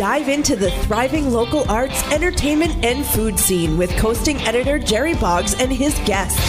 Dive 0.00 0.30
into 0.30 0.56
the 0.56 0.70
thriving 0.70 1.30
local 1.30 1.70
arts, 1.70 2.02
entertainment, 2.10 2.82
and 2.82 3.04
food 3.04 3.38
scene 3.38 3.76
with 3.76 3.90
Coastin' 3.98 4.38
editor 4.38 4.78
Jerry 4.78 5.12
Boggs 5.12 5.52
and 5.60 5.70
his 5.70 5.98
guests. 6.06 6.40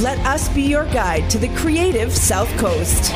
Let 0.00 0.20
us 0.20 0.48
be 0.50 0.62
your 0.62 0.84
guide 0.84 1.28
to 1.30 1.38
the 1.38 1.48
creative 1.56 2.12
South 2.12 2.48
Coast. 2.56 3.10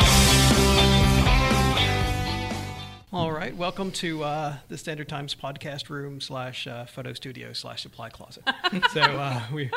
All 3.12 3.31
right, 3.31 3.57
welcome 3.57 3.93
to 3.93 4.25
uh, 4.25 4.57
the 4.67 4.77
Standard 4.77 5.09
Times 5.09 5.37
podcast 5.37 5.89
room 5.89 6.20
slash 6.20 6.67
uh, 6.67 6.87
photo 6.87 7.12
studio 7.12 7.53
slash 7.53 7.83
supply 7.83 8.11
closet. 8.11 8.43
so 8.93 9.03
uh, 9.03 9.41
we 9.55 9.70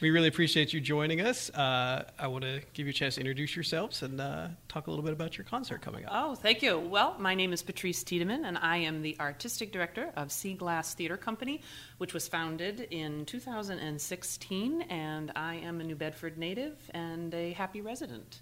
we 0.00 0.10
really 0.10 0.28
appreciate 0.28 0.72
you 0.72 0.80
joining 0.80 1.20
us. 1.20 1.50
Uh, 1.50 2.04
I 2.18 2.26
want 2.26 2.44
to 2.44 2.60
give 2.74 2.86
you 2.86 2.90
a 2.90 2.94
chance 2.94 3.14
to 3.14 3.20
introduce 3.20 3.56
yourselves 3.56 4.02
and 4.02 4.20
uh, 4.20 4.48
talk 4.68 4.86
a 4.86 4.90
little 4.90 5.04
bit 5.04 5.12
about 5.12 5.38
your 5.38 5.44
concert 5.44 5.80
coming 5.80 6.04
up. 6.04 6.12
Oh, 6.14 6.34
thank 6.34 6.62
you. 6.62 6.78
Well, 6.78 7.16
my 7.18 7.34
name 7.34 7.52
is 7.52 7.62
Patrice 7.62 8.02
Tiedemann, 8.02 8.44
and 8.44 8.58
I 8.58 8.78
am 8.78 9.02
the 9.02 9.16
artistic 9.20 9.72
director 9.72 10.12
of 10.16 10.30
Sea 10.30 10.54
Glass 10.54 10.94
Theater 10.94 11.16
Company, 11.16 11.62
which 11.98 12.12
was 12.12 12.28
founded 12.28 12.88
in 12.90 13.24
2016, 13.24 14.82
and 14.82 15.32
I 15.34 15.56
am 15.56 15.80
a 15.80 15.84
New 15.84 15.96
Bedford 15.96 16.36
native 16.36 16.74
and 16.92 17.32
a 17.34 17.52
happy 17.52 17.80
resident. 17.80 18.40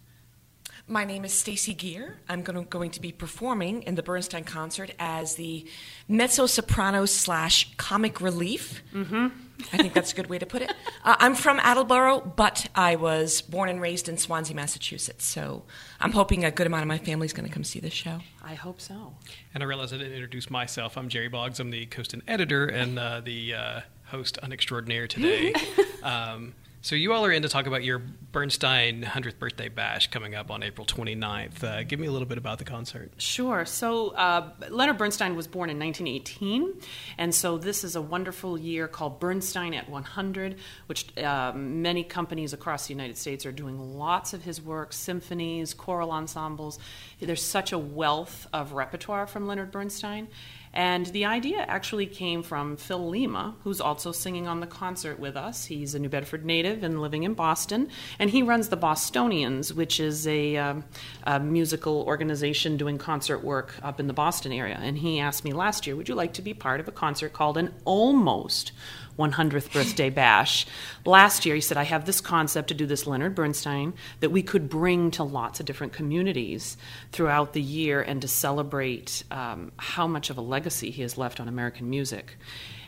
My 0.87 1.05
name 1.05 1.25
is 1.25 1.33
Stacy 1.33 1.73
Gear. 1.73 2.19
I'm 2.28 2.43
going 2.43 2.62
to, 2.62 2.69
going 2.69 2.91
to 2.91 3.00
be 3.00 3.12
performing 3.12 3.83
in 3.84 3.95
the 3.95 4.03
Bernstein 4.03 4.45
concert 4.45 4.91
as 4.98 5.37
the 5.37 5.67
mezzo 6.09 6.47
soprano 6.47 7.06
slash 7.06 7.75
comic 7.77 8.21
relief. 8.21 8.83
Mm-hmm. 8.93 9.28
I 9.72 9.77
think 9.77 9.92
that's 9.92 10.12
a 10.12 10.16
good 10.16 10.28
way 10.28 10.38
to 10.38 10.47
put 10.47 10.62
it. 10.62 10.72
Uh, 11.05 11.16
I'm 11.19 11.34
from 11.34 11.58
Attleboro, 11.60 12.20
but 12.20 12.69
I 12.74 12.97
was 12.97 13.41
born 13.41 13.69
and 13.69 13.80
raised 13.80 14.08
in 14.08 14.19
Swansea, 14.19 14.55
Massachusetts. 14.55 15.24
So 15.24 15.64
I'm 16.00 16.12
hoping 16.12 16.44
a 16.44 16.50
good 16.50 16.66
amount 16.66 16.83
of 16.83 16.88
my 16.88 16.98
family 16.98 17.27
is 17.27 17.33
going 17.33 17.48
to 17.48 17.52
come 17.52 17.64
see 17.64 17.80
this 17.80 17.92
show. 17.92 18.20
I 18.42 18.55
hope 18.55 18.80
so. 18.80 19.14
And 19.55 19.62
I 19.62 19.66
realized 19.66 19.94
I 19.94 19.98
didn't 19.98 20.14
introduce 20.14 20.50
myself. 20.50 20.97
I'm 20.97 21.08
Jerry 21.08 21.28
Boggs. 21.28 21.60
I'm 21.60 21.70
the 21.70 21.86
Coastin' 21.86 22.22
editor 22.27 22.66
and 22.66 22.98
uh, 22.98 23.20
the 23.20 23.55
uh, 23.55 23.80
host 24.06 24.38
unextraordinaire 24.42 25.08
today. 25.08 25.55
um, 26.02 26.55
so 26.85 26.95
you 26.95 27.15
all 27.15 27.25
are 27.25 27.33
in 27.33 27.41
to 27.41 27.49
talk 27.49 27.67
about 27.67 27.83
your 27.83 27.99
Bernstein 27.99 29.03
100th 29.03 29.39
birthday 29.39 29.71
bash 29.71 30.11
coming 30.11 30.35
up 30.35 30.51
on 30.51 30.63
April 30.63 30.87
29th. 30.87 31.65
Uh, 31.65 31.83
give 31.83 31.99
me 31.99 32.07
a 32.07 32.13
little 32.13 32.29
bit 32.29 32.37
about 32.37 32.59
the 32.59 32.65
concert. 32.65 33.11
Sure. 33.17 33.65
So 33.65 34.11
uh, 34.11 34.51
Leonard 34.69 34.99
Bernstein 34.99 35.35
was 35.35 35.47
born 35.47 35.71
in 35.71 35.79
1918, 35.79 36.75
and 37.17 37.35
so 37.35 37.57
this 37.57 37.85
is 37.85 37.97
a 37.97 38.03
wonderful 38.03 38.59
year 38.59 38.87
called 38.87 39.19
Bernstein 39.19 39.73
at 39.73 39.89
100, 39.89 40.59
which 40.85 41.17
uh, 41.17 41.53
many 41.55 42.05
companies 42.05 42.53
across 42.53 42.87
the 42.87 42.93
United 42.93 43.17
States 43.17 43.47
are 43.47 43.53
doing 43.53 43.97
lots 43.97 44.35
of 44.35 44.45
his 44.45 44.61
work, 44.61 44.93
symphonies, 44.93 45.73
choral 45.73 46.11
ensembles. 46.11 46.79
There's 47.19 47.43
such 47.43 47.73
a 47.73 47.79
wealth 47.79 48.47
of 48.53 48.73
repertoire 48.73 49.27
from 49.27 49.47
Leonard 49.47 49.73
Bernstein. 49.73 50.29
And 50.75 51.06
the 51.06 51.25
idea 51.25 51.64
actually 51.69 52.06
came 52.06 52.42
from 52.42 52.77
Phil 52.77 53.08
Lima, 53.08 53.55
who's 53.62 53.80
also 53.80 54.11
singing 54.11 54.48
on 54.48 54.58
the 54.58 54.67
concert 54.67 55.20
with 55.20 55.36
us. 55.36 55.66
He's 55.66 55.94
a 55.94 56.00
New 56.00 56.08
Bedford 56.08 56.44
native 56.44 56.83
and 56.83 57.00
living 57.00 57.22
in 57.22 57.34
Boston, 57.34 57.89
and 58.19 58.28
he 58.28 58.42
runs 58.42 58.69
the 58.69 58.76
Bostonians, 58.76 59.72
which 59.72 60.00
is 60.00 60.26
a, 60.26 60.56
um, 60.56 60.84
a 61.22 61.38
musical 61.38 62.03
organization 62.03 62.76
doing 62.76 62.99
concert 62.99 63.44
work 63.44 63.76
up 63.84 64.00
in 64.00 64.09
the 64.09 64.12
Boston 64.12 64.50
area. 64.50 64.78
And 64.82 64.99
he 64.99 65.21
asked 65.21 65.44
me 65.44 65.53
last 65.53 65.87
year, 65.87 65.94
Would 65.94 66.09
you 66.09 66.16
like 66.16 66.32
to 66.34 66.43
be 66.43 66.54
part 66.54 66.81
of 66.81 66.88
a 66.88 66.93
concert 66.93 67.32
called 67.32 67.56
an 67.56 67.72
almost 67.84 68.72
100th 69.19 69.72
birthday 69.72 70.10
bash. 70.10 70.66
Last 71.04 71.47
year, 71.47 71.54
he 71.54 71.60
said, 71.60 71.76
I 71.76 71.84
have 71.84 72.04
this 72.04 72.20
concept 72.20 72.69
to 72.69 72.75
do 72.75 72.86
this 72.86 73.06
Leonard 73.06 73.34
Bernstein 73.34 73.94
that 74.20 74.30
we 74.30 74.42
could 74.42 74.69
bring 74.69 75.10
to 75.12 75.25
lots 75.25 75.60
of 75.60 75.66
different 75.66 75.92
communities 75.92 76.76
throughout 77.12 77.52
the 77.52 77.62
year 77.62 78.02
and 78.02 78.20
to 78.22 78.28
celebrate 78.28 79.25
um, 79.30 79.72
how 79.76 80.06
much 80.06 80.30
of 80.30 80.38
a 80.38 80.42
legacy 80.42 80.91
he 80.91 81.02
has 81.02 81.16
left 81.19 81.41
on 81.41 81.48
American 81.48 81.91
music. 81.91 82.36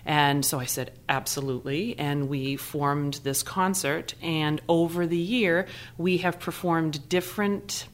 And 0.04 0.44
so 0.44 0.60
I 0.60 0.66
said, 0.66 0.92
absolutely. 1.09 1.98
And 1.98 2.28
we 2.28 2.56
formed 2.56 3.14
this 3.25 3.43
concert. 3.43 4.14
And 4.22 4.60
over 4.69 5.04
the 5.06 5.16
year, 5.19 5.66
we 5.98 6.19
have 6.19 6.38
performed 6.38 7.08
different 7.08 7.88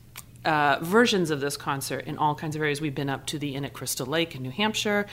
uh, 0.44 0.78
versions 0.82 1.30
of 1.30 1.40
this 1.40 1.56
concert 1.56 2.04
in 2.06 2.18
all 2.18 2.34
kinds 2.34 2.56
of 2.56 2.62
areas. 2.62 2.80
We've 2.80 2.94
been 2.94 3.10
up 3.10 3.26
to 3.26 3.38
the 3.38 3.54
Inn 3.54 3.64
at 3.64 3.72
Crystal 3.72 4.06
Lake 4.06 4.34
in 4.34 4.42
New 4.42 4.50
Hampshire. 4.50 5.06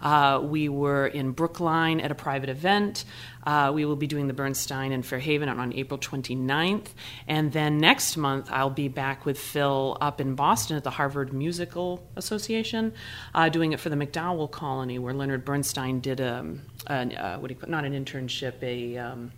Uh, 0.00 0.40
we 0.42 0.68
were 0.68 1.06
in 1.06 1.32
Brookline 1.32 2.00
at 2.00 2.10
a 2.10 2.14
private 2.14 2.48
event. 2.48 3.04
Uh, 3.44 3.72
we 3.74 3.84
will 3.84 3.96
be 3.96 4.06
doing 4.06 4.26
the 4.26 4.32
Bernstein 4.32 4.92
in 4.92 5.02
Fairhaven 5.02 5.48
on, 5.48 5.72
April 5.72 5.98
29th. 5.98 6.88
And 7.28 7.52
then 7.52 7.78
next 7.78 8.16
month, 8.16 8.48
I'll 8.50 8.70
be 8.70 8.88
back 8.88 9.24
with 9.24 9.38
Phil 9.38 9.96
up 10.00 10.20
in 10.20 10.34
Boston 10.34 10.76
at 10.76 10.84
the 10.84 10.90
Harvard 10.90 11.32
Musical 11.32 12.06
Association, 12.16 12.92
uh, 13.34 13.48
doing 13.48 13.72
it 13.72 13.80
for 13.80 13.88
the 13.88 13.96
MacDowell 13.96 14.50
Colony, 14.50 14.98
where 14.98 15.14
Leonard 15.14 15.44
Bernstein 15.44 16.00
did 16.00 16.20
a, 16.20 16.46
a 16.88 16.92
uh, 16.92 17.38
what 17.38 17.48
do 17.48 17.54
you 17.54 17.68
not 17.68 17.84
an 17.84 17.92
internship, 17.92 18.62
a 18.62 18.98
um, 18.98 19.32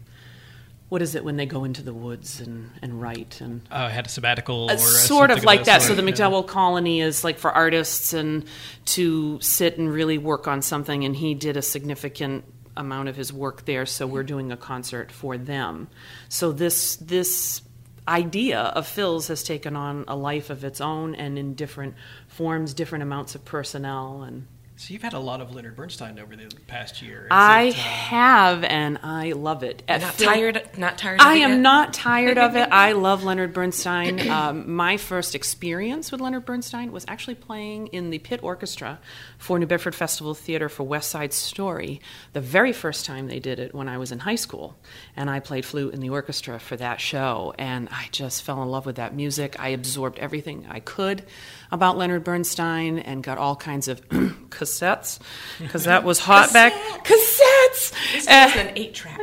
what 0.89 1.03
is 1.03 1.15
it 1.15 1.25
when 1.25 1.37
they 1.37 1.47
go 1.47 1.65
into 1.65 1.83
the 1.83 1.93
woods 1.93 2.41
and, 2.41 2.71
and 2.81 3.01
write 3.01 3.41
and 3.41 3.61
uh, 3.71 3.89
had 3.89 4.07
a 4.07 4.09
sabbatical 4.09 4.71
or 4.71 4.79
sort 4.79 5.31
of 5.31 5.45
like 5.45 5.65
that, 5.65 5.81
that 5.81 5.83
so 5.83 5.95
the 5.95 6.03
yeah. 6.03 6.11
macdowell 6.11 6.47
colony 6.47 7.01
is 7.01 7.25
like 7.25 7.39
for 7.39 7.51
artists 7.51 8.13
and 8.13 8.45
to 8.85 9.39
sit 9.41 9.79
and 9.79 9.93
really 9.93 10.19
work 10.19 10.49
on 10.49 10.63
something 10.63 11.05
and 11.05 11.17
he 11.17 11.35
did 11.35 11.57
a 11.57 11.63
significant 11.63 12.45
amount 12.77 13.09
of 13.09 13.17
his 13.17 13.33
work 13.33 13.65
there 13.65 13.85
so 13.85 14.07
we're 14.07 14.23
doing 14.23 14.53
a 14.53 14.57
concert 14.57 15.13
for 15.13 15.37
them 15.37 15.89
so 16.29 16.53
this 16.53 16.97
this 16.97 17.61
idea 18.07 18.61
of 18.61 18.87
phil's 18.87 19.29
has 19.29 19.43
taken 19.43 19.77
on 19.77 20.05
a 20.09 20.17
life 20.17 20.49
of 20.49 20.65
its 20.65 20.81
own 20.81 21.15
and 21.15 21.39
in 21.39 21.55
different 21.55 21.95
forms 22.29 22.73
different 22.73 23.03
amounts 23.03 23.35
of 23.35 23.45
personnel 23.45 24.23
and 24.23 24.47
So 24.81 24.93
you've 24.93 25.03
had 25.03 25.13
a 25.13 25.19
lot 25.19 25.41
of 25.41 25.53
Leonard 25.53 25.75
Bernstein 25.75 26.21
over 26.21 26.37
the 26.37 26.47
past 26.69 27.03
year. 27.03 27.23
Is 27.23 27.29
I 27.33 27.63
it, 27.63 27.71
uh, 27.71 27.81
have, 27.81 28.63
and 28.63 29.01
I 29.03 29.33
love 29.33 29.65
it. 29.65 29.83
Not 29.89 30.01
Phil- 30.15 30.29
tired. 30.29 30.71
Not 30.79 30.97
tired. 30.97 31.21
Of 31.21 31.27
I 31.27 31.35
it 31.35 31.41
am 31.41 31.51
yet? 31.51 31.59
not 31.59 31.93
tired 31.93 32.39
of 32.39 32.55
it. 32.55 32.69
I 32.73 32.93
love 32.93 33.25
Leonard 33.25 33.53
Bernstein. 33.53 34.21
Um, 34.39 34.71
my 34.73 34.99
first 34.99 35.35
experience 35.35 36.13
with 36.13 36.21
Leonard 36.21 36.45
Bernstein 36.45 36.93
was 36.93 37.05
actually 37.09 37.35
playing 37.35 37.89
in 37.89 38.11
the 38.11 38.19
pit 38.19 38.41
orchestra 38.43 39.01
for 39.39 39.59
New 39.59 39.67
Bedford 39.67 39.95
Festival 39.95 40.35
Theater 40.35 40.69
for 40.69 40.85
West 40.85 41.11
Side 41.11 41.33
Story. 41.33 42.01
The 42.35 42.41
very 42.41 42.73
first 42.73 43.05
time 43.07 43.27
they 43.27 43.41
did 43.41 43.59
it 43.59 43.75
when 43.75 43.89
I 43.89 43.99
was 43.99 44.13
in 44.13 44.21
high 44.21 44.37
school, 44.37 44.77
and 45.17 45.29
I 45.31 45.41
played 45.41 45.65
flute 45.65 45.95
in 45.95 46.01
the 46.01 46.11
orchestra 46.11 46.61
for 46.61 46.77
that 46.77 47.01
show, 47.01 47.53
and 47.59 47.89
I 47.91 48.09
just 48.13 48.43
fell 48.43 48.63
in 48.63 48.69
love 48.69 48.87
with 48.87 48.97
that 48.97 49.15
music. 49.15 49.57
I 49.59 49.69
absorbed 49.71 50.19
everything 50.19 50.67
I 50.69 50.81
could 50.81 51.25
about 51.71 51.97
Leonard 51.99 52.25
Bernstein 52.25 52.99
and 52.99 53.23
got 53.23 53.39
all 53.39 53.57
kinds 53.57 53.89
of 53.89 54.07
cassettes 54.09 55.19
because 55.59 55.85
that 55.85 56.05
was 56.05 56.19
hot 56.19 56.53
back 56.53 56.73
cassettes. 57.05 57.93
This 58.13 58.27
Uh, 58.29 58.51
is 58.51 58.57
an 58.57 58.73
eight 58.77 58.95
track. 58.95 59.19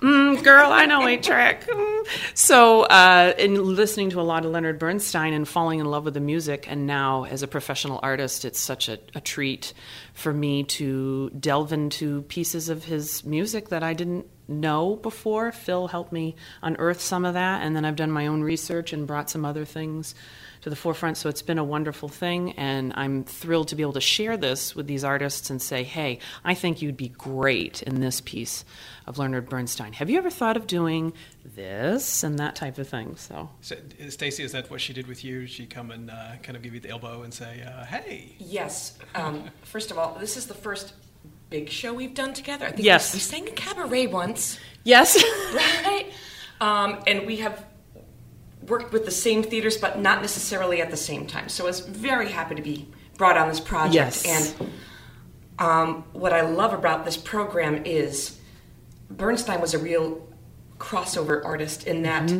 Mm, 0.00 0.42
girl, 0.44 0.70
I 0.70 0.86
know 0.86 1.06
eight 1.06 1.22
track. 1.22 1.66
Mm. 2.02 2.06
So, 2.34 2.82
uh, 2.82 3.32
in 3.38 3.76
listening 3.76 4.10
to 4.10 4.20
a 4.20 4.22
lot 4.22 4.44
of 4.44 4.50
Leonard 4.50 4.78
Bernstein 4.80 5.32
and 5.32 5.46
falling 5.46 5.78
in 5.78 5.86
love 5.86 6.04
with 6.04 6.14
the 6.14 6.20
music, 6.20 6.66
and 6.68 6.84
now 6.86 7.24
as 7.24 7.44
a 7.44 7.48
professional 7.48 8.00
artist, 8.02 8.44
it's 8.44 8.58
such 8.58 8.88
a, 8.88 8.98
a 9.14 9.20
treat 9.20 9.72
for 10.12 10.32
me 10.32 10.64
to 10.64 11.30
delve 11.30 11.72
into 11.72 12.22
pieces 12.22 12.68
of 12.68 12.84
his 12.84 13.24
music 13.24 13.68
that 13.68 13.84
I 13.84 13.94
didn't 13.94 14.26
know 14.48 14.96
before. 14.96 15.52
Phil 15.52 15.86
helped 15.86 16.12
me 16.12 16.34
unearth 16.60 17.00
some 17.00 17.24
of 17.24 17.34
that, 17.34 17.62
and 17.62 17.74
then 17.76 17.84
I've 17.84 17.96
done 17.96 18.10
my 18.10 18.26
own 18.26 18.42
research 18.42 18.92
and 18.92 19.06
brought 19.06 19.30
some 19.30 19.44
other 19.44 19.64
things 19.64 20.14
to 20.62 20.70
the 20.70 20.76
forefront. 20.76 21.16
So 21.16 21.28
it's 21.28 21.42
been 21.42 21.58
a 21.58 21.64
wonderful 21.64 22.08
thing, 22.08 22.52
and 22.52 22.92
I'm 22.96 23.24
thrilled 23.24 23.68
to 23.68 23.76
be 23.76 23.82
able 23.82 23.92
to 23.94 24.00
share 24.00 24.36
this 24.36 24.74
with 24.74 24.86
these 24.86 25.04
artists 25.04 25.50
and 25.50 25.60
say, 25.60 25.82
hey, 25.82 26.18
I 26.44 26.54
think 26.54 26.80
you'd 26.80 26.96
be 26.96 27.08
great 27.08 27.82
in 27.82 28.00
this 28.00 28.20
piece 28.20 28.64
of 29.06 29.18
Leonard 29.18 29.48
Bernstein. 29.48 29.92
Have 29.94 30.08
you 30.08 30.18
ever 30.18 30.30
thought 30.30 30.56
of 30.56 30.66
doing 30.68 31.12
this 31.44 32.22
and 32.22 32.38
that 32.38 32.54
type 32.54 32.78
of 32.78 32.88
thing? 32.88 33.16
So 33.16 33.50
So, 33.60 33.76
Stacy, 34.08 34.44
is 34.44 34.52
that 34.52 34.70
what 34.70 34.80
she 34.80 34.92
did 34.92 35.08
with 35.08 35.24
you? 35.24 35.46
She 35.46 35.66
come 35.66 35.90
and 35.90 36.10
uh, 36.10 36.36
kind 36.42 36.56
of 36.56 36.62
give 36.62 36.74
you 36.74 36.80
the 36.80 36.90
elbow 36.90 37.22
and 37.22 37.34
say, 37.34 37.62
uh, 37.66 37.84
"Hey." 37.84 38.36
Yes. 38.38 38.96
Um, 39.16 39.50
first 39.62 39.90
of 39.90 39.98
all, 39.98 40.16
this 40.20 40.36
is 40.36 40.46
the 40.46 40.54
first 40.54 40.92
big 41.50 41.68
show 41.68 41.92
we've 41.92 42.14
done 42.14 42.32
together. 42.32 42.66
I 42.66 42.70
think 42.70 42.84
Yes. 42.84 43.12
we, 43.12 43.16
we 43.16 43.20
sang 43.20 43.48
a 43.48 43.50
cabaret 43.50 44.06
once, 44.06 44.58
yes, 44.84 45.20
right? 45.52 46.06
Um, 46.60 47.00
and 47.08 47.26
we 47.26 47.38
have 47.38 47.64
worked 48.68 48.92
with 48.92 49.04
the 49.04 49.10
same 49.10 49.42
theaters, 49.42 49.76
but 49.76 49.98
not 49.98 50.20
necessarily 50.20 50.80
at 50.80 50.90
the 50.90 50.96
same 50.96 51.26
time. 51.26 51.48
So 51.48 51.64
I 51.64 51.66
was 51.66 51.80
very 51.80 52.30
happy 52.30 52.54
to 52.54 52.62
be 52.62 52.88
brought 53.16 53.36
on 53.36 53.48
this 53.48 53.60
project. 53.60 53.94
Yes. 53.94 54.24
And 54.60 54.70
Um, 55.58 56.04
what 56.12 56.32
I 56.32 56.40
love 56.40 56.72
about 56.72 57.04
this 57.04 57.16
program 57.16 57.84
is 57.84 58.38
Bernstein 59.10 59.60
was 59.60 59.74
a 59.74 59.78
real 59.78 60.26
crossover 60.78 61.44
artist 61.44 61.86
in 61.86 62.02
that 62.02 62.32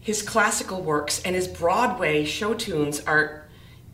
his 0.00 0.22
classical 0.22 0.80
works 0.80 1.20
and 1.24 1.34
his 1.34 1.48
Broadway 1.48 2.24
show 2.24 2.54
tunes 2.54 3.00
are 3.00 3.42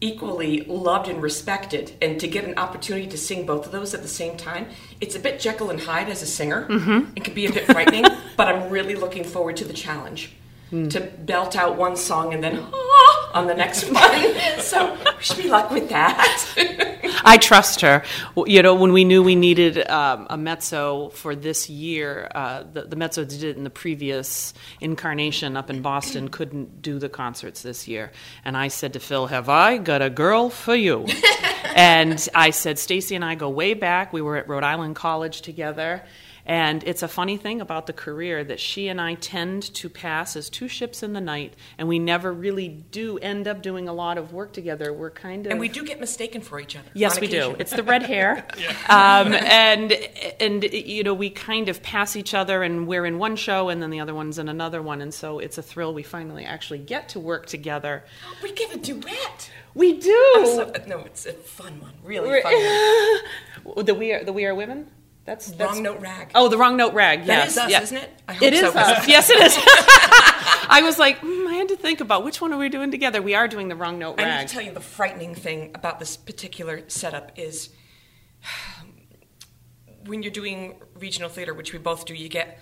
equally 0.01 0.61
loved 0.67 1.09
and 1.09 1.23
respected. 1.23 1.97
And 2.03 2.21
to 2.21 2.29
get 2.29 2.45
an 2.45 2.59
opportunity 2.59 3.07
to 3.09 3.17
sing 3.17 3.47
both 3.47 3.67
of 3.67 3.73
those 3.73 3.95
at 3.95 4.03
the 4.03 4.09
same 4.09 4.37
time, 4.37 4.67
it's 5.01 5.15
a 5.17 5.19
bit 5.21 5.41
Jekyll 5.41 5.71
and 5.71 5.81
Hyde 5.81 6.09
as 6.11 6.23
a 6.23 6.27
singer. 6.27 6.67
It 7.17 7.25
can 7.25 7.35
be 7.35 7.47
a 7.47 7.53
bit 7.53 7.65
frightening, 7.67 8.05
but 8.37 8.49
I'm 8.49 8.69
really 8.71 8.95
looking 8.95 9.25
forward 9.25 9.57
to 9.57 9.65
the 9.65 9.73
challenge. 9.73 10.33
To 10.73 11.01
belt 11.01 11.55
out 11.55 11.77
one 11.77 11.97
song 11.97 12.33
and 12.33 12.43
then 12.43 12.59
ah, 12.73 13.33
on 13.35 13.47
the 13.47 13.55
next 13.55 13.85
one. 13.91 14.35
so 14.59 14.97
wish 15.19 15.37
me 15.37 15.51
luck 15.51 15.71
with 15.71 15.91
that. 15.91 16.91
I 17.25 17.37
trust 17.37 17.83
her. 17.83 18.03
You 18.47 18.63
know, 18.63 18.75
when 18.75 18.95
we 18.95 19.05
knew 19.05 19.23
we 19.23 19.37
needed 19.37 19.87
um, 19.89 20.27
a 20.31 20.39
mezzo 20.39 21.11
for 21.11 21.37
this 21.37 21.69
year, 21.69 22.31
uh, 22.35 22.65
the, 22.73 22.85
the 22.85 22.97
mezzo 22.97 23.23
did 23.23 23.45
it 23.45 23.59
in 23.59 23.65
the 23.65 23.71
previous 23.71 24.55
incarnation 24.81 25.59
up 25.59 25.69
in 25.69 25.83
Boston 25.83 26.29
couldn't 26.29 26.81
do 26.81 26.99
the 26.99 27.11
concerts 27.11 27.63
this 27.63 27.87
year. 27.87 28.11
And 28.43 28.57
I 28.57 28.69
said 28.69 28.95
to 28.95 29.01
Phil, 29.01 29.27
Have 29.27 29.51
I 29.51 29.77
got 29.77 30.01
a 30.01 30.09
girl 30.09 30.49
for 30.49 30.75
you? 30.75 31.07
and 31.77 32.27
I 32.35 32.49
said, 32.49 32.79
Stacy 32.79 33.15
and 33.15 33.25
I 33.25 33.35
go 33.35 33.51
way 33.51 33.75
back. 33.75 34.13
We 34.13 34.23
were 34.23 34.37
at 34.39 34.49
Rhode 34.49 34.65
Island 34.65 34.97
College 34.97 35.43
together. 35.43 36.03
And 36.45 36.83
it's 36.85 37.03
a 37.03 37.09
funny 37.09 37.37
thing 37.37 37.61
about 37.61 37.87
the 37.87 37.93
career 37.93 38.43
that 38.43 38.59
she 38.59 38.89
and 38.89 39.01
I 39.01 39.15
tend 39.15 39.63
to 39.75 39.89
pass 39.89 40.35
as 40.35 40.51
two 40.51 40.67
ships 40.67 41.03
in 41.03 41.13
the 41.13 41.21
night, 41.21 41.55
and 41.79 41.87
we 41.87 41.99
never 42.01 42.33
really 42.33 42.69
do 42.69 43.17
end 43.19 43.47
up 43.47 43.63
doing 43.63 43.89
a 43.89 43.93
lot 43.93 44.19
of 44.19 44.33
work 44.33 44.53
together. 44.53 44.93
We're 44.93 45.11
kind 45.11 45.47
of 45.47 45.53
and 45.53 45.61
we 45.61 45.69
do 45.69 45.85
get 45.85 46.01
mistaken 46.01 46.41
for 46.41 46.59
each 46.59 46.75
other. 46.75 46.89
Yes, 46.95 47.21
we 47.21 47.29
do. 47.29 47.55
It's 47.59 47.71
the 47.73 47.85
red 47.85 48.03
hair, 48.03 48.45
um, 48.89 49.33
and 49.35 49.93
and 50.41 50.65
you 50.65 51.05
know 51.05 51.15
we 51.15 51.31
kind 51.31 51.69
of 51.69 51.83
pass 51.83 52.17
each 52.17 52.35
other, 52.35 52.63
and 52.65 52.89
we're 52.89 53.07
in 53.07 53.19
one 53.19 53.37
show, 53.37 53.69
and 53.69 53.81
then 53.81 53.91
the 53.91 54.01
other 54.01 54.15
one's 54.15 54.39
in 54.39 54.49
another 54.49 54.83
one, 54.83 55.01
and 55.01 55.15
so 55.15 55.39
it's 55.39 55.59
a 55.59 55.63
thrill. 55.63 55.95
We 55.95 56.03
finally 56.03 56.45
actually 56.45 56.79
get 56.79 57.09
to 57.11 57.21
work 57.21 57.47
together. 57.47 58.05
We 58.43 58.51
get 58.53 58.75
a 58.75 58.79
duet. 58.79 59.51
We 59.75 59.99
do. 59.99 60.43
So- 60.45 60.73
no, 60.87 61.01
it's 61.01 61.27
a 61.27 61.33
fun 61.33 61.81
one. 61.81 61.93
Really 62.03 62.43
fun 62.43 62.53
one. 63.63 63.85
the 63.85 63.95
we 63.95 64.13
are 64.13 64.25
the 64.25 64.33
we 64.33 64.45
are 64.45 64.55
women. 64.55 64.89
That's, 65.25 65.53
that's 65.53 65.75
Wrong 65.75 65.83
note 65.83 66.01
rag. 66.01 66.33
Oh, 66.35 66.49
the 66.49 66.59
wrong 66.59 66.77
note 66.77 66.95
rag. 66.95 67.27
That 67.27 67.45
yes, 67.45 67.51
is 67.53 67.59
us, 67.59 67.71
yeah. 67.71 67.83
isn't 67.83 67.97
it? 67.97 68.11
I 68.27 68.33
hope 68.33 68.43
It 68.43 68.55
is 68.55 68.61
so. 68.61 68.79
us. 68.79 69.07
yes, 69.07 69.31
it 69.31 69.41
is. 69.41 69.57
I 70.69 70.81
was 70.83 70.99
like, 70.99 71.21
mm, 71.21 71.47
I 71.49 71.55
had 71.55 71.69
to 71.69 71.77
think 71.77 72.01
about 72.01 72.25
which 72.25 72.41
one 72.41 72.53
are 72.53 72.59
we 72.59 72.69
doing 72.69 72.91
together. 72.91 73.23
We 73.23 73.35
are 73.35 73.47
doing 73.47 73.69
the 73.69 73.77
wrong 73.77 73.99
note 73.99 74.17
rag. 74.19 74.27
I 74.27 74.31
rag. 74.31 74.41
need 74.41 74.49
to 74.49 74.55
tell 74.55 74.63
you 74.65 74.73
the 74.73 74.81
frightening 74.81 75.35
thing 75.35 75.71
about 75.75 76.01
this 76.01 76.17
particular 76.17 76.83
setup 76.89 77.33
is 77.37 77.71
when 80.07 80.23
you're 80.25 80.33
doing 80.33 80.81
regional 80.99 81.29
theater, 81.29 81.55
which 81.55 81.73
we 81.73 81.79
both 81.79 82.05
do, 82.05 82.15
you 82.15 82.29
get 82.29 82.59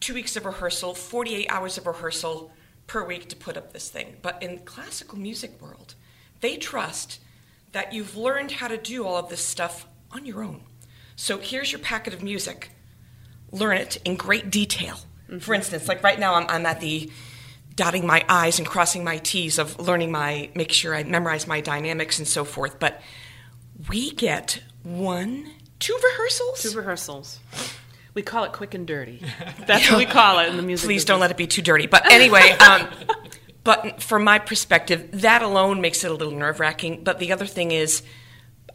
two 0.00 0.14
weeks 0.14 0.36
of 0.36 0.46
rehearsal, 0.46 0.94
48 0.94 1.46
hours 1.48 1.78
of 1.78 1.86
rehearsal 1.86 2.50
per 2.88 3.04
week 3.04 3.28
to 3.28 3.36
put 3.36 3.56
up 3.56 3.72
this 3.72 3.88
thing. 3.88 4.16
But 4.20 4.42
in 4.42 4.56
the 4.56 4.62
classical 4.62 5.16
music 5.18 5.60
world, 5.62 5.94
they 6.40 6.56
trust 6.56 7.20
that 7.70 7.92
you've 7.92 8.16
learned 8.16 8.50
how 8.52 8.66
to 8.66 8.76
do 8.76 9.06
all 9.06 9.16
of 9.16 9.28
this 9.28 9.46
stuff 9.46 9.86
on 10.10 10.26
your 10.26 10.42
own. 10.42 10.62
So 11.20 11.36
here's 11.36 11.70
your 11.70 11.80
packet 11.80 12.14
of 12.14 12.22
music. 12.22 12.70
Learn 13.52 13.76
it 13.76 13.98
in 14.06 14.16
great 14.16 14.48
detail. 14.50 14.96
For 15.40 15.52
instance, 15.52 15.86
like 15.86 16.02
right 16.02 16.18
now, 16.18 16.32
I'm, 16.32 16.46
I'm 16.48 16.64
at 16.64 16.80
the 16.80 17.12
dotting 17.76 18.06
my 18.06 18.24
I's 18.26 18.58
and 18.58 18.66
crossing 18.66 19.04
my 19.04 19.18
T's 19.18 19.58
of 19.58 19.78
learning 19.78 20.12
my, 20.12 20.48
make 20.54 20.72
sure 20.72 20.94
I 20.94 21.02
memorize 21.02 21.46
my 21.46 21.60
dynamics 21.60 22.18
and 22.18 22.26
so 22.26 22.46
forth. 22.46 22.80
But 22.80 23.02
we 23.90 24.12
get 24.12 24.62
one, 24.82 25.46
two 25.78 25.98
rehearsals. 26.02 26.62
Two 26.62 26.70
rehearsals. 26.70 27.38
We 28.14 28.22
call 28.22 28.44
it 28.44 28.52
quick 28.52 28.72
and 28.72 28.86
dirty. 28.86 29.22
That's 29.66 29.90
what 29.90 29.98
we 29.98 30.06
call 30.06 30.38
it 30.38 30.48
in 30.48 30.56
the 30.56 30.62
music. 30.62 30.86
Please 30.86 31.04
don't 31.04 31.20
let 31.20 31.30
it 31.30 31.36
be 31.36 31.46
too 31.46 31.60
dirty. 31.60 31.86
But 31.86 32.10
anyway, 32.10 32.48
um, 32.60 32.88
but 33.62 34.02
from 34.02 34.24
my 34.24 34.38
perspective, 34.38 35.10
that 35.20 35.42
alone 35.42 35.82
makes 35.82 36.02
it 36.02 36.10
a 36.10 36.14
little 36.14 36.32
nerve 36.32 36.60
wracking. 36.60 37.04
But 37.04 37.18
the 37.18 37.32
other 37.32 37.46
thing 37.46 37.72
is, 37.72 38.02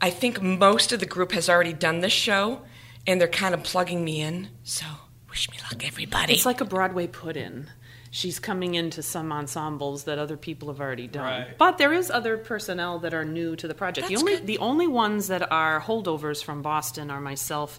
I 0.02 0.10
think 0.10 0.42
most 0.42 0.92
of 0.92 1.00
the 1.00 1.06
group 1.06 1.32
has 1.32 1.50
already 1.50 1.74
done 1.74 2.00
this 2.02 2.14
show, 2.14 2.62
and 3.08 3.20
they're 3.20 3.28
kind 3.28 3.54
of 3.54 3.64
plugging 3.64 4.04
me 4.04 4.22
in. 4.22 4.50
So 4.64 4.86
wish 5.30 5.50
me 5.50 5.58
luck, 5.72 5.86
everybody. 5.86 6.34
It's 6.34 6.46
like 6.46 6.62
a 6.62 6.66
Broadway 6.66 7.08
put-in. 7.08 7.70
She's 8.12 8.40
coming 8.40 8.76
into 8.76 9.04
some 9.04 9.34
ensembles 9.34 10.06
that 10.06 10.18
other 10.18 10.38
people 10.38 10.70
have 10.70 10.80
already 10.80 11.08
done. 11.08 11.24
Right. 11.24 11.58
But 11.58 11.78
there 11.78 11.92
is 11.92 12.10
other 12.10 12.38
personnel 12.38 13.00
that 13.00 13.14
are 13.14 13.26
new 13.26 13.58
to 13.58 13.68
the 13.68 13.74
project. 13.74 14.08
the 14.08 14.16
only 14.16 14.36
good. 14.38 14.48
the 14.48 14.58
only 14.60 14.88
ones 14.88 15.28
that 15.28 15.52
are 15.52 15.82
holdovers 15.82 16.42
from 16.42 16.62
Boston 16.62 17.12
are 17.12 17.20
myself 17.20 17.78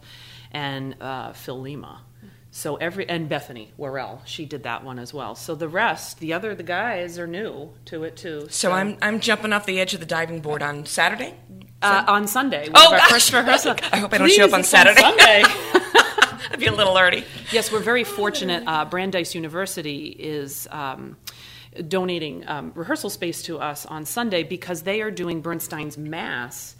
and 0.53 0.95
uh, 1.01 1.33
Phil 1.33 1.59
Lima. 1.59 2.03
So 2.51 2.77
every 2.77 3.09
and 3.09 3.31
Bethany 3.31 3.73
Worrell, 3.79 4.23
she 4.27 4.45
did 4.45 4.63
that 4.65 4.85
one 4.85 4.99
as 4.99 5.13
well. 5.15 5.35
So 5.35 5.55
the 5.55 5.69
rest, 5.69 6.21
the 6.21 6.35
other 6.35 6.55
the 6.55 6.63
guys 6.63 7.19
are 7.19 7.27
new 7.27 7.73
to 7.87 8.05
it 8.05 8.17
too. 8.17 8.47
so 8.51 8.73
I'm 8.73 8.99
I'm 9.01 9.21
jumping 9.21 9.55
off 9.55 9.65
the 9.65 9.81
edge 9.81 9.95
of 9.95 10.01
the 10.01 10.07
diving 10.07 10.41
board 10.41 10.63
on 10.63 10.85
Saturday. 10.85 11.35
Uh, 11.82 12.05
on 12.06 12.26
Sunday. 12.26 12.69
Oh, 12.75 12.93
our 12.93 12.99
gosh. 12.99 13.11
first 13.11 13.32
rehearsal. 13.32 13.76
I 13.93 13.99
hope 13.99 14.12
I 14.12 14.19
don't 14.19 14.31
show 14.31 14.44
up 14.44 14.52
on 14.52 14.62
Saturday. 14.64 15.00
Sunday. 15.00 15.43
I'd 16.50 16.61
be 16.61 16.67
a 16.67 16.73
little 16.73 16.96
early. 16.96 17.25
Yes, 17.50 17.73
we're 17.73 17.81
very 17.81 18.05
fortunate. 18.05 18.62
Uh, 18.67 18.84
Brandeis 18.84 19.34
University 19.34 20.08
is 20.08 20.69
um, 20.70 21.17
donating 21.88 22.46
um, 22.49 22.73
rehearsal 22.75 23.11
space 23.11 23.43
to 23.44 23.58
us 23.58 23.84
on 23.87 24.05
Sunday 24.05 24.43
because 24.43 24.82
they 24.82 25.00
are 25.02 25.11
doing 25.11 25.40
Bernstein's 25.40 25.99
Mass 25.99 26.76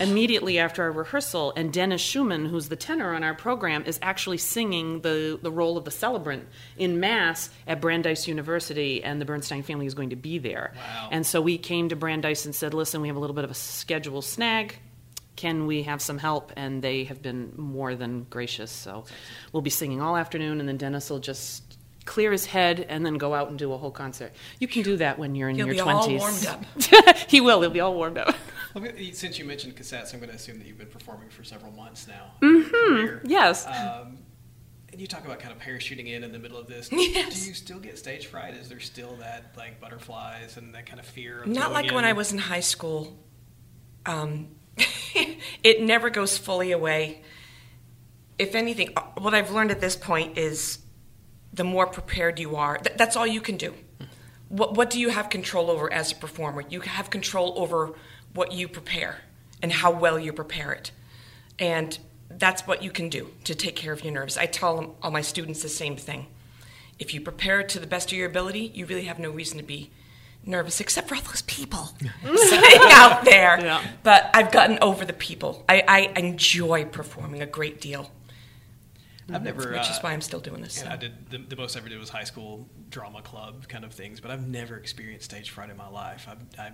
immediately 0.00 0.58
after 0.58 0.82
our 0.82 0.92
rehearsal. 0.92 1.52
And 1.56 1.72
Dennis 1.72 2.00
Schumann, 2.00 2.46
who's 2.46 2.68
the 2.68 2.76
tenor 2.76 3.14
on 3.14 3.24
our 3.24 3.34
program, 3.34 3.84
is 3.84 3.98
actually 4.02 4.38
singing 4.38 5.00
the, 5.00 5.38
the 5.40 5.50
role 5.50 5.76
of 5.76 5.84
the 5.84 5.90
celebrant 5.90 6.46
in 6.76 7.00
Mass 7.00 7.50
at 7.66 7.80
Brandeis 7.80 8.28
University, 8.28 9.02
and 9.02 9.20
the 9.20 9.24
Bernstein 9.24 9.62
family 9.62 9.86
is 9.86 9.94
going 9.94 10.10
to 10.10 10.16
be 10.16 10.38
there. 10.38 10.72
Wow. 10.76 11.08
And 11.12 11.26
so 11.26 11.40
we 11.40 11.58
came 11.58 11.88
to 11.88 11.96
Brandeis 11.96 12.44
and 12.44 12.54
said, 12.54 12.74
listen, 12.74 13.00
we 13.00 13.08
have 13.08 13.16
a 13.16 13.20
little 13.20 13.36
bit 13.36 13.44
of 13.44 13.50
a 13.50 13.54
schedule 13.54 14.22
snag 14.22 14.76
can 15.36 15.66
we 15.66 15.84
have 15.84 16.02
some 16.02 16.18
help? 16.18 16.52
And 16.54 16.82
they 16.82 17.04
have 17.04 17.22
been 17.22 17.54
more 17.56 17.94
than 17.94 18.24
gracious. 18.24 18.70
So 18.70 19.06
we'll 19.52 19.62
be 19.62 19.70
singing 19.70 20.02
all 20.02 20.14
afternoon, 20.14 20.60
and 20.60 20.68
then 20.68 20.76
Dennis 20.76 21.08
will 21.08 21.18
just 21.18 21.78
clear 22.04 22.32
his 22.32 22.44
head 22.44 22.84
and 22.88 23.06
then 23.06 23.14
go 23.14 23.34
out 23.34 23.48
and 23.48 23.58
do 23.58 23.72
a 23.72 23.78
whole 23.78 23.90
concert. 23.90 24.32
You 24.58 24.68
can 24.68 24.82
do 24.82 24.96
that 24.98 25.18
when 25.18 25.34
you're 25.34 25.48
in 25.48 25.56
He'll 25.56 25.66
your 25.66 25.76
be 25.76 25.80
all 25.80 26.06
20s. 26.06 26.18
warmed 26.18 26.46
up. 26.46 27.16
he 27.28 27.40
will. 27.40 27.60
He'll 27.60 27.70
be 27.70 27.80
all 27.80 27.94
warmed 27.94 28.18
up. 28.18 28.34
Since 29.12 29.38
you 29.38 29.44
mentioned 29.44 29.76
cassettes, 29.76 30.12
I'm 30.12 30.20
going 30.20 30.30
to 30.30 30.36
assume 30.36 30.58
that 30.58 30.66
you've 30.66 30.78
been 30.78 30.86
performing 30.86 31.28
for 31.28 31.42
several 31.44 31.72
months 31.72 32.06
now. 32.06 32.32
Mm-hmm. 32.40 33.26
Yes. 33.26 33.66
Um, 33.66 34.18
and 34.92 35.00
you 35.00 35.06
talk 35.06 35.24
about 35.24 35.38
kind 35.38 35.52
of 35.54 35.60
parachuting 35.60 36.08
in 36.08 36.24
in 36.24 36.32
the 36.32 36.38
middle 36.38 36.58
of 36.58 36.66
this. 36.66 36.90
Yes. 37.00 37.42
Do 37.42 37.48
you 37.48 37.54
still 37.54 37.78
get 37.78 37.98
stage 37.98 38.26
fright? 38.26 38.54
Is 38.54 38.68
there 38.68 38.80
still 38.80 39.16
that 39.16 39.54
like 39.56 39.80
butterflies 39.80 40.56
and 40.56 40.74
that 40.74 40.86
kind 40.86 41.00
of 41.00 41.06
fear? 41.06 41.42
Of 41.42 41.48
Not 41.48 41.72
like 41.72 41.90
when? 41.92 42.04
I 42.04 42.12
was 42.12 42.32
in 42.32 42.38
high 42.38 42.60
school. 42.60 43.18
Um, 44.06 44.48
it 45.64 45.82
never 45.82 46.10
goes 46.10 46.38
fully 46.38 46.72
away. 46.72 47.22
If 48.38 48.54
anything, 48.54 48.90
uh, 48.96 49.02
what 49.18 49.34
I've 49.34 49.50
learned 49.50 49.70
at 49.70 49.80
this 49.80 49.96
point 49.96 50.38
is 50.38 50.78
the 51.52 51.64
more 51.64 51.86
prepared 51.86 52.38
you 52.38 52.56
are, 52.56 52.78
th- 52.78 52.96
that's 52.96 53.16
all 53.16 53.26
you 53.26 53.40
can 53.40 53.56
do. 53.56 53.74
What, 54.48 54.74
what 54.74 54.90
do 54.90 54.98
you 54.98 55.10
have 55.10 55.30
control 55.30 55.70
over 55.70 55.92
as 55.92 56.12
a 56.12 56.14
performer? 56.14 56.64
You 56.68 56.80
have 56.80 57.10
control 57.10 57.54
over 57.56 57.94
what 58.34 58.52
you 58.52 58.68
prepare 58.68 59.18
and 59.62 59.72
how 59.72 59.90
well 59.90 60.18
you 60.18 60.32
prepare 60.32 60.72
it. 60.72 60.90
And 61.58 61.98
that's 62.28 62.66
what 62.66 62.82
you 62.82 62.90
can 62.90 63.08
do 63.08 63.30
to 63.44 63.54
take 63.54 63.76
care 63.76 63.92
of 63.92 64.04
your 64.04 64.12
nerves. 64.12 64.38
I 64.38 64.46
tell 64.46 64.96
all 65.02 65.10
my 65.10 65.20
students 65.20 65.62
the 65.62 65.68
same 65.68 65.96
thing. 65.96 66.26
If 66.98 67.12
you 67.14 67.20
prepare 67.20 67.62
to 67.62 67.80
the 67.80 67.86
best 67.86 68.12
of 68.12 68.18
your 68.18 68.28
ability, 68.28 68.70
you 68.74 68.86
really 68.86 69.04
have 69.04 69.18
no 69.18 69.30
reason 69.30 69.58
to 69.58 69.64
be 69.64 69.90
nervous, 70.44 70.80
except 70.80 71.08
for 71.08 71.14
all 71.14 71.22
those 71.22 71.42
people 71.42 71.90
sitting 72.22 72.80
out 72.90 73.24
there. 73.24 73.58
Yeah. 73.60 73.82
But 74.02 74.30
I've 74.34 74.50
gotten 74.52 74.78
over 74.80 75.04
the 75.04 75.12
people. 75.12 75.64
I, 75.68 75.82
I 75.86 76.00
enjoy 76.18 76.84
performing 76.86 77.42
a 77.42 77.46
great 77.46 77.80
deal, 77.80 78.10
I've 79.32 79.42
never. 79.42 79.72
which 79.72 79.90
is 79.90 79.96
uh, 79.96 80.00
why 80.02 80.12
I'm 80.12 80.20
still 80.20 80.40
doing 80.40 80.62
this. 80.62 80.80
And 80.80 80.88
so. 80.88 80.92
I 80.92 80.96
did 80.96 81.30
the, 81.30 81.38
the 81.38 81.56
most 81.56 81.76
I 81.76 81.80
ever 81.80 81.88
did 81.88 81.98
was 81.98 82.08
high 82.08 82.24
school 82.24 82.68
drama 82.90 83.22
club 83.22 83.68
kind 83.68 83.84
of 83.84 83.92
things, 83.92 84.20
but 84.20 84.30
I've 84.30 84.46
never 84.46 84.76
experienced 84.76 85.26
stage 85.26 85.50
fright 85.50 85.70
in 85.70 85.76
my 85.76 85.88
life. 85.88 86.28
I, 86.28 86.62
I 86.62 86.72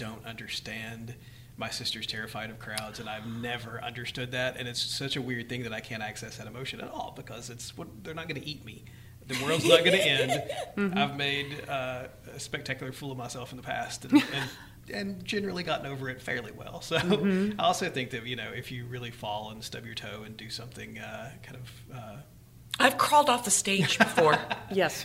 don't 0.00 0.24
understand. 0.24 1.14
My 1.56 1.68
sister's 1.68 2.06
terrified 2.06 2.48
of 2.48 2.58
crowds, 2.58 3.00
and 3.00 3.08
I've 3.08 3.26
never 3.26 3.82
understood 3.84 4.32
that. 4.32 4.56
And 4.56 4.66
it's 4.66 4.80
such 4.82 5.16
a 5.16 5.22
weird 5.22 5.48
thing 5.48 5.62
that 5.64 5.74
I 5.74 5.80
can't 5.80 6.02
access 6.02 6.38
that 6.38 6.46
emotion 6.46 6.80
at 6.80 6.90
all 6.90 7.12
because 7.14 7.50
it's 7.50 7.76
what 7.76 7.88
they're 8.02 8.14
not 8.14 8.28
going 8.28 8.40
to 8.40 8.48
eat 8.48 8.64
me. 8.64 8.84
The 9.26 9.44
world's 9.44 9.66
not 9.66 9.80
going 9.80 9.92
to 9.92 10.02
end. 10.02 10.42
I've 10.98 11.16
made 11.16 11.68
uh, 11.68 12.04
a 12.34 12.40
spectacular 12.40 12.92
fool 12.92 13.12
of 13.12 13.18
myself 13.18 13.52
in 13.52 13.58
the 13.58 13.62
past, 13.62 14.06
and, 14.06 14.14
and, 14.14 14.50
and 14.94 15.24
generally 15.24 15.62
gotten 15.62 15.86
over 15.86 16.08
it 16.08 16.22
fairly 16.22 16.52
well. 16.52 16.80
So 16.80 16.96
I 16.96 17.62
also 17.62 17.90
think 17.90 18.10
that 18.10 18.26
you 18.26 18.36
know 18.36 18.50
if 18.52 18.72
you 18.72 18.86
really 18.86 19.10
fall 19.10 19.50
and 19.50 19.62
stub 19.62 19.84
your 19.84 19.94
toe 19.94 20.22
and 20.24 20.36
do 20.36 20.48
something 20.48 20.98
uh, 20.98 21.30
kind 21.42 21.56
of 21.58 21.96
uh, 21.96 22.16
I've 22.80 22.96
crawled 22.96 23.28
off 23.28 23.44
the 23.44 23.50
stage 23.50 23.98
before. 23.98 24.38
yes. 24.72 25.04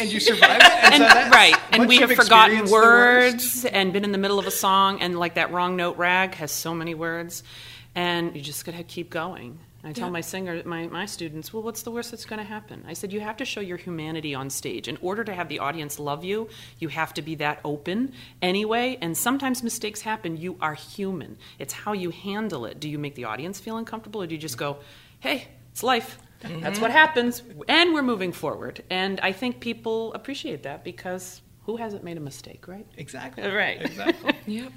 And 0.00 0.12
you 0.12 0.20
survived 0.20 0.62
it. 0.62 0.84
And, 0.84 0.94
and 0.94 1.02
so 1.02 1.08
that's- 1.14 1.32
right, 1.32 1.56
and 1.72 1.88
we 1.88 1.96
have 1.98 2.10
forgotten 2.12 2.58
experienced 2.58 2.72
the 2.72 2.78
worst- 2.78 3.32
words 3.34 3.64
and 3.66 3.92
been 3.92 4.04
in 4.04 4.12
the 4.12 4.18
middle 4.18 4.38
of 4.38 4.46
a 4.46 4.50
song, 4.50 5.00
and 5.00 5.18
like 5.18 5.34
that 5.34 5.52
wrong 5.52 5.76
note 5.76 5.96
rag 5.96 6.34
has 6.34 6.50
so 6.50 6.74
many 6.74 6.94
words, 6.94 7.42
and 7.94 8.34
you 8.34 8.42
just 8.42 8.64
gotta 8.64 8.82
keep 8.82 9.10
going. 9.10 9.58
I 9.86 9.92
tell 9.92 10.06
Yeah. 10.08 10.12
my 10.12 10.20
singer, 10.22 10.62
my, 10.64 10.86
my 10.86 11.04
students, 11.04 11.52
well, 11.52 11.62
what's 11.62 11.82
the 11.82 11.90
worst 11.90 12.10
that's 12.10 12.24
going 12.24 12.38
to 12.38 12.42
happen? 12.44 12.86
I 12.88 12.94
said, 12.94 13.12
you 13.12 13.20
have 13.20 13.36
to 13.36 13.44
show 13.44 13.60
your 13.60 13.76
humanity 13.76 14.34
on 14.34 14.48
stage. 14.48 14.88
In 14.88 14.96
order 15.02 15.22
to 15.24 15.34
have 15.34 15.50
the 15.50 15.58
audience 15.58 15.98
love 15.98 16.24
you, 16.24 16.48
you 16.78 16.88
have 16.88 17.12
to 17.12 17.20
be 17.20 17.34
that 17.34 17.60
open 17.66 18.14
anyway. 18.40 18.96
And 19.02 19.14
sometimes 19.14 19.62
mistakes 19.62 20.00
happen. 20.00 20.38
You 20.38 20.56
are 20.62 20.72
human. 20.72 21.36
It's 21.58 21.74
how 21.74 21.92
you 21.92 22.08
handle 22.08 22.64
it. 22.64 22.80
Do 22.80 22.88
you 22.88 22.98
make 22.98 23.14
the 23.14 23.24
audience 23.26 23.60
feel 23.60 23.76
uncomfortable, 23.76 24.22
or 24.22 24.26
do 24.26 24.34
you 24.34 24.40
just 24.40 24.56
go, 24.56 24.78
hey, 25.20 25.48
it's 25.72 25.82
life? 25.82 26.16
That's 26.44 26.74
mm-hmm. 26.74 26.82
what 26.82 26.90
happens, 26.90 27.42
and 27.68 27.94
we're 27.94 28.02
moving 28.02 28.32
forward. 28.32 28.82
And 28.90 29.20
I 29.20 29.32
think 29.32 29.60
people 29.60 30.12
appreciate 30.14 30.62
that 30.64 30.84
because 30.84 31.40
who 31.64 31.76
hasn't 31.76 32.04
made 32.04 32.16
a 32.16 32.20
mistake, 32.20 32.68
right? 32.68 32.86
Exactly. 32.96 33.46
Right. 33.48 33.80
Exactly. 33.80 34.34
Yep. 34.46 34.72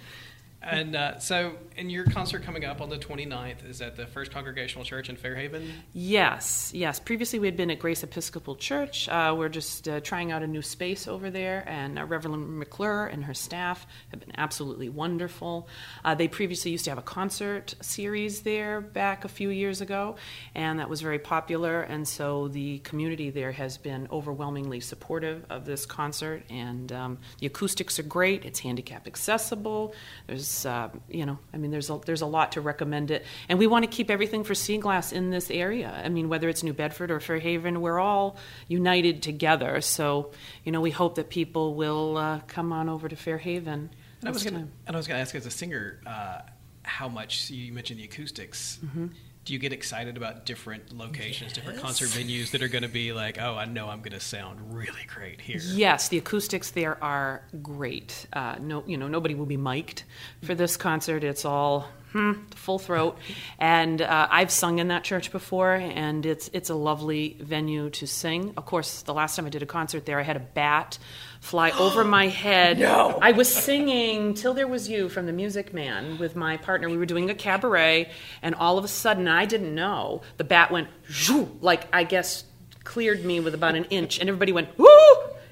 And 0.61 0.95
uh, 0.95 1.19
so, 1.19 1.55
in 1.75 1.89
your 1.89 2.03
concert 2.05 2.41
coming 2.41 2.65
up 2.65 2.81
on 2.81 2.89
the 2.89 2.97
29th, 2.97 3.69
is 3.69 3.81
at 3.81 3.95
the 3.95 4.07
First 4.07 4.31
Congregational 4.31 4.83
Church 4.83 5.07
in 5.07 5.15
Fairhaven? 5.15 5.71
Yes, 5.93 6.71
yes. 6.73 6.99
Previously, 6.99 7.37
we 7.37 7.45
had 7.45 7.55
been 7.55 7.69
at 7.69 7.77
Grace 7.77 8.01
Episcopal 8.03 8.55
Church. 8.55 9.07
Uh, 9.07 9.35
we're 9.37 9.49
just 9.49 9.87
uh, 9.87 9.99
trying 9.99 10.31
out 10.31 10.41
a 10.41 10.47
new 10.47 10.63
space 10.63 11.07
over 11.07 11.29
there, 11.29 11.63
and 11.67 11.99
uh, 11.99 12.05
Reverend 12.05 12.57
McClure 12.57 13.05
and 13.05 13.23
her 13.25 13.35
staff 13.35 13.85
have 14.09 14.19
been 14.19 14.31
absolutely 14.37 14.89
wonderful. 14.89 15.69
Uh, 16.03 16.15
they 16.15 16.27
previously 16.27 16.71
used 16.71 16.85
to 16.85 16.91
have 16.91 16.97
a 16.97 17.03
concert 17.03 17.75
series 17.81 18.41
there 18.41 18.81
back 18.81 19.25
a 19.25 19.29
few 19.29 19.49
years 19.49 19.81
ago, 19.81 20.15
and 20.55 20.79
that 20.79 20.89
was 20.89 21.01
very 21.01 21.19
popular. 21.19 21.81
And 21.81 22.07
so 22.07 22.47
the 22.47 22.79
community 22.79 23.29
there 23.29 23.51
has 23.51 23.77
been 23.77 24.07
overwhelmingly 24.11 24.79
supportive 24.79 25.45
of 25.51 25.65
this 25.65 25.85
concert, 25.85 26.43
and 26.49 26.91
um, 26.91 27.19
the 27.39 27.45
acoustics 27.45 27.99
are 27.99 28.03
great. 28.03 28.43
It's 28.43 28.59
handicap 28.59 29.05
accessible. 29.05 29.93
There's, 30.25 30.47
uh, 30.65 30.89
you 31.09 31.25
know, 31.25 31.37
I 31.53 31.57
mean, 31.57 31.71
there's 31.71 31.89
a, 31.89 31.99
there's 32.05 32.21
a 32.21 32.25
lot 32.25 32.53
to 32.53 32.61
recommend 32.61 33.11
it, 33.11 33.25
and 33.49 33.59
we 33.59 33.67
want 33.67 33.83
to 33.83 33.89
keep 33.89 34.09
everything 34.09 34.43
for 34.43 34.55
sea 34.55 34.77
glass 34.77 35.11
in 35.11 35.29
this 35.29 35.51
area. 35.51 35.91
I 36.03 36.09
mean, 36.09 36.29
whether 36.29 36.49
it's 36.49 36.63
New 36.63 36.73
Bedford 36.73 37.11
or 37.11 37.19
Fairhaven, 37.19 37.81
we're 37.81 37.99
all 37.99 38.37
united 38.67 39.21
together. 39.21 39.81
So, 39.81 40.31
you 40.63 40.71
know, 40.71 40.81
we 40.81 40.91
hope 40.91 41.15
that 41.15 41.29
people 41.29 41.75
will 41.75 42.17
uh, 42.17 42.39
come 42.47 42.71
on 42.71 42.89
over 42.89 43.07
to 43.07 43.15
Fairhaven. 43.15 43.89
And 44.21 44.29
I 44.29 44.31
was 44.31 44.43
going 44.43 44.55
to, 44.55 44.67
and 44.87 44.95
I 44.95 44.97
was 44.97 45.07
going 45.07 45.17
to 45.17 45.21
ask 45.21 45.35
as 45.35 45.45
a 45.45 45.51
singer, 45.51 45.99
uh, 46.05 46.39
how 46.83 47.09
much 47.09 47.49
you 47.49 47.73
mentioned 47.73 47.99
the 47.99 48.05
acoustics. 48.05 48.79
Mm-hmm. 48.83 49.07
Do 49.47 49.53
you 49.53 49.59
get 49.59 49.71
excited 49.71 50.17
about 50.17 50.45
different 50.45 50.91
locations, 50.91 51.53
different 51.53 51.79
concert 51.79 52.09
venues 52.09 52.51
that 52.51 52.61
are 52.61 52.67
going 52.67 52.81
to 52.81 52.89
be 52.89 53.13
like, 53.13 53.37
oh, 53.39 53.55
I 53.55 53.63
know 53.63 53.87
I'm 53.87 53.99
going 53.99 54.11
to 54.11 54.19
sound 54.19 54.75
really 54.75 55.05
great 55.07 55.39
here? 55.39 55.61
Yes, 55.63 56.09
the 56.09 56.17
acoustics 56.17 56.71
there 56.71 57.01
are 57.01 57.43
great. 57.61 58.27
Uh, 58.33 58.55
no, 58.59 58.83
you 58.85 58.97
know, 58.97 59.07
nobody 59.07 59.35
will 59.35 59.45
be 59.45 59.55
mic'd 59.55 60.03
for 60.43 60.53
this 60.53 60.75
concert. 60.75 61.23
It's 61.23 61.45
all 61.45 61.87
hmm, 62.11 62.33
full 62.55 62.77
throat, 62.77 63.17
and 63.57 64.01
uh, 64.01 64.27
I've 64.29 64.51
sung 64.51 64.79
in 64.79 64.89
that 64.89 65.05
church 65.05 65.31
before, 65.31 65.75
and 65.75 66.25
it's 66.25 66.49
it's 66.51 66.69
a 66.69 66.75
lovely 66.75 67.37
venue 67.39 67.89
to 67.91 68.05
sing. 68.05 68.53
Of 68.57 68.65
course, 68.65 69.03
the 69.03 69.13
last 69.13 69.37
time 69.37 69.45
I 69.45 69.49
did 69.49 69.63
a 69.63 69.65
concert 69.65 70.05
there, 70.05 70.19
I 70.19 70.23
had 70.23 70.35
a 70.35 70.41
bat 70.41 70.97
fly 71.39 71.71
over 71.71 72.03
my 72.03 72.27
head. 72.45 72.79
No. 72.79 73.19
I 73.21 73.31
was 73.31 73.53
singing 73.53 74.33
"Till 74.33 74.53
There 74.53 74.67
Was 74.67 74.89
You" 74.89 75.09
from 75.09 75.25
the 75.25 75.33
Music 75.33 75.73
Man 75.73 76.17
with 76.17 76.35
my 76.35 76.57
partner. 76.57 76.89
We 76.89 76.97
were 76.97 77.05
doing 77.05 77.29
a 77.29 77.35
cabaret, 77.35 78.09
and 78.41 78.55
all 78.55 78.77
of 78.77 78.83
a 78.85 78.87
sudden, 78.87 79.27
I 79.27 79.45
didn't 79.45 79.73
know 79.73 80.21
the 80.37 80.43
bat 80.43 80.71
went 80.71 80.89
zhoo, 81.09 81.49
like 81.61 81.87
I 81.93 82.03
guess 82.03 82.43
cleared 82.83 83.25
me 83.25 83.39
with 83.39 83.53
about 83.53 83.75
an 83.75 83.85
inch, 83.85 84.19
and 84.19 84.29
everybody 84.29 84.51
went 84.51 84.77
woo, 84.77 84.87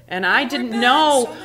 and 0.08 0.24
I 0.26 0.44
didn't 0.44 0.70
know. 0.70 1.36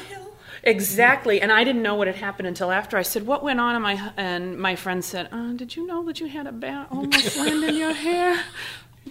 Exactly, 0.63 1.41
and 1.41 1.51
I 1.51 1.63
didn't 1.63 1.81
know 1.81 1.95
what 1.95 2.05
had 2.05 2.17
happened 2.17 2.48
until 2.48 2.69
after. 2.71 2.95
I 2.95 3.01
said, 3.01 3.25
"What 3.25 3.41
went 3.43 3.60
on?" 3.60 3.74
And 3.74 3.81
my 3.81 4.12
and 4.15 4.60
my 4.60 4.75
friend 4.75 5.03
said, 5.03 5.27
uh, 5.31 5.53
"Did 5.53 5.75
you 5.75 5.88
know 5.88 6.03
that 6.03 6.19
you 6.19 6.27
had 6.27 6.45
a 6.45 6.51
bat 6.51 6.88
almost 6.91 7.36
land 7.36 7.63
in 7.63 7.75
your 7.75 7.93
hair?" 7.93 8.39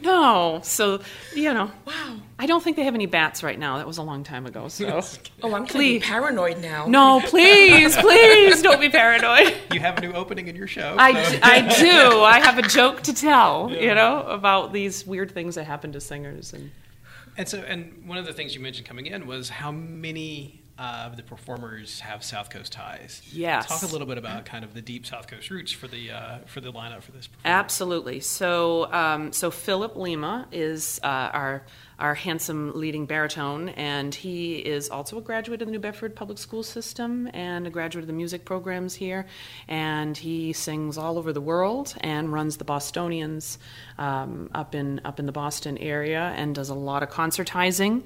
No, 0.02 0.60
so 0.62 1.00
you 1.34 1.52
know. 1.52 1.70
Wow. 1.86 2.16
I 2.38 2.46
don't 2.46 2.62
think 2.62 2.76
they 2.76 2.84
have 2.84 2.94
any 2.94 3.06
bats 3.06 3.42
right 3.42 3.58
now. 3.58 3.76
That 3.78 3.86
was 3.86 3.98
a 3.98 4.02
long 4.02 4.24
time 4.24 4.46
ago. 4.46 4.68
So 4.68 4.86
Oh, 5.42 5.46
I'm 5.48 5.50
going 5.50 5.66
Please. 5.66 6.00
be 6.00 6.06
paranoid 6.06 6.58
now. 6.62 6.86
no, 6.86 7.20
please, 7.20 7.96
please 7.98 8.62
don't 8.62 8.80
be 8.80 8.88
paranoid. 8.88 9.54
You 9.72 9.80
have 9.80 9.98
a 9.98 10.00
new 10.00 10.12
opening 10.12 10.46
in 10.48 10.56
your 10.56 10.66
show. 10.68 10.94
I, 10.98 11.22
so- 11.22 11.32
d- 11.32 11.38
I 11.42 11.60
do. 11.80 12.20
I 12.22 12.40
have 12.40 12.56
a 12.58 12.62
joke 12.62 13.02
to 13.02 13.12
tell, 13.14 13.70
you 13.70 13.94
know, 13.94 14.22
about 14.22 14.72
these 14.72 15.06
weird 15.06 15.32
things 15.32 15.56
that 15.56 15.64
happen 15.64 15.92
to 15.92 16.00
singers 16.00 16.52
and. 16.52 16.70
And 17.36 17.48
so, 17.48 17.58
and 17.60 18.06
one 18.06 18.18
of 18.18 18.26
the 18.26 18.32
things 18.32 18.54
you 18.54 18.60
mentioned 18.60 18.86
coming 18.88 19.06
in 19.06 19.26
was 19.26 19.48
how 19.48 19.70
many 19.70 20.59
of 20.80 21.16
the 21.18 21.22
performers 21.22 22.00
have 22.00 22.24
South 22.24 22.48
Coast 22.48 22.72
ties. 22.72 23.20
Yes. 23.30 23.66
Talk 23.66 23.82
a 23.82 23.92
little 23.92 24.06
bit 24.06 24.16
about 24.16 24.46
kind 24.46 24.64
of 24.64 24.72
the 24.72 24.80
deep 24.80 25.04
South 25.04 25.26
Coast 25.26 25.50
roots 25.50 25.70
for 25.70 25.86
the 25.86 26.10
uh, 26.10 26.38
for 26.46 26.62
the 26.62 26.72
lineup 26.72 27.02
for 27.02 27.12
this. 27.12 27.26
Performance. 27.26 27.44
Absolutely. 27.44 28.20
So, 28.20 28.90
um, 28.90 29.32
so 29.32 29.50
Philip 29.50 29.94
Lima 29.94 30.48
is 30.50 30.98
uh, 31.02 31.06
our 31.06 31.64
our 32.00 32.14
handsome 32.14 32.72
leading 32.74 33.06
baritone, 33.06 33.68
and 33.70 34.14
he 34.14 34.56
is 34.56 34.88
also 34.88 35.18
a 35.18 35.20
graduate 35.20 35.60
of 35.62 35.68
the 35.68 35.72
New 35.72 35.78
Bedford 35.78 36.16
Public 36.16 36.38
School 36.38 36.62
System 36.62 37.28
and 37.34 37.66
a 37.66 37.70
graduate 37.70 38.02
of 38.02 38.06
the 38.06 38.12
music 38.12 38.44
programs 38.44 38.94
here. 38.94 39.26
And 39.68 40.16
he 40.16 40.52
sings 40.52 40.96
all 40.96 41.18
over 41.18 41.32
the 41.32 41.40
world 41.40 41.94
and 42.00 42.32
runs 42.32 42.56
the 42.56 42.64
Bostonians 42.64 43.58
um, 43.98 44.50
up 44.54 44.74
in 44.74 45.00
up 45.04 45.18
in 45.18 45.26
the 45.26 45.32
Boston 45.32 45.76
area 45.78 46.32
and 46.36 46.54
does 46.54 46.70
a 46.70 46.74
lot 46.74 47.02
of 47.02 47.10
concertizing. 47.10 48.02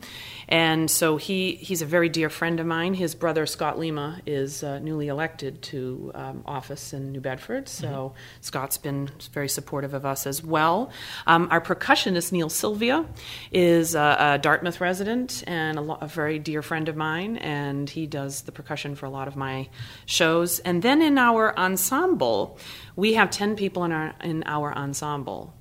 And 0.49 0.91
so 0.91 1.17
he 1.17 1.55
he's 1.55 1.83
a 1.83 1.87
very 1.87 2.09
dear 2.09 2.31
friend 2.31 2.59
of 2.61 2.67
mine. 2.67 2.95
His 2.95 3.15
brother 3.15 3.47
Scott 3.47 3.79
Lima 3.79 4.21
is 4.27 4.63
uh, 4.63 4.79
newly 4.81 5.09
elected 5.09 5.63
to 5.63 6.11
um, 6.15 6.43
office 6.47 6.93
in 6.93 7.13
New 7.13 7.21
Bedford, 7.21 7.69
so 7.69 8.15
Scott's 8.41 8.79
been 8.79 9.11
very 9.33 9.49
supportive 9.49 9.95
of 9.95 10.05
us 10.05 10.27
as 10.27 10.43
well. 10.43 10.91
Um, 11.27 11.49
our 11.51 11.61
percussionist 11.61 12.33
Neil 12.33 12.49
Sylvia 12.49 13.05
is 13.53 13.84
a, 13.93 14.17
a 14.19 14.39
Dartmouth 14.39 14.81
resident 14.81 15.45
and 15.47 15.77
a, 15.77 15.83
lo- 15.83 15.99
a 16.01 16.07
very 16.07 16.39
dear 16.39 16.63
friend 16.63 16.89
of 16.89 16.97
mine, 16.97 17.37
and 17.37 17.91
he 17.91 18.07
does 18.07 18.43
the 18.43 18.53
percussion 18.53 18.95
for 18.95 19.05
a 19.05 19.11
lot 19.11 19.29
of 19.29 19.37
my 19.37 19.69
shows. 20.07 20.61
And 20.61 20.81
then 20.81 21.03
in 21.03 21.19
our 21.19 21.55
ensemble, 21.59 22.59
we 22.97 23.15
have 23.15 23.31
ten 23.31 23.57
people 23.57 23.85
in 23.85 23.93
our 23.93 24.15
in 24.23 24.43
our 24.47 24.75
ensemble 24.75 25.55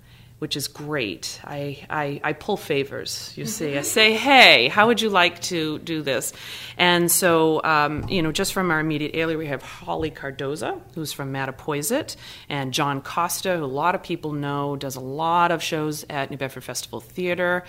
which 0.44 0.58
is 0.58 0.68
great. 0.68 1.40
I, 1.46 1.86
I, 1.90 2.20
I 2.22 2.34
pull 2.34 2.58
favors, 2.58 3.32
you 3.38 3.46
see. 3.46 3.78
I 3.78 3.82
say, 3.82 4.12
hey, 4.12 4.68
how 4.68 4.88
would 4.88 5.00
you 5.00 5.10
like 5.10 5.42
to 5.44 5.80
do 5.80 6.02
this? 6.02 6.34
And 6.78 7.10
so, 7.10 7.64
um, 7.64 8.10
you 8.10 8.22
know, 8.22 8.34
just 8.34 8.52
from 8.52 8.70
our 8.70 8.82
immediate 8.82 9.12
area, 9.14 9.38
we 9.38 9.48
have 9.48 9.62
Holly 9.62 10.12
Cardoza, 10.12 10.82
who's 10.96 11.14
from 11.14 11.32
Mattapoisett, 11.32 12.18
and 12.50 12.74
John 12.74 13.02
Costa, 13.02 13.56
who 13.56 13.64
a 13.64 13.66
lot 13.66 13.96
of 13.96 14.04
people 14.04 14.34
know, 14.34 14.76
does 14.76 14.98
a 14.98 15.00
lot 15.00 15.52
of 15.52 15.64
shows 15.64 16.06
at 16.10 16.30
New 16.30 16.36
Bedford 16.36 16.66
Festival 16.66 17.00
Theater. 17.00 17.64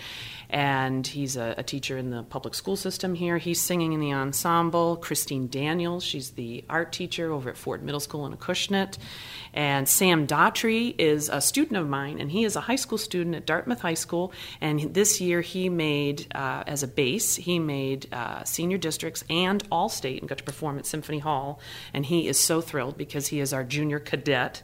And 0.51 1.07
he's 1.07 1.37
a, 1.37 1.55
a 1.59 1.63
teacher 1.63 1.97
in 1.99 2.11
the 2.11 2.23
public 2.23 2.55
school 2.55 2.77
system 2.77 3.15
here. 3.15 3.39
He's 3.39 3.61
singing 3.61 3.93
in 3.93 4.01
the 4.01 4.13
ensemble. 4.13 4.97
Christine 4.97 5.49
Daniels, 5.49 6.05
she's 6.05 6.31
the 6.31 6.65
art 6.69 6.93
teacher 6.93 7.33
over 7.33 7.51
at 7.51 7.57
Ford 7.57 7.83
Middle 7.83 8.01
School 8.01 8.27
in 8.27 8.37
Acushnet. 8.37 8.99
And 9.53 9.89
Sam 9.89 10.27
Daughtry 10.27 10.95
is 10.99 11.29
a 11.29 11.41
student 11.41 11.77
of 11.77 11.89
mine, 11.89 12.21
and 12.21 12.31
he 12.31 12.45
is 12.45 12.57
a 12.57 12.61
high 12.61 12.77
school 12.77 12.99
student 12.99 13.37
at 13.37 13.47
Dartmouth 13.47 13.81
High 13.81 13.95
School. 13.95 14.33
And 14.61 14.95
this 14.95 15.21
year 15.21 15.41
he 15.41 15.69
made, 15.69 16.27
uh, 16.35 16.65
as 16.67 16.83
a 16.83 16.89
bass, 16.89 17.37
he 17.37 17.59
made 17.59 18.13
uh, 18.13 18.43
senior 18.45 18.79
districts 18.79 19.23
and 19.31 19.63
all 19.71 19.89
state 19.89 20.21
and 20.21 20.29
got 20.29 20.39
to 20.39 20.45
perform 20.45 20.79
at 20.79 20.87
Symphony 20.87 21.21
Hall. 21.21 21.61
And 21.93 22.07
he 22.07 22.27
is 22.27 22.39
so 22.39 22.61
thrilled 22.61 22.97
because 22.97 23.29
he 23.29 23.41
is 23.41 23.53
our 23.53 23.65
junior 23.65 24.01
cadet 24.01 24.63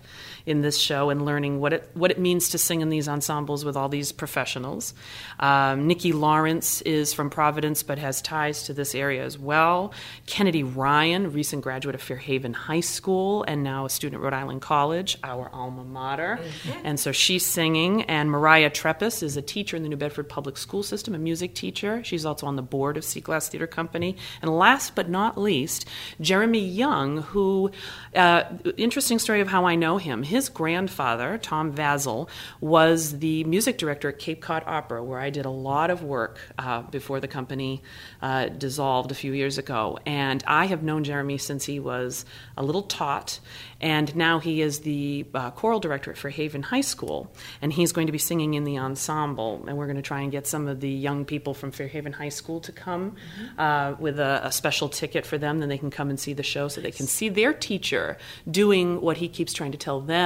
in 0.51 0.61
this 0.63 0.77
show 0.77 1.11
and 1.11 1.25
learning 1.25 1.61
what 1.61 1.73
it, 1.73 1.89
what 1.95 2.11
it 2.11 2.19
means 2.19 2.51
to 2.51 2.59
sing 2.59 2.81
in 2.81 2.91
these 2.91 3.09
ensembles 3.09 3.65
with 3.65 3.77
all 3.77 3.89
these 3.89 4.11
professionals. 4.11 4.93
Um, 5.39 5.87
Nikki 5.87 6.13
Lawrence 6.13 6.83
is 6.83 7.15
from 7.15 7.31
Providence 7.31 7.83
but 7.83 7.99
has 7.99 8.21
ties 8.21 8.65
to 8.65 8.75
this 8.75 8.95
area 8.95 9.25
as 9.25 9.39
well. 9.39 9.93
Kennedy 10.27 10.63
Ryan, 10.65 11.33
recent 11.33 11.63
graduate 11.63 11.95
of 11.95 12.03
Fairhaven 12.03 12.53
High 12.53 12.81
School 12.81 13.45
and 13.45 13.63
now 13.63 13.85
a 13.85 13.91
student 13.91 14.21
at 14.21 14.25
Rhode 14.25 14.35
Island 14.35 14.61
College, 14.61 15.17
our 15.23 15.49
alma 15.53 15.85
mater. 15.85 16.41
And 16.85 16.99
so 16.99 17.13
she's 17.13 17.47
singing. 17.47 18.03
And 18.03 18.31
Mariah 18.31 18.71
Treppis 18.71 19.23
is 19.23 19.37
a 19.37 19.43
teacher 19.43 19.77
in 19.77 19.85
the 19.85 19.89
New 19.89 19.97
Bedford 19.97 20.29
Public 20.29 20.57
School 20.57 20.83
System, 20.83 21.15
a 21.15 21.19
music 21.19 21.55
teacher. 21.55 22.03
She's 22.03 22.27
also 22.27 22.47
on 22.47 22.57
the 22.57 22.63
board 22.63 22.97
of 22.97 23.05
Sea 23.05 23.21
Glass 23.21 23.49
Theater 23.49 23.69
Company. 23.69 24.17
And 24.43 24.51
last 24.51 24.97
but 24.97 25.09
not 25.09 25.39
least, 25.39 25.87
Jeremy 26.21 26.67
Young, 26.67 27.23
who, 27.23 27.71
uh, 28.17 28.45
interesting 28.77 29.21
story 29.21 29.41
of 29.41 29.47
how 29.49 29.65
I 29.65 29.77
know 29.77 29.99
him. 29.99 30.25
His 30.25 30.40
grandfather, 30.49 31.39
Tom 31.39 31.73
Vazel, 31.73 32.29
was 32.61 33.19
the 33.19 33.45
music 33.45 33.79
director 33.79 34.09
at 34.09 34.19
Cape 34.19 34.41
Cod 34.41 34.63
Opera, 34.67 35.03
where 35.03 35.21
I 35.21 35.31
did 35.31 35.45
a 35.45 35.51
lot 35.51 35.91
of 35.91 36.03
work 36.03 36.41
uh, 36.59 36.83
before 36.83 37.21
the 37.21 37.29
company 37.29 37.83
uh, 38.23 38.47
dissolved 38.47 39.11
a 39.11 39.15
few 39.15 39.33
years 39.33 39.59
ago. 39.59 39.99
And 40.07 40.43
I 40.47 40.67
have 40.67 40.83
known 40.83 41.05
Jeremy 41.05 41.39
since 41.39 41.65
he 41.65 41.81
was 41.81 42.25
a 42.57 42.63
little 42.63 42.83
tot, 42.83 43.41
and 43.81 44.15
now 44.15 44.39
he 44.39 44.61
is 44.61 44.81
the 44.81 45.27
uh, 45.35 45.51
choral 45.51 45.81
director 45.81 46.11
at 46.11 46.19
Fairhaven 46.19 46.63
High 46.63 46.81
School. 46.83 47.33
And 47.63 47.73
he's 47.73 47.93
going 47.93 48.07
to 48.07 48.13
be 48.13 48.19
singing 48.19 48.55
in 48.55 48.65
the 48.65 48.79
ensemble. 48.79 49.65
And 49.67 49.77
we're 49.79 49.87
going 49.87 49.97
to 49.97 50.03
try 50.03 50.21
and 50.21 50.31
get 50.31 50.47
some 50.47 50.69
of 50.69 50.81
the 50.81 50.91
young 50.91 51.25
people 51.25 51.55
from 51.55 51.71
Fairhaven 51.71 52.13
High 52.13 52.29
School 52.29 52.61
to 52.61 52.73
come 52.73 53.17
mm-hmm. 53.57 54.03
with 54.03 54.19
a, 54.19 54.43
a 54.45 54.53
special 54.53 54.89
ticket 54.89 55.25
for 55.25 55.39
them. 55.39 55.61
Then 55.61 55.69
they 55.69 55.79
can 55.79 55.91
come 55.91 56.11
and 56.11 56.21
see 56.21 56.35
the 56.35 56.43
show 56.43 56.69
so 56.69 56.81
they 56.81 56.91
can 56.91 57.07
see 57.07 57.29
their 57.29 57.53
teacher 57.53 58.19
doing 58.51 59.01
what 59.01 59.17
he 59.17 59.29
keeps 59.29 59.53
trying 59.53 59.73
to 59.73 59.79
tell 59.79 60.01
them 60.01 60.20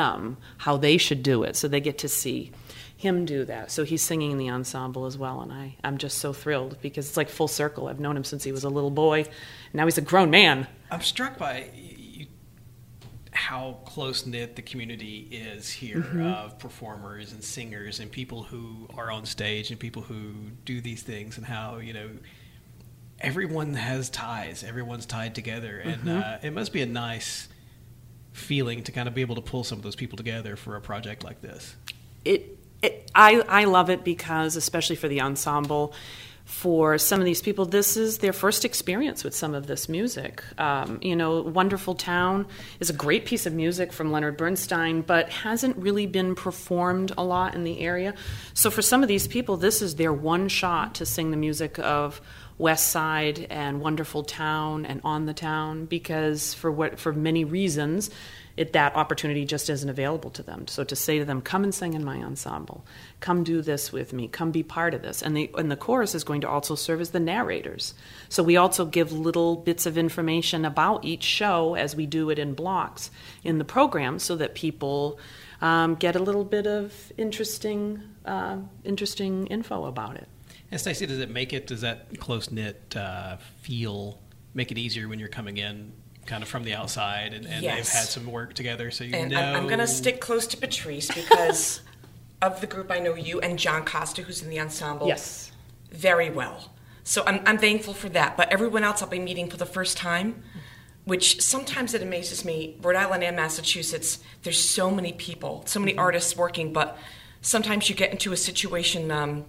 how 0.59 0.77
they 0.77 0.97
should 0.97 1.23
do 1.23 1.43
it. 1.43 1.57
So 1.57 1.69
they 1.69 1.81
get 1.81 1.99
to 1.99 2.09
see 2.09 2.53
him 2.97 3.25
do 3.25 3.45
that. 3.45 3.71
So 3.71 3.85
he's 3.85 4.03
singing 4.03 4.31
in 4.31 4.39
the 4.39 4.49
ensemble 4.49 5.05
as 5.05 5.19
well, 5.19 5.41
and 5.43 5.53
I, 5.53 5.77
I'm 5.85 5.99
just 5.99 6.19
so 6.19 6.33
thrilled 6.33 6.79
because 6.81 7.09
it's 7.09 7.17
like 7.17 7.29
full 7.29 7.49
circle. 7.49 7.89
I've 7.89 8.01
known 8.01 8.17
him 8.17 8.25
since 8.25 8.45
he 8.45 8.53
was 8.53 8.65
a 8.65 8.69
little 8.69 8.91
boy, 8.91 9.27
now 9.73 9.85
he's 9.85 9.99
a 9.99 10.03
grown 10.03 10.31
man. 10.31 10.67
I'm 10.91 11.03
struck 11.03 11.37
by 11.37 11.71
you, 11.75 12.27
how 13.33 13.79
close 13.85 14.25
knit 14.25 14.55
the 14.55 14.63
community 14.63 15.29
is 15.31 15.69
here 15.69 15.99
mm-hmm. 15.99 16.23
of 16.23 16.59
performers 16.59 17.33
and 17.33 17.43
singers 17.43 17.99
and 18.01 18.11
people 18.11 18.45
who 18.45 18.89
are 18.97 19.11
on 19.11 19.27
stage 19.27 19.71
and 19.71 19.79
people 19.79 20.03
who 20.03 20.33
do 20.65 20.81
these 20.81 21.03
things, 21.03 21.37
and 21.37 21.45
how 21.45 21.79
you 21.79 21.93
know 21.93 22.09
everyone 23.21 23.75
has 23.75 24.09
ties. 24.09 24.65
Everyone's 24.65 25.05
tied 25.05 25.35
together, 25.35 25.79
and 25.79 26.03
mm-hmm. 26.03 26.23
uh, 26.23 26.39
it 26.43 26.53
must 26.53 26.73
be 26.73 26.81
a 26.81 26.87
nice 26.87 27.49
feeling 28.35 28.83
to 28.83 28.93
kind 28.93 29.09
of 29.09 29.15
be 29.15 29.23
able 29.23 29.37
to 29.37 29.41
pull 29.41 29.65
some 29.65 29.79
of 29.79 29.85
those 29.85 29.97
people 29.97 30.19
together 30.19 30.57
for 30.57 30.77
a 30.77 30.81
project 30.81 31.25
like 31.25 31.41
this. 31.41 31.75
It 32.25 32.59
it, 32.83 33.11
I, 33.15 33.41
I 33.49 33.65
love 33.65 33.89
it 33.89 34.05
because, 34.05 34.57
especially 34.57 34.97
for 34.97 35.09
the 35.09 35.23
ensemble, 35.23 35.95
for 36.45 36.99
some 36.99 37.19
of 37.19 37.25
these 37.25 37.41
people, 37.41 37.65
this 37.65 37.97
is 37.97 38.19
their 38.19 38.35
first 38.35 38.67
experience 38.67 39.25
with 39.25 39.35
some 39.35 39.55
of 39.55 39.67
this 39.67 39.89
music. 39.89 40.43
Um, 40.61 40.99
you 41.01 41.17
know, 41.17 41.41
Wonderful 41.41 41.95
Town 41.95 42.47
is 42.81 42.91
a 42.91 42.93
great 42.93 43.25
piece 43.25 43.47
of 43.47 43.55
music 43.55 43.95
from 43.95 44.13
Leonard 44.13 44.37
Bernstein, 44.37 45.01
but 45.01 45.31
hasn't 45.31 45.79
really 45.79 46.07
been 46.07 46.35
performed 46.35 47.13
a 47.17 47.25
lot 47.25 47.55
in 47.55 47.65
the 47.65 47.81
area. 47.81 48.13
So 48.53 48.71
for 48.71 48.83
some 48.83 49.03
of 49.03 49.09
these 49.09 49.27
people, 49.27 49.57
this 49.57 49.81
is 49.81 49.95
their 49.95 50.13
one 50.13 50.49
shot 50.49 50.97
to 50.97 51.07
sing 51.07 51.31
the 51.31 51.39
music 51.39 51.79
of 51.79 52.21
West 52.59 52.89
Side 52.89 53.47
and 53.51 53.81
Wonderful 53.81 54.23
Town 54.23 54.87
and 54.87 55.01
On 55.05 55.27
the 55.27 55.35
Town 55.35 55.87
because 55.87 56.55
for 56.55 56.71
what 56.71 56.99
for 56.99 57.13
many 57.13 57.45
reasons 57.45 58.11
it, 58.57 58.73
that 58.73 58.95
opportunity 58.95 59.45
just 59.45 59.69
isn't 59.69 59.89
available 59.89 60.31
to 60.31 60.43
them. 60.43 60.69
So 60.69 60.85
to 60.85 60.95
say 60.95 61.19
to 61.19 61.25
them, 61.25 61.41
come 61.41 61.65
and 61.65 61.75
sing 61.75 61.95
in 61.95 62.05
my 62.05 62.23
ensemble, 62.23 62.85
come 63.19 63.43
do 63.43 63.63
this 63.63 63.93
with 63.93 64.13
me, 64.13 64.29
come 64.29 64.53
be 64.53 64.63
part 64.63 64.95
of 64.95 65.03
this. 65.03 65.23
And 65.23 65.37
the, 65.37 65.51
and 65.59 65.71
the 65.71 65.77
chorus 65.77 66.15
is 66.15 66.23
going 66.23 66.41
to 66.43 66.49
also 66.49 66.77
serve 66.77 67.01
as 67.01 67.11
the 67.11 67.21
narrators. 67.21 67.95
So 68.29 68.43
we 68.43 68.57
also 68.57 68.85
give 68.85 69.11
little 69.13 69.57
bits 69.57 69.87
of 69.87 69.99
information 69.99 70.65
about 70.65 71.05
each 71.05 71.25
show 71.25 71.75
as 71.75 71.97
we 71.97 72.07
do 72.07 72.31
it 72.31 72.39
in 72.39 72.55
blocks 72.55 73.11
in 73.43 73.59
the 73.59 73.65
program 73.65 74.21
so 74.21 74.37
that 74.37 74.55
people 74.55 75.19
um, 75.61 75.97
get 75.97 76.15
a 76.15 76.21
little 76.21 76.45
bit 76.45 76.67
of 76.67 77.13
interesting, 77.17 78.03
uh, 78.25 78.59
interesting 78.85 79.49
info 79.49 79.87
about 79.87 80.17
it. 80.17 80.29
And 80.75 80.81
Stacy, 80.81 81.07
does 81.07 81.21
it 81.21 81.31
make 81.31 81.53
it, 81.53 81.69
does 81.69 81.83
that 81.83 82.19
close 82.19 82.51
knit 82.51 82.97
uh, 82.97 83.37
feel 83.63 84.19
make 84.55 84.73
it 84.73 84.77
easier 84.77 85.07
when 85.07 85.21
you're 85.21 85.29
coming 85.29 85.57
in 85.57 85.93
kind 86.27 86.43
of 86.43 86.49
from 86.49 86.65
the 86.65 86.75
outside, 86.75 87.33
and, 87.33 87.47
and 87.47 87.63
yes. 87.63 87.77
they've 87.77 88.01
had 88.01 88.09
some 88.09 88.27
work 88.27 88.55
together, 88.55 88.91
so 88.91 89.05
you 89.05 89.15
and 89.15 89.31
know. 89.31 89.39
I'm, 89.39 89.55
I'm 89.55 89.67
going 89.69 89.79
to 89.79 89.87
stick 89.87 90.21
close 90.21 90.49
to 90.49 90.57
Patrice 90.57 91.15
because 91.15 91.81
of 92.43 92.61
the 92.61 92.67
group 92.67 92.91
I 92.91 92.99
know 92.99 93.15
you 93.15 93.41
and 93.41 93.57
John 93.57 93.85
Costa, 93.85 94.23
who's 94.23 94.43
in 94.43 94.51
the 94.51 94.59
ensemble, 94.59 95.07
yes, 95.07 95.53
very 95.93 96.29
well. 96.29 96.73
So 97.05 97.23
I'm, 97.25 97.41
I'm 97.47 97.59
thankful 97.59 97.95
for 97.95 98.09
that. 98.09 98.37
But 98.37 98.53
everyone 98.53 98.83
else 98.83 99.01
I'll 99.01 99.09
be 99.09 99.21
meeting 99.21 99.49
for 99.49 99.57
the 99.57 99.67
first 99.67 99.97
time, 99.97 100.43
which 101.05 101.41
sometimes 101.41 101.95
it 101.95 102.03
amazes 102.03 102.45
me. 102.45 102.79
Rhode 102.83 102.97
Island 102.97 103.23
and 103.23 103.37
Massachusetts, 103.37 104.19
there's 104.43 104.59
so 104.59 104.91
many 104.91 105.13
people, 105.13 105.63
so 105.67 105.79
many 105.79 105.93
mm-hmm. 105.93 106.01
artists 106.01 106.37
working, 106.37 106.73
but 106.73 106.99
sometimes 107.43 107.89
you 107.89 107.95
get 107.95 108.11
into 108.11 108.33
a 108.33 108.37
situation. 108.37 109.13
Um, 109.13 109.45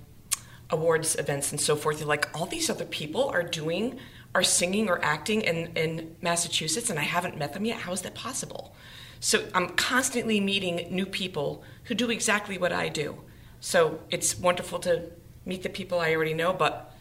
awards 0.72 1.15
events 1.15 1.51
and 1.51 1.62
so 1.62 1.75
forth 1.75 2.00
you're 2.00 2.07
like 2.07 2.27
all 2.34 2.45
these 2.45 2.69
other 2.69 2.86
people 2.86 3.29
are 3.29 3.43
doing 3.43 4.00
are 4.36 4.43
singing 4.43 4.89
or 4.89 5.03
acting 5.03 5.41
in, 5.41 5.67
in 5.77 6.15
Massachusetts 6.22 6.89
and 6.89 7.00
I 7.00 7.03
haven't 7.03 7.38
met 7.38 7.53
them 7.53 7.63
yet. 7.63 7.79
How 7.79 7.93
is 7.93 8.01
that 8.01 8.13
possible? 8.13 8.75
So 9.22 9.45
I'm 9.55 9.69
constantly 9.69 10.41
meeting 10.41 10.88
new 10.91 11.05
people 11.05 11.63
who 11.86 11.95
do 11.95 12.12
exactly 12.12 12.57
what 12.57 12.74
I 12.74 12.89
do. 12.89 13.15
So 13.62 14.01
it's 14.10 14.38
wonderful 14.38 14.79
to 14.79 15.10
meet 15.45 15.63
the 15.63 15.69
people 15.69 16.01
I 16.01 16.13
already 16.13 16.34
know, 16.34 16.51
but 16.51 16.93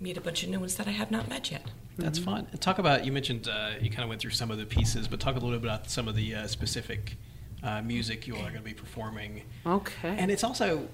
meet 0.00 0.16
a 0.16 0.20
bunch 0.22 0.42
of 0.42 0.48
new 0.48 0.60
ones 0.60 0.76
that 0.76 0.88
I 0.88 0.92
have 0.92 1.10
not 1.10 1.28
met 1.28 1.50
yet. 1.50 1.66
That's 1.98 2.18
fun. 2.18 2.46
talk 2.60 2.78
about 2.78 3.04
you 3.04 3.12
mentioned 3.12 3.48
uh, 3.48 3.72
you 3.80 3.90
kind 3.90 4.04
of 4.04 4.08
went 4.08 4.22
through 4.22 4.30
some 4.30 4.50
of 4.50 4.56
the 4.56 4.64
pieces, 4.64 5.08
but 5.08 5.20
talk 5.20 5.36
a 5.36 5.40
little 5.40 5.58
bit 5.58 5.68
about 5.68 5.90
some 5.90 6.08
of 6.08 6.14
the 6.14 6.36
uh, 6.36 6.46
specific 6.46 7.16
uh, 7.62 7.82
music 7.82 8.26
you 8.26 8.34
all 8.34 8.40
are 8.40 8.50
going 8.50 8.62
to 8.62 8.62
be 8.62 8.72
performing. 8.72 9.42
Okay. 9.66 10.16
And 10.16 10.30
it's 10.30 10.44
also 10.44 10.88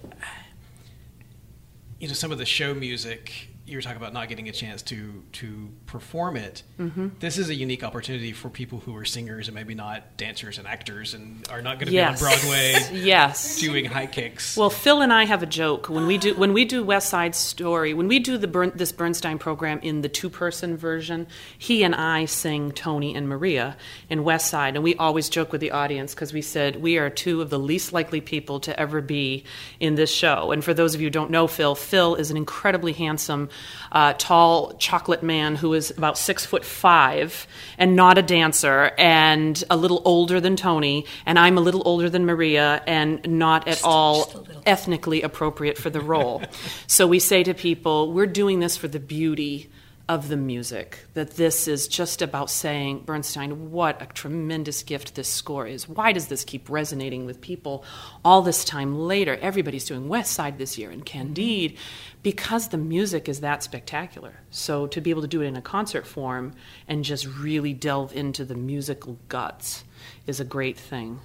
you 2.01 2.09
know 2.09 2.15
some 2.15 2.33
of 2.33 2.39
the 2.39 2.47
show 2.47 2.75
music 2.75 3.49
you 3.67 3.79
were 3.79 3.83
talking 3.83 3.97
about 3.97 4.13
not 4.13 4.29
getting 4.29 4.49
a 4.49 4.53
chance 4.53 4.83
to 4.83 5.23
to 5.33 5.71
perform 5.87 6.37
it. 6.37 6.63
Mm-hmm. 6.79 7.09
This 7.19 7.39
is 7.39 7.49
a 7.49 7.55
unique 7.55 7.83
opportunity 7.83 8.33
for 8.33 8.51
people 8.51 8.81
who 8.81 8.95
are 8.95 9.07
singers 9.07 9.49
and 9.49 9.55
maybe 9.55 9.75
not 9.75 10.19
dancers 10.19 10.59
and 10.59 10.67
actors 10.67 11.15
and 11.15 11.49
are 11.51 11.63
not 11.63 11.79
going 11.79 11.87
to 11.87 11.93
yes. 11.93 12.21
be 12.21 12.27
on 12.27 12.33
Broadway. 12.33 12.75
yes, 12.93 13.59
doing 13.61 13.87
high 13.87 14.07
kicks. 14.07 14.57
Well, 14.57 14.69
Phil 14.69 15.01
and 15.01 15.13
I 15.13 15.25
have 15.25 15.43
a 15.43 15.47
joke 15.47 15.89
when 15.89 16.07
we 16.07 16.19
do 16.19 16.35
when 16.35 16.53
we 16.53 16.67
do 16.67 16.85
West 16.85 17.09
Side 17.09 17.35
Story 17.35 17.95
when 17.95 18.07
we 18.07 18.19
do 18.19 18.37
the 18.37 18.47
Bern, 18.47 18.73
this 18.75 18.93
Bernstein 18.93 19.39
program 19.39 19.79
in 19.81 20.03
the 20.03 20.11
two 20.11 20.29
person 20.29 20.77
version. 20.77 21.27
He 21.57 21.85
and 21.85 21.95
I 21.95 22.27
sing 22.27 22.71
Tony 22.71 23.15
and 23.15 23.27
Maria 23.29 23.79
in 24.11 24.25
West 24.25 24.49
Side, 24.49 24.75
and 24.75 24.85
we 24.85 24.95
always 24.97 25.31
joke 25.31 25.53
with 25.53 25.63
the 25.63 25.71
audience 25.71 26.15
because 26.15 26.35
we 26.35 26.43
said 26.43 26.83
we 26.83 26.99
are 26.99 27.09
two 27.09 27.41
of 27.41 27.49
the 27.49 27.59
least 27.59 27.95
likely 27.95 28.21
people 28.21 28.61
to 28.61 28.79
ever 28.79 29.01
be 29.01 29.45
in 29.81 29.95
this 29.95 30.13
show. 30.13 30.53
And 30.53 30.63
for 30.63 30.75
those 30.75 30.95
of 30.95 31.01
you 31.01 31.07
who 31.07 31.11
don't 31.11 31.31
know 31.31 31.47
Phil, 31.47 31.75
Phil 31.75 32.15
is 32.17 32.31
an 32.31 32.37
incredibly 32.37 32.93
handsome 32.93 33.49
uh, 33.93 34.13
tall 34.19 34.73
chocolate 34.75 35.23
man 35.23 35.55
who 35.55 35.73
is 35.73 35.91
about 35.91 36.19
six 36.19 36.45
foot 36.45 36.65
five 36.65 37.47
and 37.79 37.95
not 37.95 38.19
a 38.19 38.23
dancer 38.23 38.91
and 38.99 39.63
a 39.71 39.77
little 39.77 40.03
older 40.05 40.41
than 40.41 40.57
Tony, 40.57 41.07
and 41.25 41.39
I'm 41.39 41.57
a 41.57 41.61
little 41.61 41.83
older 41.87 42.11
than 42.11 42.27
Maria 42.27 42.83
and 42.87 43.27
not 43.29 43.69
at 43.69 43.75
just, 43.75 43.85
all 43.85 44.25
just 44.25 44.51
ethnically 44.67 45.23
appropriate 45.23 45.79
for 45.79 45.91
the 45.91 46.01
role. 46.01 46.43
so 46.87 47.07
we 47.07 47.21
say 47.21 47.45
to 47.45 47.55
people, 47.55 48.13
we're 48.13 48.27
doing 48.27 48.61
this 48.61 48.77
for 48.77 48.89
the 48.89 49.01
beauty 49.01 49.71
of 50.09 50.29
the 50.29 50.37
music. 50.37 50.99
That 51.15 51.37
this 51.37 51.67
is 51.67 51.89
just 51.89 52.21
about 52.21 52.51
saying, 52.51 53.01
Bernstein, 53.01 53.71
what 53.71 54.01
a 54.03 54.07
tremendous 54.07 54.83
gift 54.83 55.15
this 55.15 55.29
score 55.29 55.67
is. 55.67 55.89
Why 55.89 56.13
does 56.13 56.29
this 56.29 56.45
keep 56.45 56.69
resonating 56.69 57.25
with 57.25 57.41
people 57.41 57.85
all 58.25 58.43
this 58.43 58.65
time 58.65 58.99
later? 58.99 59.39
Everybody's 59.41 59.87
doing 59.87 60.09
West 60.09 60.33
Side 60.33 60.59
this 60.59 60.77
year 60.77 60.91
and 60.91 61.05
Candide 61.05 61.77
because 62.23 62.69
the 62.69 62.79
music 62.79 63.29
is 63.29 63.41
that 63.41 63.63
spectacular. 63.63 64.41
So 64.51 64.87
to 64.89 65.01
be 65.01 65.11
able 65.11 65.23
to 65.23 65.29
do 65.29 65.43
it 65.43 65.47
in 65.47 65.57
a 65.57 65.63
concert 65.63 66.07
form 66.07 66.55
and 66.87 67.05
just 67.05 67.27
really 67.27 67.73
delve 67.73 68.15
into 68.15 68.45
the 68.45 68.55
musical 68.55 69.19
guts 69.29 69.85
is 70.27 70.41
a 70.41 70.45
great 70.45 70.79
thing 70.79 71.21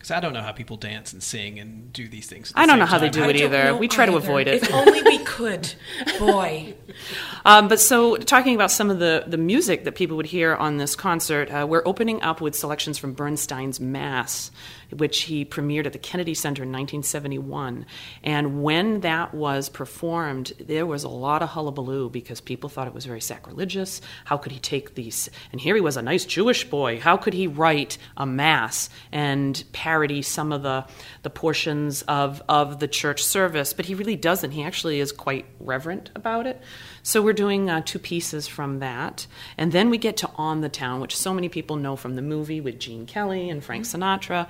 because 0.00 0.12
I 0.12 0.20
don't 0.20 0.32
know 0.32 0.40
how 0.40 0.52
people 0.52 0.78
dance 0.78 1.12
and 1.12 1.22
sing 1.22 1.58
and 1.58 1.92
do 1.92 2.08
these 2.08 2.26
things. 2.26 2.54
I 2.56 2.64
don't 2.64 2.78
know 2.78 2.86
how 2.86 2.96
time. 2.96 3.02
they 3.02 3.10
do 3.10 3.22
it 3.24 3.36
either. 3.36 3.76
We 3.76 3.86
try 3.86 4.04
either. 4.04 4.12
to 4.12 4.16
avoid 4.16 4.48
it. 4.48 4.62
If 4.62 4.72
only 4.72 5.02
we 5.02 5.18
could, 5.18 5.74
boy. 6.18 6.72
um, 7.44 7.68
but 7.68 7.78
so, 7.80 8.16
talking 8.16 8.54
about 8.54 8.70
some 8.70 8.88
of 8.88 8.98
the 8.98 9.24
the 9.26 9.36
music 9.36 9.84
that 9.84 9.96
people 9.96 10.16
would 10.16 10.24
hear 10.24 10.54
on 10.54 10.78
this 10.78 10.96
concert, 10.96 11.50
uh, 11.50 11.66
we're 11.68 11.82
opening 11.84 12.22
up 12.22 12.40
with 12.40 12.56
selections 12.56 12.96
from 12.96 13.12
Bernstein's 13.12 13.78
Mass, 13.78 14.50
which 14.96 15.22
he 15.22 15.44
premiered 15.44 15.86
at 15.86 15.92
the 15.92 15.98
Kennedy 15.98 16.34
Center 16.34 16.62
in 16.62 16.70
1971. 16.70 17.86
And 18.22 18.62
when 18.62 19.00
that 19.00 19.34
was 19.34 19.68
performed, 19.68 20.52
there 20.58 20.86
was 20.86 21.04
a 21.04 21.08
lot 21.08 21.42
of 21.42 21.50
hullabaloo 21.50 22.10
because 22.10 22.40
people 22.40 22.68
thought 22.68 22.86
it 22.86 22.94
was 22.94 23.06
very 23.06 23.20
sacrilegious. 23.20 24.00
How 24.24 24.36
could 24.36 24.52
he 24.52 24.58
take 24.58 24.94
these? 24.94 25.30
And 25.52 25.60
here 25.60 25.74
he 25.74 25.80
was, 25.80 25.96
a 25.96 26.02
nice 26.02 26.24
Jewish 26.24 26.68
boy. 26.68 27.00
How 27.00 27.16
could 27.16 27.34
he 27.34 27.46
write 27.46 27.98
a 28.16 28.26
mass 28.26 28.90
and 29.12 29.62
parody 29.72 30.22
some 30.22 30.52
of 30.52 30.62
the, 30.62 30.86
the 31.22 31.30
portions 31.30 32.02
of, 32.02 32.42
of 32.48 32.80
the 32.80 32.88
church 32.88 33.22
service? 33.22 33.72
But 33.72 33.86
he 33.86 33.94
really 33.94 34.16
doesn't. 34.16 34.52
He 34.52 34.62
actually 34.62 35.00
is 35.00 35.12
quite 35.12 35.46
reverent 35.58 36.10
about 36.14 36.46
it. 36.46 36.60
So 37.02 37.22
we're 37.22 37.32
doing 37.32 37.70
uh, 37.70 37.82
two 37.84 37.98
pieces 37.98 38.46
from 38.46 38.80
that. 38.80 39.26
And 39.56 39.72
then 39.72 39.90
we 39.90 39.98
get 39.98 40.16
to 40.18 40.30
On 40.36 40.60
the 40.60 40.68
Town, 40.68 41.00
which 41.00 41.16
so 41.16 41.32
many 41.32 41.48
people 41.48 41.76
know 41.76 41.96
from 41.96 42.14
the 42.14 42.22
movie 42.22 42.60
with 42.60 42.78
Gene 42.78 43.06
Kelly 43.06 43.50
and 43.50 43.62
Frank 43.64 43.84
Sinatra. 43.84 44.48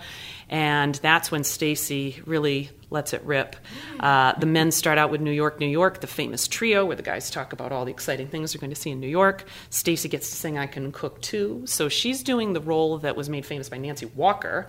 And 0.48 0.94
that's 0.96 1.30
when 1.30 1.44
Stacy 1.44 2.20
really 2.26 2.70
lets 2.90 3.12
it 3.12 3.22
rip. 3.24 3.54
Uh, 4.00 4.32
the 4.38 4.46
men 4.46 4.72
start 4.72 4.98
out 4.98 5.10
with 5.10 5.20
New 5.20 5.30
York, 5.30 5.60
New 5.60 5.66
York, 5.66 6.00
the 6.00 6.06
famous 6.08 6.48
trio 6.48 6.84
where 6.84 6.96
the 6.96 7.02
guys 7.02 7.30
talk 7.30 7.52
about 7.52 7.70
all 7.70 7.84
the 7.84 7.92
exciting 7.92 8.26
things 8.28 8.52
they're 8.52 8.60
going 8.60 8.70
to 8.74 8.80
see 8.80 8.90
in 8.90 9.00
New 9.00 9.08
York. 9.08 9.44
Stacy 9.70 10.08
gets 10.08 10.30
to 10.30 10.36
sing 10.36 10.58
I 10.58 10.66
Can 10.66 10.90
Cook 10.90 11.20
Too. 11.20 11.62
So 11.66 11.88
she's 11.88 12.22
doing 12.22 12.52
the 12.52 12.60
role 12.60 12.98
that 12.98 13.16
was 13.16 13.28
made 13.28 13.46
famous 13.46 13.68
by 13.68 13.78
Nancy 13.78 14.06
Walker 14.06 14.66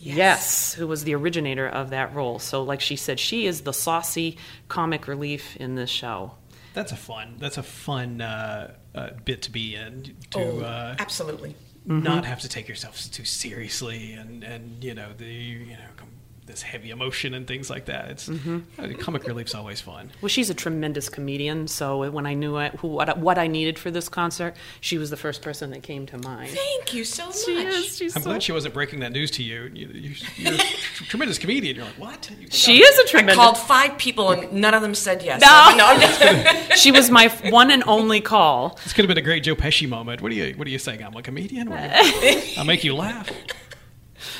Yes. 0.00 0.74
who 0.74 0.86
was 0.86 1.04
the 1.04 1.14
originator 1.14 1.68
of 1.68 1.90
that 1.90 2.14
role. 2.14 2.38
So, 2.38 2.62
like 2.62 2.80
she 2.80 2.96
said, 2.96 3.18
she 3.18 3.46
is 3.46 3.62
the 3.62 3.72
saucy 3.72 4.38
comic 4.68 5.08
relief 5.08 5.56
in 5.56 5.74
this 5.74 5.90
show. 5.90 6.32
That's 6.78 6.92
a 6.92 6.96
fun. 6.96 7.34
That's 7.40 7.58
a 7.58 7.62
fun 7.64 8.20
uh, 8.20 8.74
uh, 8.94 9.08
bit 9.24 9.42
to 9.42 9.50
be 9.50 9.74
in. 9.74 10.14
To 10.30 10.38
Oh, 10.38 10.60
uh, 10.60 10.94
absolutely. 11.00 11.56
not 11.84 12.24
have 12.24 12.38
to 12.42 12.48
take 12.48 12.68
yourself 12.68 12.94
too 13.10 13.24
seriously, 13.24 14.12
and 14.12 14.44
and 14.44 14.84
you 14.84 14.94
know 14.94 15.08
the 15.16 15.24
you 15.26 15.72
know 15.72 15.90
com- 15.96 16.17
this 16.48 16.62
heavy 16.62 16.90
emotion 16.90 17.34
and 17.34 17.46
things 17.46 17.70
like 17.70 17.84
that. 17.84 18.10
It's 18.10 18.28
uh, 18.28 18.60
comic 18.98 19.24
relief's 19.26 19.54
always 19.54 19.80
fun. 19.80 20.10
Well, 20.20 20.28
she's 20.28 20.50
a 20.50 20.54
tremendous 20.54 21.08
comedian. 21.08 21.68
So 21.68 22.10
when 22.10 22.26
I 22.26 22.34
knew 22.34 22.56
I, 22.56 22.70
who, 22.70 22.88
what, 22.88 23.16
what 23.18 23.38
I 23.38 23.46
needed 23.46 23.78
for 23.78 23.90
this 23.92 24.08
concert, 24.08 24.56
she 24.80 24.98
was 24.98 25.10
the 25.10 25.16
first 25.16 25.42
person 25.42 25.70
that 25.70 25.82
came 25.84 26.06
to 26.06 26.18
mind. 26.18 26.50
Thank 26.50 26.94
you 26.94 27.04
so 27.04 27.26
much. 27.26 27.36
She 27.44 27.52
is. 27.64 27.96
She's 27.96 28.16
I'm 28.16 28.22
so- 28.22 28.30
glad 28.30 28.42
she 28.42 28.52
wasn't 28.52 28.74
breaking 28.74 29.00
that 29.00 29.12
news 29.12 29.30
to 29.32 29.42
you. 29.44 29.70
you, 29.72 29.86
you 29.88 30.14
you're 30.36 30.54
a 30.54 30.58
tremendous 31.08 31.38
comedian. 31.38 31.76
You're 31.76 31.84
like, 31.84 31.98
what? 31.98 32.30
You- 32.40 32.48
She 32.50 32.82
is 32.82 32.98
a 32.98 33.02
I 33.02 33.06
tremendous. 33.06 33.34
I 33.34 33.36
called 33.36 33.58
five 33.58 33.98
people 33.98 34.30
and 34.30 34.52
none 34.52 34.74
of 34.74 34.82
them 34.82 34.94
said 34.94 35.22
yes. 35.22 35.40
No. 35.40 35.46
no 35.76 35.86
I'm 35.86 36.00
just- 36.00 36.78
she 36.82 36.90
was 36.90 37.10
my 37.10 37.28
one 37.50 37.70
and 37.70 37.84
only 37.86 38.20
call. 38.20 38.78
This 38.82 38.92
could 38.92 39.04
have 39.04 39.08
been 39.08 39.18
a 39.18 39.22
great 39.22 39.44
Joe 39.44 39.54
Pesci 39.54 39.88
moment. 39.88 40.22
What 40.22 40.32
are 40.32 40.34
you 40.34 40.54
What 40.56 40.66
are 40.66 40.70
you 40.70 40.78
saying? 40.78 41.02
I'm 41.02 41.14
a 41.14 41.22
comedian. 41.22 41.68
What 41.70 41.78
are 41.78 42.02
you- 42.02 42.40
I'll 42.56 42.64
make 42.64 42.84
you 42.84 42.94
laugh. 42.94 43.30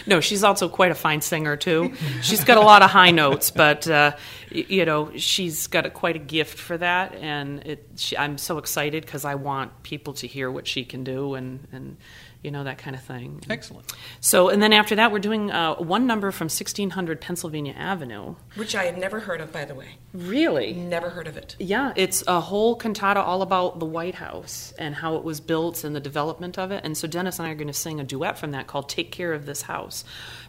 No, 0.07 0.21
she's 0.21 0.45
also 0.45 0.69
quite 0.69 0.91
a 0.91 0.95
fine 0.95 1.21
singer 1.21 1.57
too. 1.57 1.95
She's 2.23 2.45
got 2.45 2.57
a 2.57 2.61
lot 2.61 2.83
of 2.83 2.91
high 2.91 3.11
notes, 3.11 3.51
but 3.51 3.89
uh, 3.89 4.17
you 4.51 4.85
know 4.85 5.17
she's 5.17 5.67
got 5.67 5.87
a, 5.87 5.91
quite 5.91 6.17
a 6.17 6.21
gift 6.21 6.59
for 6.59 6.77
that, 6.79 7.15
and 7.15 7.67
it, 7.67 7.87
she, 7.97 8.17
I'm 8.17 8.39
so 8.39 8.59
excited 8.59 9.05
because 9.05 9.25
I 9.25 9.35
want 9.35 9.83
people 9.83 10.15
to 10.15 10.27
hear 10.27 10.51
what 10.51 10.67
she 10.67 10.85
can 10.85 11.05
do, 11.05 11.35
and 11.35 11.67
and 11.73 11.97
you 12.43 12.51
know 12.51 12.65
that 12.65 12.79
kind 12.79 12.95
of 12.95 13.03
thing. 13.03 13.43
Excellent. 13.51 13.93
So, 14.21 14.49
and 14.49 14.63
then 14.63 14.73
after 14.73 14.95
that, 14.97 15.11
we're 15.11 15.19
doing 15.19 15.51
uh, 15.51 15.75
one 15.77 16.07
number 16.07 16.31
from 16.31 16.47
1600 16.47 17.21
Pennsylvania 17.21 17.75
Avenue. 17.77 18.37
Which 18.55 18.75
I 18.77 18.85
had 18.85 18.97
never 18.97 19.21
heard 19.21 19.41
of, 19.41 19.53
by 19.53 19.65
the 19.65 19.75
way. 19.75 19.97
Really? 20.15 20.73
Never 20.73 21.11
heard 21.11 21.27
of 21.27 21.37
it. 21.37 21.57
Yeah, 21.59 21.93
it's 21.97 22.23
a 22.27 22.41
whole 22.41 22.77
cantata 22.77 23.21
all 23.21 23.43
about 23.43 23.81
the 23.81 23.87
White 23.87 24.15
House 24.15 24.73
and 24.79 24.95
how 24.95 25.17
it 25.17 25.25
was 25.25 25.41
built 25.41 25.83
and 25.83 25.97
the 25.97 26.01
development 26.01 26.59
of 26.59 26.71
it. 26.71 26.85
And 26.85 26.97
so 26.97 27.09
Dennis 27.09 27.39
and 27.39 27.49
I 27.49 27.51
are 27.51 27.57
going 27.57 27.67
to 27.67 27.73
sing 27.73 27.99
a 27.99 28.05
duet 28.05 28.39
from 28.39 28.53
that 28.53 28.67
called 28.67 28.89
Take 28.89 29.11
Care 29.11 29.33
of 29.33 29.45
This 29.45 29.63
House. 29.63 30.05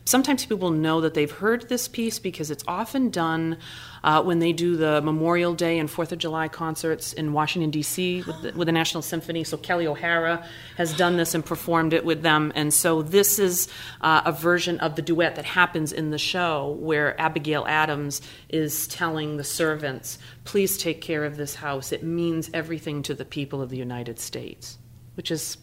Sometimes 0.09 0.43
people 0.43 0.71
know 0.71 1.01
that 1.01 1.13
they've 1.13 1.29
heard 1.29 1.69
this 1.69 1.87
piece 1.87 2.17
because 2.17 2.49
it's 2.49 2.63
often 2.67 3.11
done 3.11 3.59
uh, 4.03 4.23
when 4.23 4.39
they 4.39 4.51
do 4.51 4.75
the 4.75 5.03
Memorial 5.03 5.53
Day 5.53 5.77
and 5.77 5.87
Fourth 5.87 6.11
of 6.11 6.17
July 6.17 6.47
concerts 6.47 7.13
in 7.13 7.31
Washington, 7.31 7.69
D.C. 7.69 8.23
with 8.23 8.41
the, 8.41 8.51
with 8.53 8.65
the 8.65 8.71
National 8.71 9.03
Symphony. 9.03 9.43
So 9.43 9.55
Kelli 9.55 9.85
O'Hara 9.85 10.43
has 10.77 10.97
done 10.97 11.17
this 11.17 11.35
and 11.35 11.45
performed 11.45 11.93
it 11.93 12.03
with 12.03 12.23
them. 12.23 12.51
And 12.55 12.73
so 12.73 13.03
this 13.03 13.37
is 13.37 13.67
uh, 14.01 14.23
a 14.25 14.31
version 14.31 14.79
of 14.79 14.95
the 14.95 15.03
duet 15.03 15.35
that 15.35 15.45
happens 15.45 15.93
in 15.93 16.09
the 16.09 16.17
show 16.17 16.75
where 16.79 17.13
Abigail 17.21 17.67
Adams 17.67 18.23
is 18.49 18.87
telling 18.87 19.37
the 19.37 19.43
servants, 19.43 20.17
please 20.43 20.79
take 20.79 21.01
care 21.01 21.23
of 21.23 21.37
this 21.37 21.53
house. 21.53 21.91
It 21.91 22.01
means 22.01 22.49
everything 22.51 23.03
to 23.03 23.13
the 23.13 23.25
people 23.25 23.61
of 23.61 23.69
the 23.69 23.77
United 23.77 24.17
States, 24.19 24.79
which 25.13 25.29
is 25.29 25.57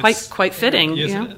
quite 0.00 0.28
quite 0.30 0.54
fitting. 0.54 0.96
Yes, 0.96 1.10
you 1.10 1.22
it 1.22 1.28
know? 1.28 1.36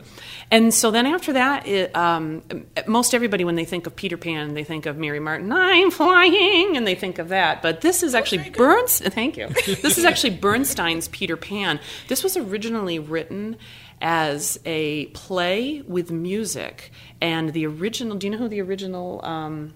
And 0.50 0.72
so 0.72 0.92
then 0.92 1.06
after 1.06 1.32
that, 1.32 1.66
it, 1.66 1.94
um, 1.96 2.42
most 2.86 3.14
everybody 3.14 3.44
when 3.44 3.56
they 3.56 3.64
think 3.64 3.86
of 3.86 3.96
Peter 3.96 4.16
Pan, 4.16 4.54
they 4.54 4.62
think 4.62 4.86
of 4.86 4.96
Mary 4.96 5.18
Martin. 5.18 5.52
I'm 5.52 5.90
flying, 5.90 6.76
and 6.76 6.86
they 6.86 6.94
think 6.94 7.18
of 7.18 7.30
that. 7.30 7.62
But 7.62 7.80
this 7.80 8.02
is 8.02 8.14
actually 8.14 8.50
Burns. 8.50 9.00
Thank 9.04 9.36
you. 9.36 9.48
This 9.86 9.98
is 9.98 10.04
actually 10.04 10.36
Bernstein's 10.36 11.08
Peter 11.08 11.36
Pan. 11.36 11.80
This 12.08 12.22
was 12.22 12.36
originally 12.36 12.98
written 12.98 13.56
as 14.00 14.58
a 14.64 15.06
play 15.06 15.82
with 15.82 16.10
music, 16.10 16.92
and 17.20 17.52
the 17.52 17.66
original. 17.66 18.16
Do 18.16 18.26
you 18.26 18.30
know 18.30 18.38
who 18.38 18.48
the 18.48 18.60
original 18.60 19.24
um, 19.24 19.74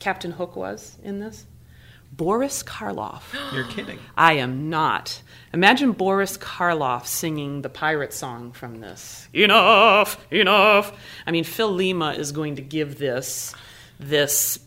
Captain 0.00 0.32
Hook 0.32 0.54
was 0.54 0.98
in 1.02 1.18
this? 1.20 1.46
Boris 2.12 2.62
Karloff. 2.62 3.22
You're 3.54 3.64
kidding. 3.64 3.98
I 4.16 4.34
am 4.34 4.68
not. 4.70 5.22
Imagine 5.52 5.92
Boris 5.92 6.36
Karloff 6.36 7.06
singing 7.06 7.62
the 7.62 7.68
pirate 7.68 8.12
song 8.12 8.52
from 8.52 8.80
this. 8.80 9.28
Enough, 9.32 10.18
enough. 10.32 10.92
I 11.26 11.30
mean, 11.30 11.44
Phil 11.44 11.70
Lima 11.70 12.12
is 12.12 12.32
going 12.32 12.56
to 12.56 12.62
give 12.62 12.98
this 12.98 13.54
this 13.98 14.58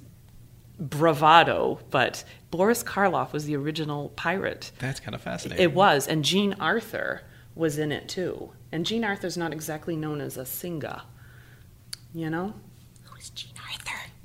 bravado, 0.80 1.80
but 1.90 2.24
Boris 2.52 2.84
Karloff 2.84 3.34
was 3.34 3.46
the 3.46 3.56
original 3.56 4.10
pirate. 4.10 4.72
That's 4.80 5.00
kind 5.00 5.16
of 5.16 5.22
fascinating. 5.22 5.64
It 5.64 5.74
was, 5.74 6.08
and 6.08 6.24
Jean 6.24 6.54
Arthur 6.60 7.22
was 7.56 7.78
in 7.78 7.92
it 7.92 8.08
too. 8.10 8.52
And 8.72 8.86
Jean 8.86 9.04
Arthur's 9.04 9.38
not 9.38 9.54
exactly 9.54 9.96
known 9.96 10.22
as 10.22 10.38
a 10.38 10.46
singer, 10.46 11.02
you 12.14 12.30
know. 12.30 12.54
Who 13.04 13.16
is 13.18 13.30
Jean 13.30 13.54
Arthur? 13.72 13.83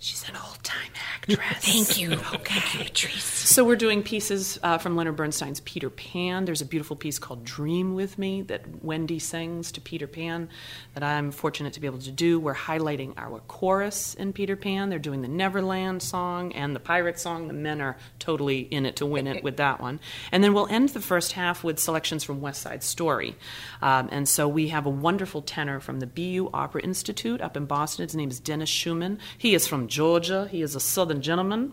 She's 0.09 0.27
an 0.27 0.37
old 0.37 0.65
time 0.65 0.91
actress. 1.13 1.39
Thank 1.59 2.01
you. 2.01 2.17
Thank 2.17 2.75
you, 2.75 2.81
Patrice. 2.81 3.23
So 3.23 3.63
we're 3.63 3.77
doing 3.77 4.03
pieces 4.03 4.59
uh, 4.63 4.79
from 4.79 4.97
Leonard 4.97 5.17
Bernstein's 5.17 5.61
Peter 5.61 5.91
Pan. 5.91 6.47
There's 6.47 6.63
a 6.63 6.65
beautiful 6.65 6.97
piece 6.97 7.19
called 7.19 7.45
"Dream 7.45 7.95
with 7.95 8.17
Me" 8.17 8.41
that 8.41 8.83
Wendy 8.83 9.19
sings 9.19 9.71
to 9.73 9.83
Peter 9.83 10.07
Pan, 10.07 10.49
that 10.95 11.03
I'm 11.03 11.31
fortunate 11.31 11.75
to 11.75 11.81
be 11.81 11.87
able 11.87 11.99
to 11.99 12.11
do. 12.11 12.41
We're 12.41 12.55
highlighting 12.55 13.13
our 13.19 13.41
chorus 13.41 14.15
in 14.15 14.33
Peter 14.33 14.57
Pan. 14.57 14.89
They're 14.89 14.99
doing 14.99 15.21
the 15.21 15.29
Neverland 15.29 16.03
song 16.03 16.55
and 16.55 16.75
the 16.75 16.81
pirate 16.81 17.21
song. 17.21 17.47
The 17.47 17.53
men 17.53 17.83
are 17.83 17.99
totally 18.19 18.61
in 18.61 18.87
it 18.87 18.97
to 18.97 19.05
win 19.05 19.27
it 19.27 19.45
with 19.45 19.59
that 19.59 19.79
one. 19.79 20.01
And 20.33 20.43
then 20.43 20.55
we'll 20.55 20.69
end 20.69 20.89
the 20.89 21.03
first 21.03 21.33
half 21.33 21.63
with 21.63 21.79
selections 21.79 22.25
from 22.25 22.41
West 22.41 22.63
Side 22.63 22.83
Story. 22.83 23.37
Um, 23.83 24.09
and 24.11 24.27
so 24.27 24.49
we 24.49 24.69
have 24.69 24.87
a 24.87 24.91
wonderful 24.91 25.43
tenor 25.43 25.81
from 25.81 26.01
the 26.01 26.07
BU 26.07 26.49
Opera 26.55 26.81
Institute 26.81 27.43
up 27.43 27.59
in 27.59 27.67
Boston. 27.67 28.05
His 28.05 28.17
name 28.17 28.31
is 28.31 28.41
Dennis 28.41 28.71
Schumann. 28.71 29.19
He 29.37 29.55
is 29.55 29.67
from 29.67 29.87
Georgia. 29.99 30.47
He 30.49 30.63
is 30.63 30.77
a 30.77 30.81
Southern 30.81 31.23
gentleman, 31.23 31.73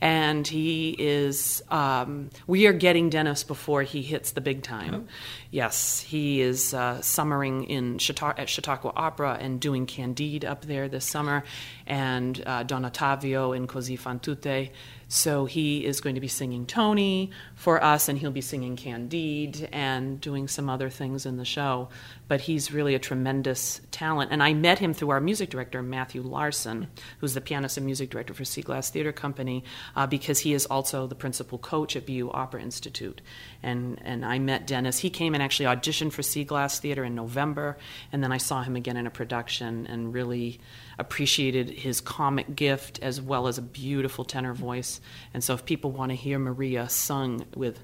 and 0.00 0.44
he 0.44 0.96
is. 0.98 1.62
Um, 1.70 2.30
we 2.48 2.66
are 2.66 2.72
getting 2.72 3.10
Dennis 3.10 3.44
before 3.44 3.84
he 3.84 4.02
hits 4.02 4.32
the 4.32 4.40
big 4.40 4.64
time. 4.64 5.06
Yes, 5.52 6.00
he 6.00 6.40
is 6.40 6.74
uh, 6.74 7.00
summering 7.00 7.64
in 7.64 7.98
Chautau- 7.98 8.36
at 8.36 8.48
Chautauqua 8.48 8.92
Opera 8.96 9.38
and 9.40 9.60
doing 9.60 9.86
Candide 9.86 10.44
up 10.44 10.64
there 10.64 10.88
this 10.88 11.04
summer, 11.04 11.44
and 11.86 12.42
uh, 12.44 12.64
Don 12.64 12.82
Ottavio 12.82 13.56
in 13.56 13.68
Così 13.68 13.96
fan 13.96 14.18
tutte. 14.18 14.70
So 15.06 15.44
he 15.44 15.84
is 15.84 16.00
going 16.00 16.14
to 16.14 16.20
be 16.20 16.28
singing 16.28 16.66
Tony 16.66 17.30
for 17.54 17.82
us, 17.82 18.08
and 18.08 18.18
he'll 18.18 18.30
be 18.32 18.40
singing 18.40 18.76
Candide 18.76 19.68
and 19.72 20.20
doing 20.20 20.48
some 20.48 20.68
other 20.68 20.90
things 20.90 21.24
in 21.24 21.36
the 21.36 21.44
show. 21.44 21.88
But 22.30 22.42
he's 22.42 22.70
really 22.70 22.94
a 22.94 23.00
tremendous 23.00 23.80
talent. 23.90 24.30
And 24.30 24.40
I 24.40 24.54
met 24.54 24.78
him 24.78 24.94
through 24.94 25.10
our 25.10 25.20
music 25.20 25.50
director, 25.50 25.82
Matthew 25.82 26.22
Larson, 26.22 26.86
who's 27.18 27.34
the 27.34 27.40
pianist 27.40 27.76
and 27.76 27.84
music 27.84 28.08
director 28.08 28.34
for 28.34 28.44
Sea 28.44 28.62
Glass 28.62 28.88
Theater 28.88 29.10
Company, 29.10 29.64
uh, 29.96 30.06
because 30.06 30.38
he 30.38 30.54
is 30.54 30.64
also 30.66 31.08
the 31.08 31.16
principal 31.16 31.58
coach 31.58 31.96
at 31.96 32.06
BU 32.06 32.30
Opera 32.32 32.62
Institute. 32.62 33.20
And, 33.64 34.00
and 34.04 34.24
I 34.24 34.38
met 34.38 34.64
Dennis. 34.64 35.00
He 35.00 35.10
came 35.10 35.34
and 35.34 35.42
actually 35.42 35.66
auditioned 35.66 36.12
for 36.12 36.22
Sea 36.22 36.44
Glass 36.44 36.78
Theater 36.78 37.02
in 37.02 37.16
November, 37.16 37.76
and 38.12 38.22
then 38.22 38.30
I 38.30 38.38
saw 38.38 38.62
him 38.62 38.76
again 38.76 38.96
in 38.96 39.08
a 39.08 39.10
production 39.10 39.88
and 39.88 40.14
really 40.14 40.60
appreciated 41.00 41.70
his 41.70 42.00
comic 42.00 42.54
gift 42.54 43.00
as 43.02 43.20
well 43.20 43.48
as 43.48 43.58
a 43.58 43.62
beautiful 43.62 44.24
tenor 44.24 44.54
voice. 44.54 45.00
And 45.34 45.42
so, 45.42 45.54
if 45.54 45.64
people 45.64 45.90
want 45.90 46.10
to 46.10 46.16
hear 46.16 46.38
Maria 46.38 46.88
sung 46.88 47.44
with 47.56 47.80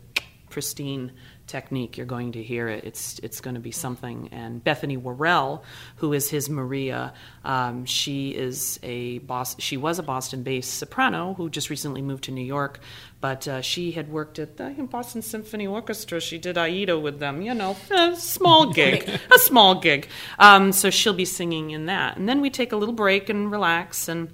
pristine 0.49 1.13
technique, 1.47 1.97
you're 1.97 2.07
going 2.07 2.33
to 2.33 2.43
hear 2.43 2.69
it. 2.69 2.85
It's 2.85 3.19
it's 3.21 3.41
going 3.41 3.55
to 3.55 3.61
be 3.61 3.71
something. 3.71 4.29
And 4.33 4.63
Bethany 4.63 4.97
Worrell, 4.97 5.65
who 5.97 6.13
is 6.13 6.31
his 6.31 6.51
Maria, 6.51 7.15
um, 7.45 7.85
she 7.85 8.31
is 8.31 8.79
a 8.83 9.19
boss. 9.19 9.61
She 9.61 9.77
was 9.77 9.99
a 9.99 10.03
Boston-based 10.03 10.75
soprano 10.75 11.35
who 11.35 11.49
just 11.49 11.71
recently 11.71 12.03
moved 12.03 12.25
to 12.25 12.31
New 12.33 12.45
York, 12.45 12.81
but 13.21 13.47
uh, 13.49 13.61
she 13.61 13.93
had 13.93 14.11
worked 14.11 14.39
at 14.39 14.57
the 14.57 14.71
Boston 14.91 15.23
Symphony 15.23 15.67
Orchestra. 15.67 16.21
She 16.21 16.39
did 16.39 16.59
Aida 16.59 16.99
with 16.99 17.19
them. 17.19 17.43
You 17.43 17.55
know, 17.55 17.77
a 17.91 18.17
small 18.17 18.73
gig, 18.73 19.09
a 19.33 19.39
small 19.39 19.81
gig. 19.81 20.09
Um, 20.39 20.73
so 20.73 20.91
she'll 20.91 21.15
be 21.15 21.25
singing 21.25 21.71
in 21.71 21.87
that. 21.87 22.17
And 22.17 22.29
then 22.29 22.41
we 22.41 22.51
take 22.51 22.73
a 22.73 22.77
little 22.77 22.95
break 22.95 23.29
and 23.29 23.51
relax 23.51 24.09
and 24.09 24.31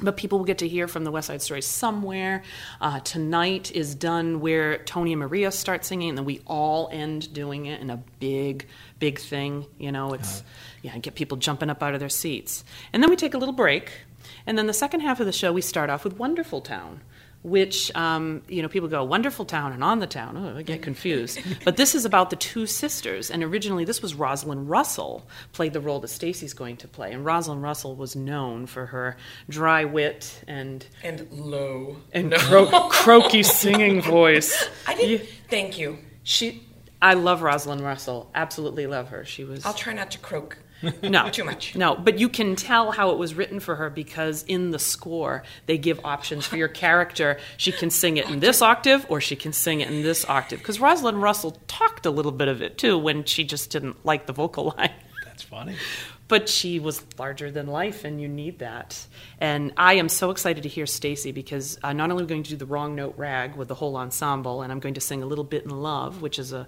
but 0.00 0.16
people 0.16 0.38
will 0.38 0.44
get 0.44 0.58
to 0.58 0.68
hear 0.68 0.88
from 0.88 1.04
the 1.04 1.10
West 1.10 1.28
Side 1.28 1.40
Story 1.42 1.62
somewhere. 1.62 2.42
Uh, 2.80 3.00
tonight 3.00 3.70
is 3.72 3.94
done 3.94 4.40
where 4.40 4.78
Tony 4.78 5.12
and 5.12 5.20
Maria 5.20 5.52
start 5.52 5.84
singing, 5.84 6.10
and 6.10 6.18
then 6.18 6.24
we 6.24 6.40
all 6.46 6.88
end 6.92 7.32
doing 7.32 7.66
it 7.66 7.80
in 7.80 7.90
a 7.90 8.02
big, 8.18 8.66
big 8.98 9.20
thing. 9.20 9.66
You 9.78 9.92
know, 9.92 10.12
it's 10.12 10.42
yeah, 10.82 10.98
get 10.98 11.14
people 11.14 11.36
jumping 11.36 11.70
up 11.70 11.82
out 11.82 11.94
of 11.94 12.00
their 12.00 12.08
seats, 12.08 12.64
and 12.92 13.02
then 13.02 13.10
we 13.10 13.16
take 13.16 13.34
a 13.34 13.38
little 13.38 13.54
break, 13.54 13.92
and 14.46 14.58
then 14.58 14.66
the 14.66 14.74
second 14.74 15.00
half 15.00 15.20
of 15.20 15.26
the 15.26 15.32
show 15.32 15.52
we 15.52 15.60
start 15.60 15.90
off 15.90 16.04
with 16.04 16.18
Wonderful 16.18 16.60
Town. 16.60 17.00
Which 17.44 17.94
um, 17.94 18.40
you 18.48 18.62
know, 18.62 18.68
people 18.68 18.88
go 18.88 19.04
wonderful 19.04 19.44
town 19.44 19.72
and 19.74 19.84
on 19.84 19.98
the 19.98 20.06
town. 20.06 20.36
Oh, 20.38 20.56
I 20.58 20.62
get 20.62 20.80
confused. 20.80 21.38
but 21.64 21.76
this 21.76 21.94
is 21.94 22.06
about 22.06 22.30
the 22.30 22.36
two 22.36 22.66
sisters, 22.66 23.30
and 23.30 23.44
originally 23.44 23.84
this 23.84 24.00
was 24.00 24.14
Rosalind 24.14 24.70
Russell 24.70 25.26
played 25.52 25.74
the 25.74 25.80
role 25.80 26.00
that 26.00 26.08
Stacy's 26.08 26.54
going 26.54 26.78
to 26.78 26.88
play, 26.88 27.12
and 27.12 27.22
Rosalind 27.22 27.62
Russell 27.62 27.96
was 27.96 28.16
known 28.16 28.64
for 28.64 28.86
her 28.86 29.18
dry 29.50 29.84
wit 29.84 30.42
and 30.48 30.86
And 31.02 31.28
low. 31.30 31.98
and 32.14 32.32
cro- 32.32 32.88
croaky 32.88 33.42
singing 33.60 34.00
voice. 34.00 34.66
I 34.88 34.94
didn't. 34.94 35.28
Thank 35.50 35.76
you. 35.78 35.98
She, 36.22 36.66
I 37.02 37.14
love 37.14 37.42
Rosalind 37.42 37.82
Russell. 37.82 38.30
Absolutely 38.34 38.86
love 38.86 39.08
her. 39.08 39.24
She 39.24 39.44
was. 39.44 39.64
I'll 39.64 39.74
try 39.74 39.92
not 39.92 40.10
to 40.12 40.18
croak. 40.18 40.58
No, 41.02 41.28
Too 41.32 41.44
much. 41.44 41.74
No, 41.76 41.94
but 41.94 42.18
you 42.18 42.28
can 42.28 42.56
tell 42.56 42.92
how 42.92 43.10
it 43.10 43.18
was 43.18 43.34
written 43.34 43.60
for 43.60 43.76
her 43.76 43.88
because 43.90 44.42
in 44.44 44.70
the 44.70 44.78
score 44.78 45.42
they 45.66 45.78
give 45.78 46.00
options 46.04 46.46
for 46.46 46.56
your 46.56 46.68
character. 46.84 47.38
She 47.56 47.72
can 47.72 47.90
sing 47.90 48.16
it 48.16 48.28
in 48.28 48.40
this 48.40 48.60
octave 48.60 49.06
or 49.08 49.20
she 49.20 49.36
can 49.36 49.52
sing 49.52 49.80
it 49.80 49.88
in 49.88 50.02
this 50.02 50.24
octave. 50.28 50.58
Because 50.58 50.80
Rosalind 50.80 51.22
Russell 51.22 51.52
talked 51.68 52.06
a 52.06 52.10
little 52.10 52.32
bit 52.32 52.48
of 52.48 52.60
it 52.60 52.76
too 52.78 52.98
when 52.98 53.24
she 53.24 53.44
just 53.44 53.70
didn't 53.70 54.04
like 54.04 54.26
the 54.26 54.32
vocal 54.32 54.74
line. 54.76 54.92
That's 55.24 55.42
funny. 55.42 55.76
But 56.26 56.48
she 56.48 56.80
was 56.80 57.04
larger 57.18 57.50
than 57.50 57.66
life, 57.66 58.04
and 58.04 58.18
you 58.20 58.28
need 58.28 58.60
that. 58.60 59.06
And 59.40 59.74
I 59.76 59.94
am 59.94 60.08
so 60.08 60.30
excited 60.30 60.62
to 60.62 60.68
hear 60.70 60.86
Stacy 60.86 61.32
because 61.32 61.78
uh, 61.82 61.92
not 61.92 62.10
only 62.10 62.22
are 62.22 62.26
we 62.26 62.28
going 62.28 62.42
to 62.44 62.50
do 62.50 62.56
the 62.56 62.66
wrong 62.66 62.94
note 62.94 63.14
rag 63.18 63.56
with 63.56 63.68
the 63.68 63.74
whole 63.74 63.96
ensemble, 63.96 64.62
and 64.62 64.72
I'm 64.72 64.80
going 64.80 64.94
to 64.94 65.02
sing 65.02 65.22
a 65.22 65.26
little 65.26 65.44
bit 65.44 65.64
in 65.64 65.70
love, 65.70 66.22
which 66.22 66.38
is 66.38 66.52
a 66.52 66.66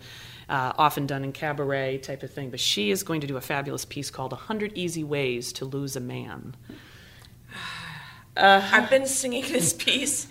uh, 0.48 0.72
often 0.76 1.06
done 1.06 1.24
in 1.24 1.32
cabaret 1.32 1.98
type 1.98 2.22
of 2.22 2.30
thing, 2.30 2.50
but 2.50 2.60
she 2.60 2.90
is 2.90 3.02
going 3.02 3.22
to 3.22 3.26
do 3.26 3.36
a 3.36 3.40
fabulous 3.40 3.84
piece 3.84 4.10
called 4.10 4.32
"A 4.32 4.36
"100 4.36 4.72
Easy 4.74 5.02
Ways 5.02 5.52
to 5.54 5.64
Lose 5.64 5.96
a 5.96 6.00
Man." 6.00 6.54
I've 8.36 8.90
been 8.90 9.06
singing 9.06 9.42
this 9.44 9.72
piece 9.72 10.28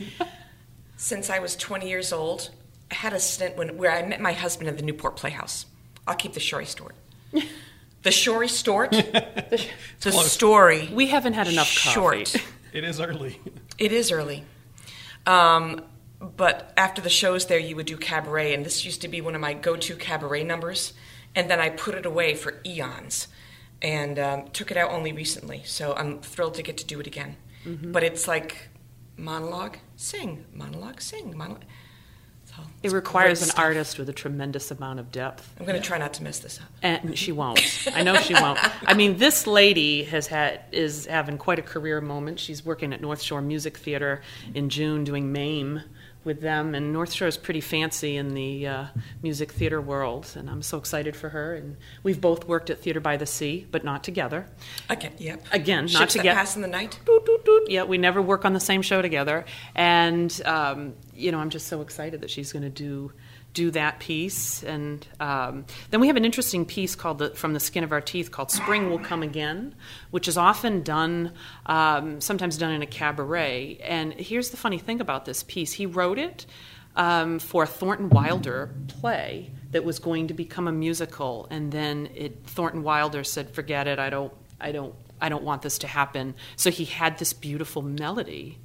since 0.97 1.29
I 1.31 1.39
was 1.39 1.55
20 1.55 1.89
years 1.89 2.13
old. 2.13 2.51
I 2.91 2.95
had 2.95 3.13
a 3.13 3.19
stint 3.19 3.57
when, 3.57 3.77
where 3.77 3.91
I 3.91 4.05
met 4.05 4.21
my 4.21 4.33
husband 4.33 4.69
at 4.69 4.77
the 4.77 4.83
Newport 4.83 5.15
Playhouse. 5.15 5.65
I'll 6.07 6.15
keep 6.15 6.33
the 6.33 6.39
Shorey 6.39 6.65
Stort. 6.65 6.93
The 8.05 8.11
Shorey 8.11 8.47
Stort? 8.47 8.91
the 10.01 10.11
close. 10.11 10.31
story. 10.31 10.91
We 10.93 11.07
haven't 11.07 11.33
had 11.33 11.47
enough 11.47 11.75
coffee. 11.75 12.25
Short. 12.25 12.35
It 12.71 12.83
is 12.83 13.01
early. 13.01 13.41
It 13.79 13.91
is 13.91 14.11
early. 14.11 14.43
Um, 15.25 15.81
but 16.19 16.71
after 16.77 17.01
the 17.01 17.09
shows 17.09 17.47
there, 17.47 17.57
you 17.57 17.75
would 17.75 17.87
do 17.87 17.97
cabaret, 17.97 18.53
and 18.53 18.63
this 18.63 18.85
used 18.85 19.01
to 19.01 19.07
be 19.07 19.21
one 19.21 19.33
of 19.33 19.41
my 19.41 19.55
go 19.55 19.75
to 19.75 19.95
cabaret 19.95 20.43
numbers. 20.43 20.93
And 21.33 21.49
then 21.49 21.59
I 21.59 21.69
put 21.69 21.95
it 21.95 22.05
away 22.05 22.35
for 22.35 22.61
eons 22.63 23.27
and 23.81 24.19
um, 24.19 24.49
took 24.49 24.69
it 24.69 24.77
out 24.77 24.91
only 24.91 25.11
recently. 25.11 25.63
So 25.65 25.95
I'm 25.95 26.19
thrilled 26.19 26.53
to 26.55 26.61
get 26.61 26.77
to 26.77 26.85
do 26.85 26.99
it 26.99 27.07
again. 27.07 27.37
But 27.91 28.03
it's 28.03 28.27
like 28.27 28.69
monologue, 29.17 29.77
sing, 29.95 30.45
monologue, 30.53 31.01
sing, 31.01 31.35
monologue. 31.35 31.63
It 32.83 32.91
requires 32.91 33.41
an 33.41 33.49
artist 33.57 33.97
with 33.97 34.09
a 34.09 34.13
tremendous 34.13 34.69
amount 34.69 34.99
of 34.99 35.11
depth. 35.11 35.51
I'm 35.59 35.65
going 35.65 35.81
to 35.81 35.85
try 35.85 35.97
not 35.97 36.13
to 36.15 36.23
mess 36.23 36.39
this 36.39 36.59
up. 36.59 36.67
And 36.83 37.17
she 37.17 37.31
won't. 37.31 37.59
I 37.93 38.03
know 38.03 38.15
she 38.17 38.35
won't. 38.35 38.59
I 38.87 38.93
mean, 38.93 39.17
this 39.17 39.47
lady 39.47 40.03
has 40.03 40.27
had 40.27 40.61
is 40.71 41.07
having 41.07 41.37
quite 41.39 41.57
a 41.57 41.63
career 41.63 41.99
moment. 42.01 42.39
She's 42.39 42.63
working 42.63 42.93
at 42.93 43.01
North 43.01 43.21
Shore 43.21 43.41
Music 43.41 43.77
Theater 43.77 44.21
in 44.53 44.69
June, 44.69 45.03
doing 45.03 45.31
MAME 45.31 45.81
with 46.25 46.41
them, 46.41 46.75
and 46.75 46.91
North 46.91 47.13
Shore 47.13 47.27
is 47.27 47.37
pretty 47.37 47.61
fancy 47.61 48.17
in 48.17 48.33
the 48.33 48.67
uh, 48.67 48.85
music 49.21 49.51
theater 49.51 49.79
world. 49.79 50.27
And 50.35 50.49
I'm 50.49 50.61
so 50.61 50.77
excited 50.77 51.15
for 51.15 51.29
her. 51.29 51.55
And 51.55 51.77
we've 52.03 52.19
both 52.19 52.47
worked 52.47 52.69
at 52.69 52.79
Theater 52.79 52.99
by 52.99 53.15
the 53.17 53.25
Sea, 53.25 53.67
but 53.71 53.83
not 53.83 54.03
together. 54.03 54.47
Again, 54.89 55.13
yep. 55.17 55.45
Again, 55.51 55.85
not 55.85 55.91
Ships 55.91 56.13
that 56.13 56.19
together. 56.19 56.35
pass 56.39 56.55
in 56.55 56.61
the 56.61 56.67
night. 56.67 56.99
Doot, 57.05 57.25
doot, 57.25 57.45
doot. 57.45 57.69
Yeah, 57.69 57.83
we 57.83 57.97
never 57.97 58.21
work 58.21 58.43
on 58.43 58.53
the 58.53 58.59
same 58.59 58.81
show 58.81 59.01
together, 59.01 59.45
and 59.75 60.41
um, 60.45 60.95
you 61.13 61.31
know, 61.31 61.39
I'm 61.39 61.49
just 61.49 61.67
so 61.67 61.81
excited 61.81 62.21
that 62.21 62.29
she's 62.29 62.51
going 62.51 62.63
to 62.63 62.69
do 62.69 63.11
do 63.55 63.71
that 63.71 63.99
piece. 63.99 64.61
And 64.61 65.07
um, 65.19 65.65
then 65.89 65.99
we 65.99 66.07
have 66.07 66.17
an 66.17 66.25
interesting 66.25 66.65
piece 66.65 66.93
called 66.93 67.17
the, 67.17 67.31
"From 67.31 67.53
the 67.53 67.59
Skin 67.59 67.83
of 67.83 67.91
Our 67.91 68.01
Teeth" 68.01 68.29
called 68.29 68.51
"Spring 68.51 68.89
Will 68.89 68.99
Come 68.99 69.23
Again," 69.23 69.73
which 70.11 70.27
is 70.27 70.37
often 70.37 70.83
done, 70.83 71.31
um, 71.65 72.21
sometimes 72.21 72.57
done 72.57 72.71
in 72.71 72.83
a 72.83 72.85
cabaret. 72.85 73.79
And 73.81 74.13
here's 74.13 74.51
the 74.51 74.57
funny 74.57 74.77
thing 74.77 75.01
about 75.01 75.25
this 75.25 75.41
piece: 75.41 75.73
he 75.73 75.87
wrote 75.87 76.19
it 76.19 76.45
um, 76.95 77.39
for 77.39 77.63
a 77.63 77.67
Thornton 77.67 78.09
Wilder 78.09 78.69
play 78.87 79.49
that 79.71 79.83
was 79.83 79.97
going 79.99 80.27
to 80.27 80.33
become 80.33 80.67
a 80.67 80.71
musical, 80.71 81.47
and 81.49 81.71
then 81.71 82.09
it, 82.13 82.45
Thornton 82.45 82.83
Wilder 82.83 83.23
said, 83.23 83.49
"Forget 83.49 83.87
it. 83.87 83.97
I 83.97 84.11
don't. 84.11 84.33
I 84.61 84.71
don't. 84.71 84.93
I 85.19 85.29
don't 85.29 85.43
want 85.43 85.63
this 85.63 85.79
to 85.79 85.87
happen." 85.87 86.35
So 86.57 86.69
he 86.69 86.85
had 86.85 87.17
this 87.17 87.33
beautiful 87.33 87.81
melody, 87.81 88.59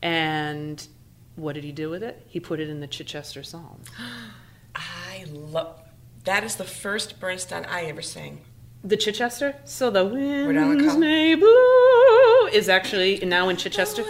and 0.00 0.86
what 1.36 1.54
did 1.54 1.64
he 1.64 1.72
do 1.72 1.90
with 1.90 2.02
it? 2.02 2.24
He 2.28 2.40
put 2.40 2.60
it 2.60 2.68
in 2.68 2.80
the 2.80 2.86
Chichester 2.86 3.42
Psalm. 3.42 3.82
I 4.74 5.24
love. 5.30 5.80
That 6.24 6.44
is 6.44 6.56
the 6.56 6.64
first 6.64 7.20
Bernstein 7.20 7.64
I 7.66 7.82
ever 7.82 8.02
sang. 8.02 8.40
The 8.82 8.96
Chichester. 8.96 9.56
So 9.64 9.90
the 9.90 10.04
winds 10.04 10.96
may 10.96 11.34
blow 11.34 12.46
is 12.52 12.68
actually 12.68 13.18
now 13.20 13.48
in 13.48 13.56
Chichester. 13.56 14.04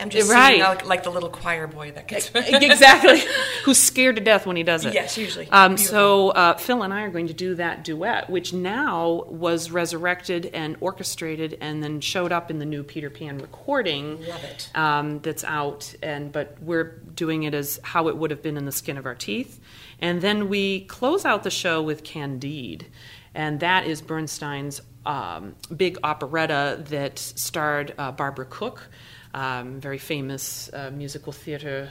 I'm 0.00 0.10
just 0.10 0.30
Right. 0.30 0.84
like 0.86 1.02
the 1.02 1.10
little 1.10 1.28
choir 1.30 1.66
boy 1.66 1.92
that 1.92 2.06
gets. 2.08 2.30
exactly. 2.34 3.22
Who's 3.64 3.78
scared 3.78 4.16
to 4.16 4.22
death 4.22 4.46
when 4.46 4.56
he 4.56 4.62
does 4.62 4.84
it? 4.84 4.94
Yes, 4.94 5.16
usually. 5.18 5.48
Um, 5.50 5.76
so 5.76 6.30
uh, 6.30 6.56
Phil 6.56 6.82
and 6.82 6.92
I 6.92 7.02
are 7.02 7.10
going 7.10 7.26
to 7.28 7.34
do 7.34 7.54
that 7.56 7.84
duet, 7.84 8.30
which 8.30 8.52
now 8.52 9.24
was 9.28 9.70
resurrected 9.70 10.50
and 10.52 10.76
orchestrated, 10.80 11.58
and 11.60 11.82
then 11.82 12.00
showed 12.00 12.32
up 12.32 12.50
in 12.50 12.58
the 12.58 12.66
new 12.66 12.82
Peter 12.82 13.10
Pan 13.10 13.38
recording. 13.38 14.24
Love 14.26 14.44
it. 14.44 14.70
Um, 14.74 15.20
that's 15.20 15.44
out, 15.44 15.94
and 16.02 16.30
but 16.32 16.56
we're 16.60 16.98
doing 17.14 17.42
it 17.44 17.54
as 17.54 17.80
how 17.82 18.08
it 18.08 18.16
would 18.16 18.30
have 18.30 18.42
been 18.42 18.56
in 18.56 18.64
the 18.64 18.72
skin 18.72 18.96
of 18.98 19.06
our 19.06 19.14
teeth, 19.14 19.60
and 20.00 20.20
then 20.20 20.48
we 20.48 20.80
close 20.82 21.24
out 21.24 21.42
the 21.42 21.50
show 21.50 21.82
with 21.82 22.04
Candide, 22.04 22.86
and 23.34 23.60
that 23.60 23.86
is 23.86 24.00
Bernstein's 24.00 24.80
um, 25.06 25.54
big 25.74 25.98
operetta 26.02 26.82
that 26.90 27.18
starred 27.18 27.94
uh, 27.98 28.12
Barbara 28.12 28.44
Cook, 28.44 28.88
um, 29.38 29.80
very 29.80 29.98
famous 29.98 30.68
uh, 30.72 30.90
musical 31.02 31.32
theater 31.32 31.90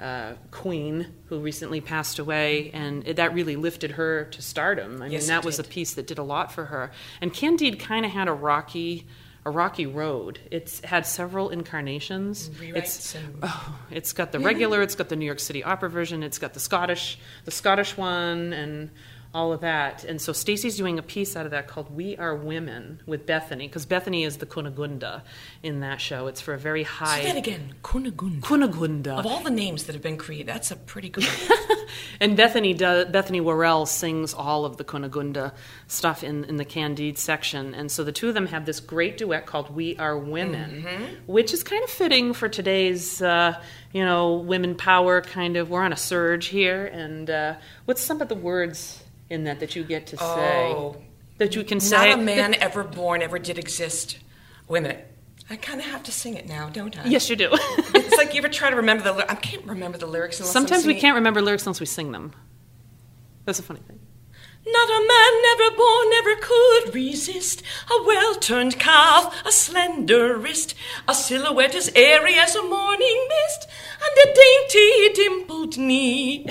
uh, 0.00 0.32
queen 0.50 0.94
who 1.28 1.38
recently 1.50 1.80
passed 1.80 2.18
away, 2.18 2.70
and 2.74 3.06
it, 3.06 3.16
that 3.16 3.32
really 3.34 3.56
lifted 3.56 3.92
her 3.92 4.24
to 4.34 4.42
stardom. 4.42 5.00
I 5.02 5.06
Yes, 5.06 5.22
mean, 5.22 5.28
that 5.28 5.44
was 5.44 5.58
a 5.58 5.64
piece 5.64 5.94
that 5.94 6.06
did 6.06 6.18
a 6.18 6.22
lot 6.34 6.50
for 6.52 6.64
her. 6.66 6.90
And 7.20 7.32
Candide 7.32 7.78
kind 7.78 8.04
of 8.04 8.10
had 8.10 8.26
a 8.28 8.32
rocky, 8.32 9.06
a 9.46 9.50
rocky 9.50 9.86
road. 9.86 10.40
It's 10.50 10.80
had 10.84 11.06
several 11.06 11.50
incarnations. 11.50 12.48
Rewrites 12.50 12.76
It's 12.76 13.14
and- 13.14 13.38
oh, 13.42 13.78
it's 13.90 14.12
got 14.12 14.32
the 14.32 14.40
regular, 14.40 14.82
it's 14.82 14.96
got 14.96 15.08
the 15.08 15.16
New 15.16 15.26
York 15.26 15.40
City 15.40 15.62
opera 15.62 15.88
version, 15.88 16.22
it's 16.22 16.38
got 16.38 16.52
the 16.54 16.60
Scottish, 16.60 17.18
the 17.44 17.50
Scottish 17.52 17.96
one, 17.96 18.52
and 18.52 18.90
all 19.34 19.52
of 19.52 19.60
that. 19.60 20.04
And 20.04 20.20
so 20.20 20.32
Stacey's 20.32 20.76
doing 20.76 20.98
a 20.98 21.02
piece 21.02 21.36
out 21.36 21.44
of 21.44 21.52
that 21.52 21.68
called 21.68 21.94
"We 21.94 22.16
Are 22.16 22.34
Women" 22.34 23.00
with 23.06 23.26
Bethany, 23.26 23.68
because 23.68 23.86
Bethany 23.86 24.24
is 24.24 24.38
the 24.38 24.46
Cunegonde 24.46 25.22
in 25.62 25.80
that 25.80 26.00
show. 26.00 26.26
It's 26.26 26.40
for 26.40 26.54
a 26.54 26.58
very 26.58 26.82
high 26.82 27.20
Say 27.22 27.26
that 27.26 27.36
again. 27.36 27.74
Cunegonde. 27.82 28.40
Cunegonde. 28.40 29.18
Of 29.18 29.26
all 29.26 29.42
the 29.42 29.50
names 29.50 29.84
that 29.84 29.94
have 29.94 30.02
been 30.02 30.16
created, 30.16 30.48
that's 30.48 30.70
a 30.70 30.76
pretty 30.76 31.08
good 31.08 31.24
And 32.20 32.36
Bethany 32.36 32.74
does, 32.74 33.06
Bethany 33.06 33.40
Worrell 33.40 33.86
sings 33.86 34.34
all 34.34 34.64
of 34.64 34.76
the 34.76 34.84
Cunegonde 34.84 35.52
stuff 35.86 36.22
in, 36.24 36.44
in 36.44 36.56
the 36.56 36.64
Candide 36.64 37.18
section. 37.18 37.74
And 37.74 37.90
so 37.90 38.04
the 38.04 38.12
two 38.12 38.28
of 38.28 38.34
them 38.34 38.46
have 38.46 38.66
this 38.66 38.80
great 38.80 39.16
duet 39.16 39.46
called 39.46 39.74
We 39.74 39.96
Are 39.96 40.16
Women, 40.16 40.86
which 41.26 41.52
is 41.52 41.62
kind 41.62 41.82
of 41.84 41.90
fitting 41.90 42.32
for 42.32 42.48
today's, 42.48 43.20
uh, 43.22 43.60
you 43.92 44.04
know, 44.04 44.34
women 44.34 44.74
power 44.74 45.20
kind 45.20 45.56
of. 45.56 45.70
We're 45.70 45.82
on 45.82 45.92
a 45.92 45.96
surge 45.96 46.46
here. 46.46 46.86
And 46.86 47.28
uh, 47.28 47.54
what's 47.84 48.02
some 48.02 48.20
of 48.20 48.28
the 48.28 48.34
words 48.34 49.02
in 49.30 49.44
that 49.44 49.60
that 49.60 49.76
you 49.76 49.84
get 49.84 50.06
to 50.08 50.16
say? 50.16 50.72
Oh. 50.74 50.96
That 51.38 51.54
you 51.54 51.64
can 51.64 51.80
say? 51.80 52.10
Not 52.10 52.18
a 52.18 52.22
man 52.22 52.54
ever 52.54 52.84
born 52.84 53.22
ever 53.22 53.38
did 53.38 53.58
exist. 53.58 54.18
Minute. 54.70 55.06
I 55.50 55.56
kind 55.56 55.80
of 55.80 55.86
have 55.86 56.02
to 56.04 56.12
sing 56.12 56.34
it 56.34 56.48
now, 56.48 56.70
don't 56.70 56.98
I? 56.98 57.04
Yes, 57.04 57.28
you 57.28 57.36
do. 57.36 57.50
It's 57.94 58.16
like 58.16 58.34
you 58.34 58.38
ever 58.38 58.48
try 58.48 58.70
to 58.70 58.76
remember 58.76 59.04
the. 59.04 59.30
I 59.30 59.34
can't 59.34 59.64
remember 59.64 59.98
the 59.98 60.06
lyrics. 60.06 60.38
Sometimes 60.38 60.86
we 60.86 60.94
can't 60.94 61.14
remember 61.16 61.42
lyrics 61.42 61.66
unless 61.66 61.80
we 61.80 61.86
sing 61.86 62.12
them. 62.12 62.32
That's 63.44 63.58
a 63.58 63.62
funny 63.62 63.80
thing. 63.80 63.98
Not 64.64 64.88
a 64.88 65.06
man 65.06 65.42
never 65.42 65.76
born 65.76 66.10
never 66.10 66.36
could 66.36 66.94
resist 66.94 67.62
a 67.90 68.02
well 68.04 68.34
turned 68.36 68.78
calf, 68.78 69.34
a 69.44 69.50
slender 69.50 70.36
wrist, 70.36 70.74
a 71.08 71.14
silhouette 71.14 71.74
as 71.74 71.90
airy 71.96 72.34
as 72.34 72.54
a 72.54 72.62
morning 72.62 73.28
mist, 73.28 73.68
and 74.00 74.30
a 74.30 74.34
dainty 74.34 75.12
dimpled 75.14 75.78
knee. 75.78 76.46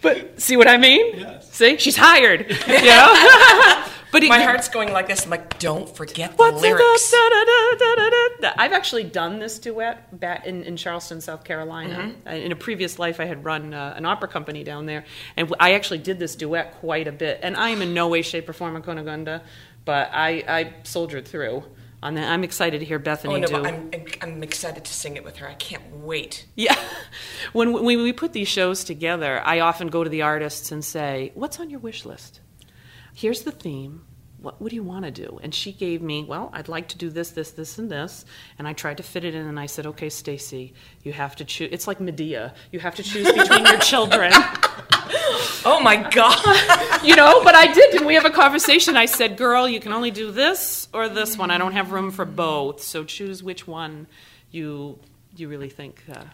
But 0.00 0.40
see 0.40 0.56
what 0.56 0.68
I 0.68 0.76
mean? 0.76 1.18
Yes. 1.18 1.50
See, 1.52 1.78
she's 1.78 1.96
hired. 1.96 2.50
You 2.68 2.84
know. 2.84 3.84
but 4.14 4.22
it, 4.22 4.28
My 4.28 4.40
heart's 4.42 4.68
going 4.68 4.92
like 4.92 5.08
this. 5.08 5.24
I'm 5.24 5.30
like, 5.30 5.58
don't 5.58 5.88
forget 5.88 6.30
the 6.30 6.36
What's 6.36 6.62
lyrics. 6.62 7.10
da, 7.10 7.28
da, 7.28 7.44
da, 7.44 7.76
da, 7.78 7.94
da, 7.96 8.10
da, 8.10 8.28
da. 8.42 8.52
I've 8.56 8.72
actually 8.72 9.02
done 9.02 9.40
this 9.40 9.58
duet 9.58 10.18
back 10.20 10.46
in, 10.46 10.62
in 10.62 10.76
Charleston, 10.76 11.20
South 11.20 11.42
Carolina. 11.42 12.14
Mm-hmm. 12.24 12.28
In 12.28 12.52
a 12.52 12.56
previous 12.56 13.00
life, 13.00 13.18
I 13.18 13.24
had 13.24 13.44
run 13.44 13.74
uh, 13.74 13.94
an 13.96 14.06
opera 14.06 14.28
company 14.28 14.62
down 14.62 14.86
there, 14.86 15.04
and 15.36 15.48
w- 15.48 15.56
I 15.58 15.74
actually 15.74 15.98
did 15.98 16.20
this 16.20 16.36
duet 16.36 16.76
quite 16.76 17.08
a 17.08 17.12
bit. 17.12 17.40
And 17.42 17.56
I 17.56 17.70
am 17.70 17.82
in 17.82 17.92
no 17.92 18.06
way, 18.06 18.22
shape, 18.22 18.48
or 18.48 18.52
form 18.52 18.76
a 18.76 18.80
Cunegonde, 18.80 19.42
but 19.84 20.10
I, 20.12 20.44
I 20.46 20.74
soldiered 20.84 21.26
through. 21.26 21.64
On 22.00 22.14
that, 22.14 22.30
I'm 22.30 22.44
excited 22.44 22.78
to 22.80 22.84
hear 22.84 22.98
Bethany 23.00 23.34
Oh 23.34 23.38
no, 23.38 23.46
do. 23.48 23.52
but 23.54 23.66
I'm, 23.66 23.90
I'm 24.20 24.42
excited 24.44 24.84
to 24.84 24.92
sing 24.92 25.16
it 25.16 25.24
with 25.24 25.38
her. 25.38 25.48
I 25.48 25.54
can't 25.54 25.82
wait. 25.96 26.46
Yeah. 26.54 26.76
When, 27.52 27.72
when 27.72 28.02
we 28.02 28.12
put 28.12 28.32
these 28.32 28.48
shows 28.48 28.84
together, 28.84 29.40
I 29.44 29.60
often 29.60 29.88
go 29.88 30.02
to 30.02 30.10
the 30.10 30.22
artists 30.22 30.72
and 30.72 30.84
say, 30.84 31.30
What's 31.34 31.60
on 31.60 31.68
your 31.70 31.78
wish 31.80 32.04
list? 32.04 32.40
Here's 33.14 33.42
the 33.42 33.52
theme. 33.52 34.02
What, 34.38 34.60
would 34.60 34.74
you 34.74 34.82
want 34.82 35.06
to 35.06 35.10
do? 35.10 35.40
And 35.42 35.54
she 35.54 35.72
gave 35.72 36.02
me, 36.02 36.24
Well, 36.24 36.50
I'd 36.52 36.68
like 36.68 36.88
to 36.88 36.98
do 36.98 37.08
this, 37.08 37.30
this, 37.30 37.52
this, 37.52 37.78
and 37.78 37.90
this. 37.90 38.26
And 38.58 38.68
I 38.68 38.74
tried 38.74 38.98
to 38.98 39.02
fit 39.02 39.24
it 39.24 39.34
in, 39.34 39.46
and 39.46 39.58
I 39.58 39.66
said, 39.66 39.86
Okay, 39.86 40.10
Stacy, 40.10 40.74
you 41.02 41.12
have 41.14 41.34
to 41.36 41.44
choose. 41.46 41.70
It's 41.72 41.86
like 41.86 41.98
Medea. 42.00 42.52
You 42.70 42.80
have 42.80 42.94
to 42.96 43.02
choose 43.02 43.32
between 43.32 43.64
your 43.64 43.78
children. 43.78 44.32
Oh 45.66 45.80
my 45.80 45.96
God. 46.10 47.02
you 47.04 47.16
know, 47.16 47.42
but 47.42 47.54
I 47.54 47.72
did. 47.72 47.92
Didn't 47.92 48.06
we 48.06 48.14
have 48.14 48.26
a 48.26 48.30
conversation? 48.30 48.96
I 48.96 49.06
said, 49.06 49.38
"Girl, 49.38 49.66
you 49.66 49.80
can 49.80 49.92
only 49.92 50.10
do 50.10 50.30
this 50.30 50.88
or 50.92 51.08
this 51.08 51.38
one. 51.38 51.50
I 51.50 51.56
don't 51.56 51.72
have 51.72 51.90
room 51.92 52.10
for 52.10 52.26
both. 52.26 52.82
So 52.82 53.02
choose 53.04 53.42
which 53.42 53.66
one 53.66 54.06
you 54.50 54.98
you 55.36 55.48
really 55.48 55.70
think." 55.70 56.02
Uh, 56.10 56.24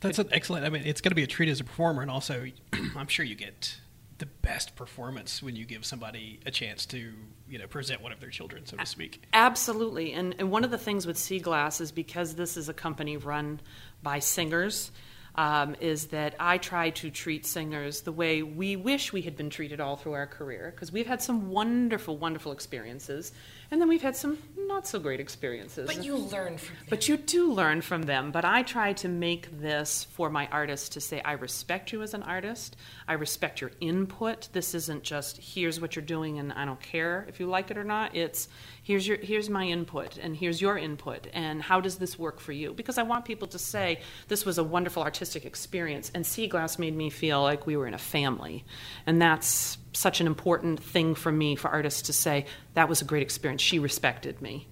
That's 0.00 0.20
an 0.20 0.28
excellent. 0.30 0.64
I 0.64 0.68
mean, 0.68 0.82
it's 0.84 1.00
going 1.00 1.10
to 1.10 1.16
be 1.16 1.24
a 1.24 1.26
treat 1.26 1.48
as 1.48 1.58
a 1.60 1.64
performer, 1.64 2.02
and 2.02 2.10
also, 2.10 2.46
I'm 2.96 3.08
sure 3.08 3.24
you 3.24 3.34
get 3.34 3.76
the 4.20 4.26
best 4.26 4.76
performance 4.76 5.42
when 5.42 5.56
you 5.56 5.64
give 5.64 5.84
somebody 5.84 6.38
a 6.46 6.50
chance 6.50 6.86
to, 6.86 7.12
you 7.48 7.58
know, 7.58 7.66
present 7.66 8.00
one 8.00 8.12
of 8.12 8.20
their 8.20 8.30
children, 8.30 8.64
so 8.64 8.76
to 8.76 8.86
speak. 8.86 9.22
Absolutely. 9.32 10.12
And, 10.12 10.36
and 10.38 10.52
one 10.52 10.62
of 10.62 10.70
the 10.70 10.78
things 10.78 11.06
with 11.06 11.18
Sea 11.18 11.40
Glass 11.40 11.80
is 11.80 11.90
because 11.90 12.34
this 12.34 12.56
is 12.56 12.68
a 12.68 12.74
company 12.74 13.16
run 13.16 13.60
by 14.02 14.20
singers, 14.20 14.92
um, 15.36 15.74
is 15.80 16.08
that 16.08 16.34
I 16.38 16.58
try 16.58 16.90
to 16.90 17.10
treat 17.10 17.46
singers 17.46 18.02
the 18.02 18.12
way 18.12 18.42
we 18.42 18.76
wish 18.76 19.12
we 19.12 19.22
had 19.22 19.36
been 19.36 19.48
treated 19.50 19.80
all 19.80 19.96
through 19.96 20.12
our 20.12 20.26
career, 20.26 20.70
because 20.74 20.92
we've 20.92 21.06
had 21.06 21.22
some 21.22 21.50
wonderful, 21.50 22.16
wonderful 22.16 22.52
experiences, 22.52 23.32
and 23.70 23.80
then 23.80 23.88
we've 23.88 24.02
had 24.02 24.16
some 24.16 24.38
not 24.70 24.86
so 24.86 24.98
great 25.00 25.20
experiences. 25.20 25.86
But 25.86 26.04
you 26.04 26.16
learn 26.16 26.56
from 26.56 26.76
them. 26.76 26.86
But 26.88 27.08
you 27.08 27.16
do 27.16 27.52
learn 27.52 27.80
from 27.80 28.02
them. 28.02 28.30
But 28.30 28.44
I 28.44 28.62
try 28.62 28.92
to 28.94 29.08
make 29.08 29.60
this 29.60 30.04
for 30.12 30.30
my 30.30 30.46
artists 30.52 30.90
to 30.90 31.00
say, 31.00 31.20
I 31.22 31.32
respect 31.32 31.92
you 31.92 32.02
as 32.02 32.14
an 32.14 32.22
artist. 32.22 32.76
I 33.08 33.14
respect 33.14 33.60
your 33.60 33.72
input. 33.80 34.48
This 34.52 34.74
isn't 34.74 35.02
just 35.02 35.38
here's 35.38 35.80
what 35.80 35.96
you're 35.96 36.04
doing 36.04 36.38
and 36.38 36.52
I 36.52 36.64
don't 36.64 36.80
care 36.80 37.26
if 37.28 37.40
you 37.40 37.46
like 37.46 37.70
it 37.70 37.78
or 37.78 37.84
not. 37.84 38.14
It's 38.14 38.48
here's 38.82 39.06
your 39.06 39.18
here's 39.18 39.48
my 39.48 39.64
input 39.64 40.18
and 40.18 40.36
here's 40.36 40.60
your 40.60 40.78
input 40.78 41.26
and 41.32 41.62
how 41.62 41.80
does 41.80 41.98
this 41.98 42.18
work 42.18 42.40
for 42.40 42.52
you? 42.52 42.72
Because 42.72 42.98
I 42.98 43.02
want 43.02 43.24
people 43.24 43.48
to 43.48 43.58
say 43.58 44.00
this 44.28 44.44
was 44.44 44.58
a 44.58 44.64
wonderful 44.64 45.02
artistic 45.02 45.44
experience 45.44 46.10
and 46.14 46.24
Seaglass 46.24 46.78
made 46.78 46.96
me 46.96 47.10
feel 47.10 47.42
like 47.42 47.66
we 47.66 47.76
were 47.76 47.86
in 47.86 47.94
a 47.94 47.98
family. 47.98 48.64
And 49.06 49.20
that's 49.20 49.78
such 49.92 50.20
an 50.20 50.26
important 50.26 50.82
thing 50.82 51.14
for 51.14 51.32
me 51.32 51.56
for 51.56 51.68
artists 51.68 52.02
to 52.02 52.12
say 52.12 52.46
that 52.74 52.88
was 52.88 53.02
a 53.02 53.04
great 53.04 53.22
experience. 53.22 53.62
She 53.62 53.78
respected 53.78 54.40
me. 54.40 54.68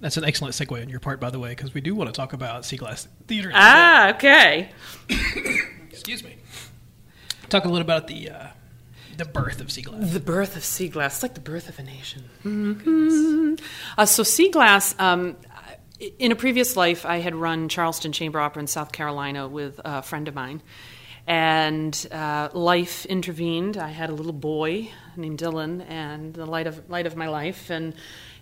That's 0.00 0.16
an 0.16 0.24
excellent 0.24 0.54
segue 0.54 0.80
on 0.80 0.88
your 0.88 1.00
part, 1.00 1.18
by 1.18 1.30
the 1.30 1.40
way, 1.40 1.50
because 1.50 1.74
we 1.74 1.80
do 1.80 1.94
want 1.94 2.08
to 2.08 2.12
talk 2.12 2.32
about 2.32 2.62
Seaglass 2.62 3.08
Theater. 3.26 3.50
Ah, 3.52 4.10
okay. 4.14 4.70
Excuse 5.90 6.22
me. 6.22 6.36
Talk 7.48 7.64
a 7.64 7.68
little 7.68 7.82
about 7.82 8.06
the 8.06 8.30
uh, 8.30 8.46
the 9.18 9.24
birth 9.24 9.60
of 9.60 9.66
Seaglass. 9.66 10.12
The 10.12 10.20
birth 10.20 10.56
of 10.56 10.62
Seaglass. 10.62 11.06
It's 11.06 11.22
like 11.22 11.34
the 11.34 11.40
birth 11.40 11.68
of 11.68 11.78
a 11.78 11.82
nation. 11.82 12.24
Mm-hmm. 12.44 13.56
Uh, 13.98 14.06
so 14.06 14.22
Seaglass. 14.22 14.98
Um, 15.00 15.36
in 16.20 16.30
a 16.30 16.36
previous 16.36 16.76
life, 16.76 17.04
I 17.04 17.18
had 17.18 17.34
run 17.34 17.68
Charleston 17.68 18.12
Chamber 18.12 18.38
Opera 18.38 18.60
in 18.60 18.66
South 18.68 18.92
Carolina 18.92 19.48
with 19.48 19.80
a 19.84 20.00
friend 20.02 20.28
of 20.28 20.34
mine, 20.36 20.62
and 21.26 22.06
uh, 22.12 22.50
life 22.52 23.04
intervened. 23.06 23.76
I 23.76 23.88
had 23.88 24.08
a 24.08 24.14
little 24.14 24.32
boy 24.32 24.92
named 25.16 25.40
Dylan, 25.40 25.84
and 25.88 26.32
the 26.32 26.46
light 26.46 26.68
of 26.68 26.88
light 26.88 27.06
of 27.06 27.16
my 27.16 27.28
life, 27.28 27.70
and 27.70 27.94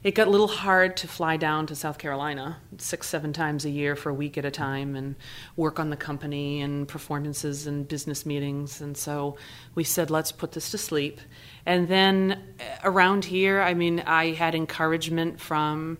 it 0.02 0.14
got 0.14 0.28
a 0.28 0.30
little 0.30 0.48
hard 0.48 0.96
to 0.98 1.08
fly 1.08 1.36
down 1.36 1.66
to 1.66 1.74
South 1.74 1.98
Carolina 1.98 2.58
six, 2.78 3.08
seven 3.08 3.32
times 3.32 3.64
a 3.64 3.70
year 3.70 3.96
for 3.96 4.10
a 4.10 4.14
week 4.14 4.38
at 4.38 4.44
a 4.44 4.50
time 4.50 4.94
and 4.94 5.16
work 5.56 5.80
on 5.80 5.90
the 5.90 5.96
company 5.96 6.60
and 6.60 6.86
performances 6.86 7.66
and 7.66 7.88
business 7.88 8.24
meetings. 8.26 8.80
And 8.80 8.96
so 8.96 9.36
we 9.74 9.84
said, 9.84 10.10
let's 10.10 10.32
put 10.32 10.52
this 10.52 10.70
to 10.70 10.78
sleep. 10.78 11.20
And 11.64 11.88
then 11.88 12.42
uh, 12.60 12.64
around 12.84 13.24
here, 13.24 13.60
I 13.60 13.74
mean, 13.74 14.00
I 14.00 14.32
had 14.32 14.54
encouragement 14.54 15.40
from 15.40 15.98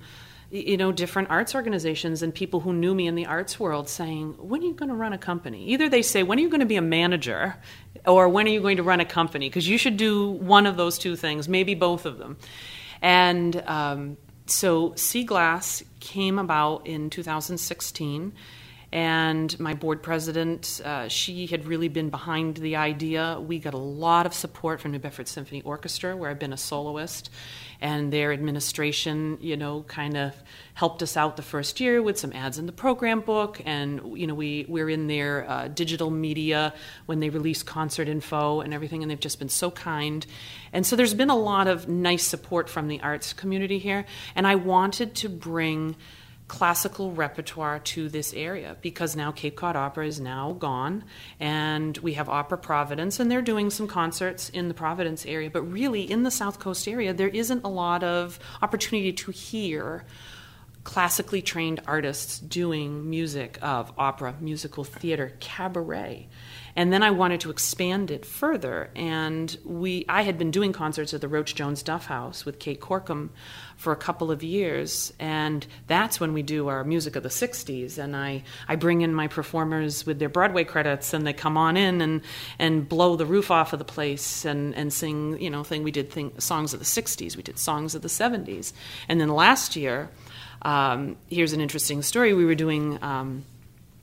you 0.51 0.77
know 0.77 0.93
different 0.93 1.29
arts 1.29 1.55
organizations 1.55 2.23
and 2.23 2.33
people 2.33 2.61
who 2.61 2.73
knew 2.73 2.95
me 2.95 3.09
in 3.09 3.17
the 3.17 3.27
arts 3.27 3.59
world 3.59 3.89
saying 3.89 4.33
when 4.39 4.63
are 4.63 4.67
you 4.67 4.75
going 4.75 4.89
to 4.89 4.95
run 4.95 5.13
a 5.13 5.19
company 5.19 5.65
either 5.67 5.89
they 5.89 6.03
say 6.03 6.23
when 6.23 6.39
are 6.39 6.43
you 6.43 6.49
going 6.49 6.61
to 6.61 6.67
be 6.67 6.77
a 6.77 6.83
manager 6.83 7.57
or 8.07 8.29
when 8.29 8.47
are 8.47 8.51
you 8.51 8.61
going 8.61 8.77
to 8.77 8.83
run 8.85 9.01
a 9.01 9.05
company 9.05 9.49
because 9.49 9.69
you 9.69 9.77
should 9.77 9.97
do 9.97 10.31
one 10.31 10.65
of 10.65 10.77
those 10.77 10.99
two 10.99 11.17
things 11.17 11.49
maybe 11.49 11.75
both 11.75 12.07
of 12.07 12.19
them 12.19 12.37
and 13.03 13.63
um, 13.67 14.17
so 14.47 14.91
Seaglass 14.91 15.83
came 16.01 16.39
about 16.39 16.87
in 16.87 17.11
2016. 17.11 18.33
And 18.97 19.61
my 19.61 19.75
board 19.75 20.03
president, 20.03 20.81
uh, 20.83 21.09
she 21.09 21.45
had 21.49 21.67
really 21.67 21.89
been 21.89 22.09
behind 22.09 22.57
the 22.57 22.77
idea. 22.77 23.39
We 23.39 23.59
got 23.59 23.75
a 23.75 23.77
lot 23.77 24.25
of 24.25 24.33
support 24.33 24.81
from 24.81 24.93
New 24.93 24.99
Bedford 24.99 25.29
Symphony 25.29 25.61
Orchestra, 25.61 26.17
where 26.17 26.31
I've 26.31 26.39
been 26.39 26.55
a 26.55 26.57
soloist, 26.57 27.29
and 27.83 28.11
their 28.11 28.33
administration, 28.33 29.37
you 29.43 29.55
know, 29.55 29.83
kind 29.83 30.17
of 30.17 30.35
helped 30.73 31.03
us 31.03 31.15
out 31.15 31.37
the 31.37 31.43
first 31.43 31.79
year 31.79 32.03
with 32.03 32.19
some 32.19 32.33
ads 32.33 32.57
in 32.57 32.65
the 32.65 32.73
program 32.73 33.21
book, 33.21 33.61
and 33.67 34.19
you 34.19 34.27
know, 34.27 34.35
we 34.35 34.65
we're 34.67 34.89
in 34.89 35.09
their 35.09 35.47
uh, 35.47 35.69
digital 35.69 36.11
media 36.11 36.73
when 37.05 37.21
they 37.21 37.29
release 37.29 37.63
concert 37.63 38.09
info 38.09 38.63
and 38.63 38.73
everything, 38.73 39.03
and 39.03 39.11
they've 39.11 39.21
just 39.21 39.39
been 39.39 39.51
so 39.51 39.71
kind. 39.71 40.25
And 40.73 40.87
so 40.87 40.97
there's 40.97 41.13
been 41.13 41.29
a 41.29 41.37
lot 41.37 41.69
of 41.69 41.87
nice 41.87 42.25
support 42.25 42.71
from 42.71 42.89
the 42.89 43.03
arts 43.03 43.35
community 43.35 43.79
here, 43.79 44.07
and 44.35 44.47
I 44.47 44.55
wanted 44.55 45.15
to 45.17 45.29
bring 45.29 45.97
classical 46.49 47.11
repertoire 47.11 47.81
to 47.81 48.09
this 48.09 48.33
area 48.33 48.77
because 48.81 49.17
now 49.17 49.33
Cape 49.33 49.57
Cod 49.57 49.75
Opera 49.75 50.07
is 50.07 50.21
now 50.21 50.53
gone 50.53 51.05
and 51.41 51.99
we 51.99 52.15
have 52.15 52.29
Opera 52.29 52.59
Providence 52.59 53.19
and 53.19 53.31
they're 53.31 53.43
doing 53.43 53.69
some 53.69 53.89
concerts 53.89 54.49
in 54.51 54.69
the 54.69 54.75
Providence 54.75 55.27
area. 55.27 55.51
But 55.51 55.63
really 55.63 56.09
in 56.09 56.23
the 56.23 56.31
South 56.31 56.61
Coast 56.61 56.87
area 56.87 57.13
there 57.13 57.29
isn't 57.29 57.65
a 57.65 57.69
lot 57.69 58.05
of 58.05 58.39
opportunity 58.63 59.13
to 59.13 59.33
hear 59.33 60.05
classically 60.87 61.43
trained 61.43 61.81
artists 61.89 62.39
doing 62.39 63.11
music 63.11 63.59
of 63.61 63.93
opera, 63.99 64.37
musical 64.41 64.85
theater, 64.85 65.33
cabaret. 65.41 66.29
And 66.77 66.93
then 66.93 67.03
I 67.03 67.11
wanted 67.11 67.41
to 67.41 67.51
expand 67.51 68.13
it 68.13 68.25
further. 68.25 68.91
And 68.95 69.59
we, 69.65 70.05
I 70.09 70.23
had 70.23 70.39
been 70.39 70.53
doing 70.53 70.73
concerts 70.73 71.13
at 71.13 71.21
the 71.21 71.27
Rotch 71.27 71.57
Jones 71.57 71.83
Duff 71.83 72.07
House 72.07 72.45
with 72.45 72.61
Kate 72.61 72.81
Corkum 72.81 73.31
for 73.77 73.93
a 73.93 73.97
couple 73.97 74.31
of 74.31 74.45
years. 74.45 75.13
And 75.19 75.67
that's 75.89 76.21
when 76.21 76.33
we 76.33 76.43
do 76.43 76.69
our 76.69 76.85
music 76.85 77.17
of 77.17 77.25
the 77.25 77.31
60s. 77.31 77.99
And 77.99 78.15
I, 78.15 78.45
I 78.69 78.77
bring 78.77 79.01
in 79.01 79.13
my 79.13 79.27
performers 79.27 80.07
with 80.07 80.21
their 80.21 80.29
Broadway 80.29 80.63
credits, 80.63 81.13
and 81.13 81.27
they 81.27 81.33
come 81.33 81.57
on 81.57 81.77
in 81.77 82.01
and, 82.01 82.21
and 82.61 82.89
blow 82.89 83.17
the 83.17 83.27
roof 83.27 83.51
off 83.51 83.73
of 83.73 83.81
the 83.81 83.85
place 83.85 84.45
and, 84.45 84.73
and 84.77 84.93
sing, 84.93 85.41
you 85.41 85.51
know, 85.51 85.65
thing. 85.65 85.83
We 85.83 85.91
did 85.91 86.13
thing, 86.13 86.39
songs 86.39 86.73
of 86.75 86.79
the 86.79 86.87
60s, 86.87 87.37
we 87.37 87.43
did 87.43 87.59
songs 87.59 87.97
of 87.97 88.03
the 88.03 88.09
70s. 88.09 88.73
And 89.09 89.21
then 89.21 89.31
last 89.31 89.75
year, 89.75 90.11
um, 90.63 91.17
here's 91.29 91.53
an 91.53 91.61
interesting 91.61 92.03
story. 92.03 92.35
We 92.35 92.45
were 92.45 92.55
doing. 92.55 93.03
Um, 93.03 93.45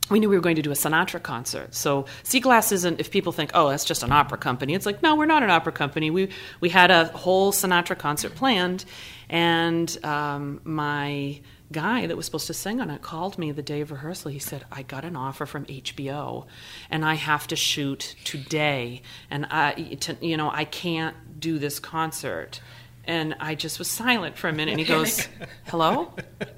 we 0.09 0.19
knew 0.19 0.29
we 0.29 0.35
were 0.35 0.41
going 0.41 0.57
to 0.57 0.61
do 0.61 0.71
a 0.71 0.75
Sinatra 0.75 1.23
concert. 1.23 1.73
So 1.73 2.05
Seaglass 2.23 2.73
isn't 2.73 2.99
if 2.99 3.09
people 3.09 3.31
think, 3.31 3.51
oh, 3.53 3.69
that's 3.69 3.85
just 3.85 4.03
an 4.03 4.11
opera 4.11 4.37
company. 4.37 4.73
It's 4.73 4.85
like, 4.85 5.01
no, 5.01 5.15
we're 5.15 5.25
not 5.25 5.43
an 5.43 5.49
opera 5.49 5.71
company. 5.71 6.11
We 6.11 6.29
we 6.59 6.69
had 6.69 6.91
a 6.91 7.05
whole 7.05 7.53
Sinatra 7.53 7.97
concert 7.97 8.35
planned, 8.35 8.83
and 9.29 9.97
um, 10.03 10.59
my 10.65 11.39
guy 11.73 12.05
that 12.05 12.15
was 12.15 12.25
supposed 12.25 12.47
to 12.47 12.53
sing 12.53 12.79
on 12.79 12.89
it 12.89 13.01
called 13.01 13.37
me 13.37 13.51
the 13.51 13.61
day 13.61 13.81
of 13.81 13.91
rehearsal. 13.91 14.31
He 14.31 14.39
said, 14.39 14.63
I 14.71 14.83
got 14.83 15.03
an 15.03 15.17
offer 15.17 15.45
from 15.45 15.65
HBO, 15.65 16.45
and 16.89 17.03
I 17.03 17.15
have 17.15 17.47
to 17.47 17.57
shoot 17.57 18.15
today, 18.23 19.01
and 19.29 19.45
I, 19.49 19.73
to, 19.73 20.17
you 20.21 20.37
know, 20.37 20.49
I 20.49 20.63
can't 20.63 21.39
do 21.39 21.59
this 21.59 21.79
concert. 21.79 22.61
And 23.05 23.35
I 23.39 23.55
just 23.55 23.79
was 23.79 23.89
silent 23.89 24.37
for 24.37 24.47
a 24.47 24.53
minute. 24.53 24.71
And 24.71 24.79
he 24.79 24.85
goes, 24.85 25.27
Hello? 25.65 26.13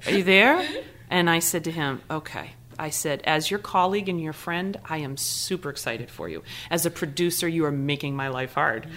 Are 0.06 0.12
you 0.12 0.22
there? 0.22 0.66
And 1.10 1.28
I 1.28 1.40
said 1.40 1.64
to 1.64 1.70
him, 1.70 2.02
Okay. 2.10 2.52
I 2.78 2.90
said, 2.90 3.22
As 3.24 3.50
your 3.50 3.58
colleague 3.58 4.08
and 4.08 4.20
your 4.20 4.32
friend, 4.32 4.78
I 4.84 4.98
am 4.98 5.16
super 5.16 5.70
excited 5.70 6.10
for 6.10 6.28
you. 6.28 6.42
As 6.70 6.86
a 6.86 6.90
producer, 6.90 7.48
you 7.48 7.64
are 7.64 7.72
making 7.72 8.14
my 8.14 8.28
life 8.28 8.54
hard. 8.54 8.88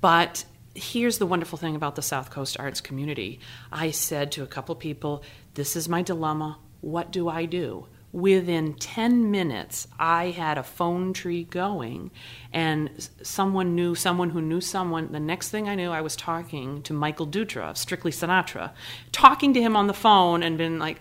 But 0.00 0.44
here's 0.74 1.18
the 1.18 1.26
wonderful 1.26 1.58
thing 1.58 1.74
about 1.74 1.96
the 1.96 2.02
South 2.02 2.30
Coast 2.30 2.56
arts 2.58 2.80
community. 2.80 3.40
I 3.72 3.90
said 3.90 4.32
to 4.32 4.42
a 4.42 4.46
couple 4.46 4.74
people, 4.74 5.22
This 5.54 5.76
is 5.76 5.88
my 5.88 6.02
dilemma. 6.02 6.58
What 6.80 7.10
do 7.10 7.28
I 7.28 7.46
do? 7.46 7.86
Within 8.16 8.72
10 8.72 9.30
minutes, 9.30 9.86
I 9.98 10.30
had 10.30 10.56
a 10.56 10.62
phone 10.62 11.12
tree 11.12 11.44
going, 11.44 12.10
and 12.50 12.90
someone 13.22 13.74
knew 13.74 13.94
someone 13.94 14.30
who 14.30 14.40
knew 14.40 14.62
someone. 14.62 15.12
The 15.12 15.20
next 15.20 15.50
thing 15.50 15.68
I 15.68 15.74
knew, 15.74 15.90
I 15.90 16.00
was 16.00 16.16
talking 16.16 16.80
to 16.84 16.94
Michael 16.94 17.26
Dutra 17.26 17.68
of 17.68 17.76
Strictly 17.76 18.10
Sinatra, 18.10 18.72
talking 19.12 19.52
to 19.52 19.60
him 19.60 19.76
on 19.76 19.86
the 19.86 19.92
phone 19.92 20.42
and 20.42 20.56
been 20.56 20.78
like, 20.78 20.98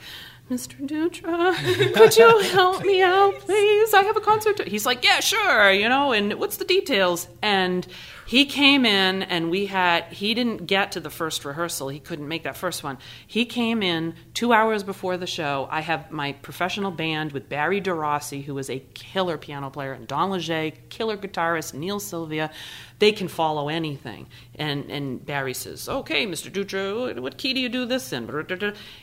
Mr. 0.51 0.75
Dutra, 0.86 1.56
could 1.93 2.17
you 2.17 2.39
help 2.51 2.84
me 2.84 3.01
out, 3.01 3.39
please? 3.39 3.93
I 3.93 4.04
have 4.04 4.17
a 4.17 4.21
concert. 4.21 4.67
He's 4.67 4.86
like, 4.86 5.01
yeah, 5.01 5.21
sure, 5.21 5.71
you 5.71 5.88
know, 5.88 6.12
and 6.12 6.34
what's 6.34 6.58
the 6.58 6.65
details? 6.65 7.30
And 7.41 7.88
he 8.25 8.45
came 8.45 8.85
in 8.85 9.21
and 9.21 9.51
we 9.51 9.67
had, 9.67 10.05
he 10.05 10.33
didn't 10.33 10.65
get 10.65 10.93
to 10.93 10.99
the 10.99 11.11
first 11.11 11.45
rehearsal. 11.45 11.89
He 11.89 11.99
couldn't 11.99 12.27
make 12.27 12.43
that 12.43 12.57
first 12.57 12.83
one. 12.83 12.97
He 13.27 13.45
came 13.45 13.83
in 13.83 14.15
two 14.33 14.51
hours 14.51 14.81
before 14.81 15.15
the 15.17 15.27
show. 15.27 15.67
I 15.69 15.81
have 15.81 16.09
my 16.09 16.33
professional 16.33 16.89
band 16.89 17.33
with 17.33 17.47
Barry 17.49 17.79
DeRossi, 17.79 18.43
who 18.43 18.57
is 18.57 18.69
a 18.69 18.79
killer 18.95 19.38
piano 19.38 19.69
player, 19.69 19.93
and 19.93 20.07
Don 20.07 20.31
Leger, 20.31 20.71
killer 20.89 21.17
guitarist, 21.17 21.75
Neil 21.75 22.00
Sylvia. 22.00 22.50
They 22.97 23.12
can 23.12 23.27
follow 23.27 23.69
anything. 23.69 24.25
And, 24.56 24.89
and 24.89 25.23
Barry 25.23 25.54
says, 25.54 25.87
okay, 25.87 26.25
Mr. 26.25 26.52
Dutra, 26.52 27.19
what 27.19 27.37
key 27.37 27.54
do 27.54 27.60
you 27.60 27.69
do 27.69 27.85
this 27.85 28.12
in? 28.12 28.27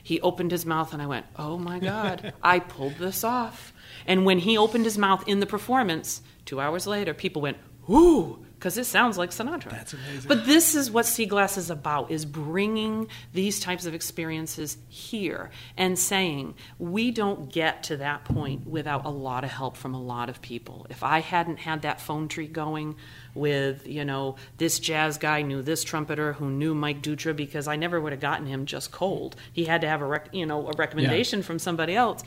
He 0.02 0.20
opened 0.20 0.50
his 0.50 0.66
mouth 0.66 0.92
and 0.92 1.00
I 1.00 1.06
went, 1.06 1.26
oh 1.36 1.58
my 1.58 1.78
God, 1.78 2.32
I 2.42 2.58
pulled 2.58 2.96
this 2.96 3.22
off. 3.22 3.72
And 4.04 4.24
when 4.24 4.38
he 4.38 4.58
opened 4.58 4.84
his 4.84 4.98
mouth 4.98 5.28
in 5.28 5.38
the 5.38 5.46
performance, 5.46 6.22
two 6.44 6.60
hours 6.60 6.88
later, 6.88 7.14
people 7.14 7.40
went, 7.40 7.58
ooh, 7.88 8.44
because 8.62 8.78
it 8.78 8.84
sounds 8.84 9.18
like 9.18 9.30
Sinatra. 9.30 9.70
That's 9.70 9.92
amazing. 9.92 10.28
But 10.28 10.46
this 10.46 10.76
is 10.76 10.88
what 10.88 11.04
Seaglass 11.04 11.58
is 11.58 11.68
about: 11.68 12.12
is 12.12 12.24
bringing 12.24 13.08
these 13.32 13.58
types 13.58 13.86
of 13.86 13.92
experiences 13.92 14.76
here 14.88 15.50
and 15.76 15.98
saying 15.98 16.54
we 16.78 17.10
don't 17.10 17.52
get 17.52 17.82
to 17.84 17.96
that 17.96 18.24
point 18.24 18.64
without 18.64 19.04
a 19.04 19.08
lot 19.08 19.42
of 19.42 19.50
help 19.50 19.76
from 19.76 19.94
a 19.94 20.00
lot 20.00 20.28
of 20.28 20.40
people. 20.40 20.86
If 20.90 21.02
I 21.02 21.18
hadn't 21.18 21.56
had 21.56 21.82
that 21.82 22.00
phone 22.00 22.28
tree 22.28 22.46
going 22.46 22.94
with 23.34 23.84
you 23.88 24.04
know 24.04 24.36
this 24.58 24.78
jazz 24.78 25.18
guy 25.18 25.42
knew 25.42 25.60
this 25.60 25.82
trumpeter 25.82 26.34
who 26.34 26.48
knew 26.48 26.72
Mike 26.72 27.02
Dutra 27.02 27.34
because 27.34 27.66
I 27.66 27.74
never 27.74 28.00
would 28.00 28.12
have 28.12 28.20
gotten 28.20 28.46
him 28.46 28.66
just 28.66 28.92
cold. 28.92 29.34
He 29.52 29.64
had 29.64 29.80
to 29.80 29.88
have 29.88 30.02
a 30.02 30.06
rec- 30.06 30.32
you 30.32 30.46
know 30.46 30.68
a 30.68 30.72
recommendation 30.76 31.42
from 31.42 31.58
somebody 31.58 31.96
else. 31.96 32.22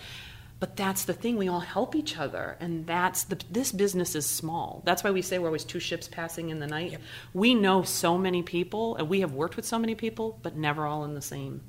But 0.60 0.78
that's 0.78 1.06
the 1.06 1.14
thing; 1.14 1.38
we 1.38 1.48
all 1.48 1.60
help 1.60 1.96
each 1.96 2.18
other, 2.18 2.56
and 2.60 2.88
that's 2.88 3.24
the. 3.26 3.38
This 3.52 3.72
business 3.72 4.16
is 4.16 4.26
small. 4.26 4.82
That's 4.86 5.04
why 5.04 5.12
we 5.12 5.22
say 5.22 5.38
we're 5.38 5.48
always 5.48 5.66
two 5.66 5.80
ships 5.82 6.08
passing 6.08 6.50
in 6.50 6.60
the 6.60 6.68
night. 6.68 6.98
We 7.34 7.54
know 7.56 7.84
so 7.84 8.18
many 8.18 8.42
people, 8.42 8.96
and 8.96 9.10
we 9.10 9.20
have 9.20 9.34
worked 9.34 9.58
with 9.58 9.66
so 9.66 9.78
many 9.78 9.96
people, 9.96 10.40
but 10.42 10.56
never 10.56 10.86
all 10.86 11.04
in 11.04 11.14
the 11.14 11.22
same 11.22 11.62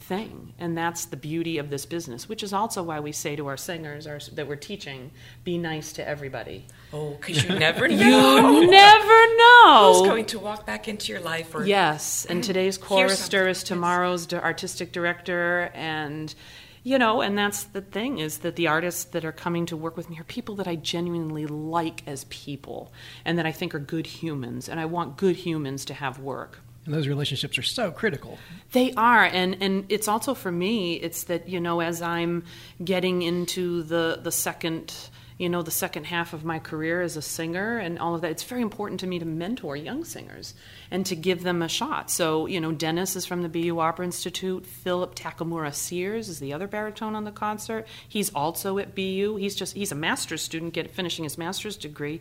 thing. 0.00 0.54
And 0.58 0.76
that's 0.76 1.04
the 1.06 1.16
beauty 1.16 1.58
of 1.58 1.70
this 1.70 1.86
business, 1.86 2.28
which 2.28 2.42
is 2.42 2.52
also 2.52 2.82
why 2.82 3.00
we 3.00 3.12
say 3.12 3.36
to 3.36 3.46
our 3.46 3.56
singers 3.56 4.06
our, 4.06 4.18
that 4.32 4.48
we're 4.48 4.56
teaching, 4.56 5.10
be 5.44 5.58
nice 5.58 5.92
to 5.94 6.06
everybody. 6.06 6.66
Oh, 6.92 7.10
because 7.10 7.44
you 7.44 7.50
never 7.58 7.86
know. 7.86 8.60
You 8.60 8.70
never 8.70 9.36
know. 9.36 9.94
Who's 9.94 10.08
going 10.08 10.26
to 10.26 10.38
walk 10.38 10.66
back 10.66 10.88
into 10.88 11.12
your 11.12 11.20
life? 11.20 11.54
Or 11.54 11.64
Yes, 11.64 12.26
and 12.26 12.42
today's 12.42 12.78
chorister 12.78 13.48
is 13.48 13.62
tomorrow's 13.62 14.26
di- 14.26 14.38
artistic 14.38 14.92
director, 14.92 15.70
and 15.74 16.34
you 16.82 16.98
know, 16.98 17.20
and 17.20 17.36
that's 17.36 17.64
the 17.64 17.80
thing 17.80 18.18
is 18.18 18.38
that 18.38 18.56
the 18.56 18.68
artists 18.68 19.04
that 19.04 19.24
are 19.24 19.32
coming 19.32 19.66
to 19.66 19.76
work 19.76 19.96
with 19.96 20.08
me 20.08 20.18
are 20.18 20.24
people 20.24 20.54
that 20.56 20.66
I 20.66 20.76
genuinely 20.76 21.46
like 21.46 22.02
as 22.06 22.24
people, 22.24 22.92
and 23.24 23.38
that 23.38 23.46
I 23.46 23.52
think 23.52 23.74
are 23.74 23.80
good 23.80 24.06
humans, 24.06 24.68
and 24.68 24.80
I 24.80 24.86
want 24.86 25.16
good 25.16 25.36
humans 25.36 25.84
to 25.86 25.94
have 25.94 26.18
work. 26.18 26.60
And 26.86 26.94
those 26.94 27.08
relationships 27.08 27.58
are 27.58 27.62
so 27.62 27.90
critical. 27.90 28.38
They 28.72 28.92
are, 28.94 29.24
and 29.24 29.56
and 29.60 29.84
it's 29.90 30.08
also 30.08 30.34
for 30.34 30.50
me. 30.50 30.94
It's 30.94 31.24
that 31.24 31.48
you 31.48 31.60
know, 31.60 31.80
as 31.80 32.00
I'm 32.00 32.44
getting 32.82 33.22
into 33.22 33.82
the 33.82 34.18
the 34.22 34.32
second, 34.32 34.94
you 35.40 35.48
know, 35.48 35.62
the 35.62 35.70
second 35.70 36.04
half 36.04 36.34
of 36.34 36.44
my 36.44 36.58
career 36.58 37.00
as 37.00 37.16
a 37.16 37.22
singer 37.22 37.78
and 37.78 37.98
all 37.98 38.14
of 38.14 38.20
that. 38.20 38.30
It's 38.30 38.42
very 38.42 38.60
important 38.60 39.00
to 39.00 39.06
me 39.06 39.18
to 39.18 39.24
mentor 39.24 39.74
young 39.74 40.04
singers 40.04 40.52
and 40.90 41.06
to 41.06 41.16
give 41.16 41.42
them 41.44 41.62
a 41.62 41.68
shot. 41.68 42.10
So 42.10 42.44
you 42.44 42.60
know, 42.60 42.72
Dennis 42.72 43.16
is 43.16 43.24
from 43.24 43.40
the 43.40 43.48
BU 43.48 43.80
Opera 43.80 44.04
Institute. 44.04 44.66
Philip 44.66 45.14
Takamura 45.14 45.74
Sears 45.74 46.28
is 46.28 46.40
the 46.40 46.52
other 46.52 46.66
baritone 46.66 47.14
on 47.14 47.24
the 47.24 47.30
concert. 47.30 47.86
He's 48.06 48.28
also 48.34 48.76
at 48.76 48.94
BU. 48.94 49.36
He's 49.36 49.54
just 49.54 49.74
he's 49.74 49.90
a 49.90 49.94
master's 49.94 50.42
student, 50.42 50.74
get 50.74 50.90
finishing 50.90 51.24
his 51.24 51.38
master's 51.38 51.78
degree, 51.78 52.20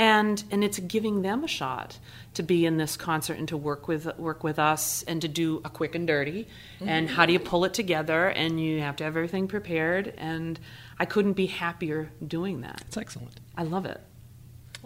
and 0.00 0.42
and 0.50 0.64
it's 0.64 0.78
giving 0.78 1.20
them 1.20 1.44
a 1.44 1.48
shot 1.48 1.98
to 2.32 2.42
be 2.42 2.64
in 2.64 2.78
this 2.78 2.96
concert 2.96 3.36
and 3.38 3.46
to 3.46 3.56
work 3.56 3.86
with 3.86 4.06
work 4.18 4.42
with 4.42 4.58
us 4.58 5.02
and 5.02 5.20
to 5.20 5.28
do 5.28 5.60
a 5.62 5.68
quick 5.68 5.94
and 5.94 6.06
dirty 6.06 6.48
and 6.80 7.10
how 7.10 7.26
do 7.26 7.34
you 7.34 7.38
pull 7.38 7.66
it 7.66 7.74
together 7.74 8.28
and 8.28 8.58
you 8.58 8.80
have 8.80 8.96
to 8.96 9.04
have 9.04 9.14
everything 9.14 9.46
prepared 9.46 10.14
and 10.16 10.58
I 10.98 11.04
couldn't 11.04 11.34
be 11.34 11.46
happier 11.46 12.10
doing 12.26 12.62
that. 12.62 12.82
It's 12.86 12.96
excellent. 12.96 13.40
I 13.56 13.64
love 13.64 13.84
it. 13.84 14.00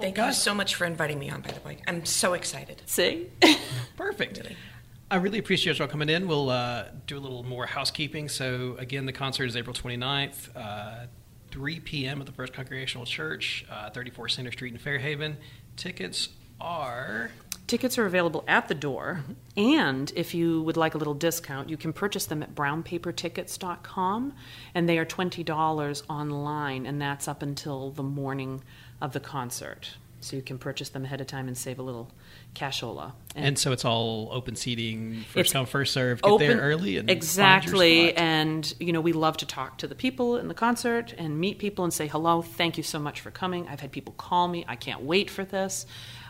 Thank 0.01 0.19
you 0.19 0.33
so 0.33 0.53
much 0.53 0.75
for 0.75 0.85
inviting 0.85 1.21
me 1.21 1.31
on, 1.31 1.41
by 1.43 1.53
the 1.53 1.61
way. 1.61 1.79
I'm 1.87 2.05
so 2.05 2.33
excited. 2.33 2.83
See? 2.87 3.29
Perfect. 3.97 4.43
I 5.09 5.17
really 5.17 5.39
appreciate 5.39 5.79
y'all 5.79 5.87
coming 5.87 6.09
in. 6.09 6.27
We'll 6.27 6.51
uh, 6.51 6.87
do 7.07 7.17
a 7.17 7.21
little 7.21 7.45
more 7.45 7.67
housekeeping. 7.67 8.29
So, 8.29 8.75
again, 8.81 9.07
the 9.07 9.13
concert 9.13 9.45
is 9.45 9.57
April 9.57 9.75
29th, 9.75 10.49
uh, 10.57 11.07
3 11.55 11.79
p.m. 11.79 12.19
at 12.19 12.27
the 12.27 12.33
First 12.33 12.53
Congregational 12.53 13.07
Church, 13.07 13.65
uh, 13.71 13.89
34 13.89 14.29
Center 14.29 14.51
Street 14.51 14.73
in 14.73 14.79
Fairhaven. 14.79 15.37
Tickets 15.77 16.31
are. 16.61 17.31
Tickets 17.69 17.97
are 17.97 18.07
available 18.07 18.43
at 18.49 18.67
the 18.67 18.75
door, 18.75 19.23
and 19.57 20.13
if 20.17 20.35
you 20.35 20.63
would 20.63 20.77
like 20.77 20.97
a 20.97 20.99
little 20.99 21.15
discount, 21.15 21.71
you 21.71 21.77
can 21.77 21.93
purchase 21.93 22.27
them 22.27 22.43
at 22.43 22.57
brownpapertickets.com, 22.57 24.33
and 24.75 24.89
they 24.89 24.99
are 24.99 25.07
$20 25.07 26.03
online, 26.11 26.87
and 26.87 27.01
that's 27.01 27.29
up 27.29 27.41
until 27.41 27.91
the 27.91 28.03
morning 28.03 28.61
of 29.01 29.13
the 29.13 29.21
concert. 29.21 29.95
So 30.25 30.37
you 30.37 30.43
can 30.43 30.59
purchase 30.59 30.89
them 30.89 31.05
ahead 31.05 31.21
of 31.21 31.27
time 31.27 31.49
and 31.49 31.57
save 31.57 31.79
a 31.79 31.83
little 31.83 32.11
cashola. 32.55 33.13
And 33.37 33.59
so 33.59 33.73
it's 33.73 33.85
all 33.85 34.29
open 34.33 34.57
seating, 34.57 35.25
first 35.33 35.53
come, 35.53 35.67
first 35.67 35.93
serve. 35.93 36.23
Get 36.23 36.39
there 36.39 36.59
early 36.59 36.97
and 36.99 37.11
exactly 37.11 38.15
and 38.17 38.75
you 38.79 38.93
know 38.93 39.01
we 39.01 39.13
love 39.13 39.37
to 39.39 39.47
talk 39.47 39.79
to 39.79 39.87
the 39.87 39.95
people 39.95 40.37
in 40.37 40.49
the 40.49 40.55
concert 40.55 41.15
and 41.17 41.39
meet 41.39 41.59
people 41.59 41.85
and 41.85 41.93
say 41.93 42.07
hello 42.07 42.43
thank 42.43 42.77
you 42.77 42.83
so 42.83 42.99
much 42.99 43.21
for 43.21 43.31
coming 43.31 43.67
i've 43.69 43.81
had 43.81 43.93
people 43.93 44.15
call 44.17 44.49
me 44.49 44.65
i 44.69 44.77
can't 44.77 45.03
wait 45.03 45.31
for 45.31 45.45
this 45.45 45.87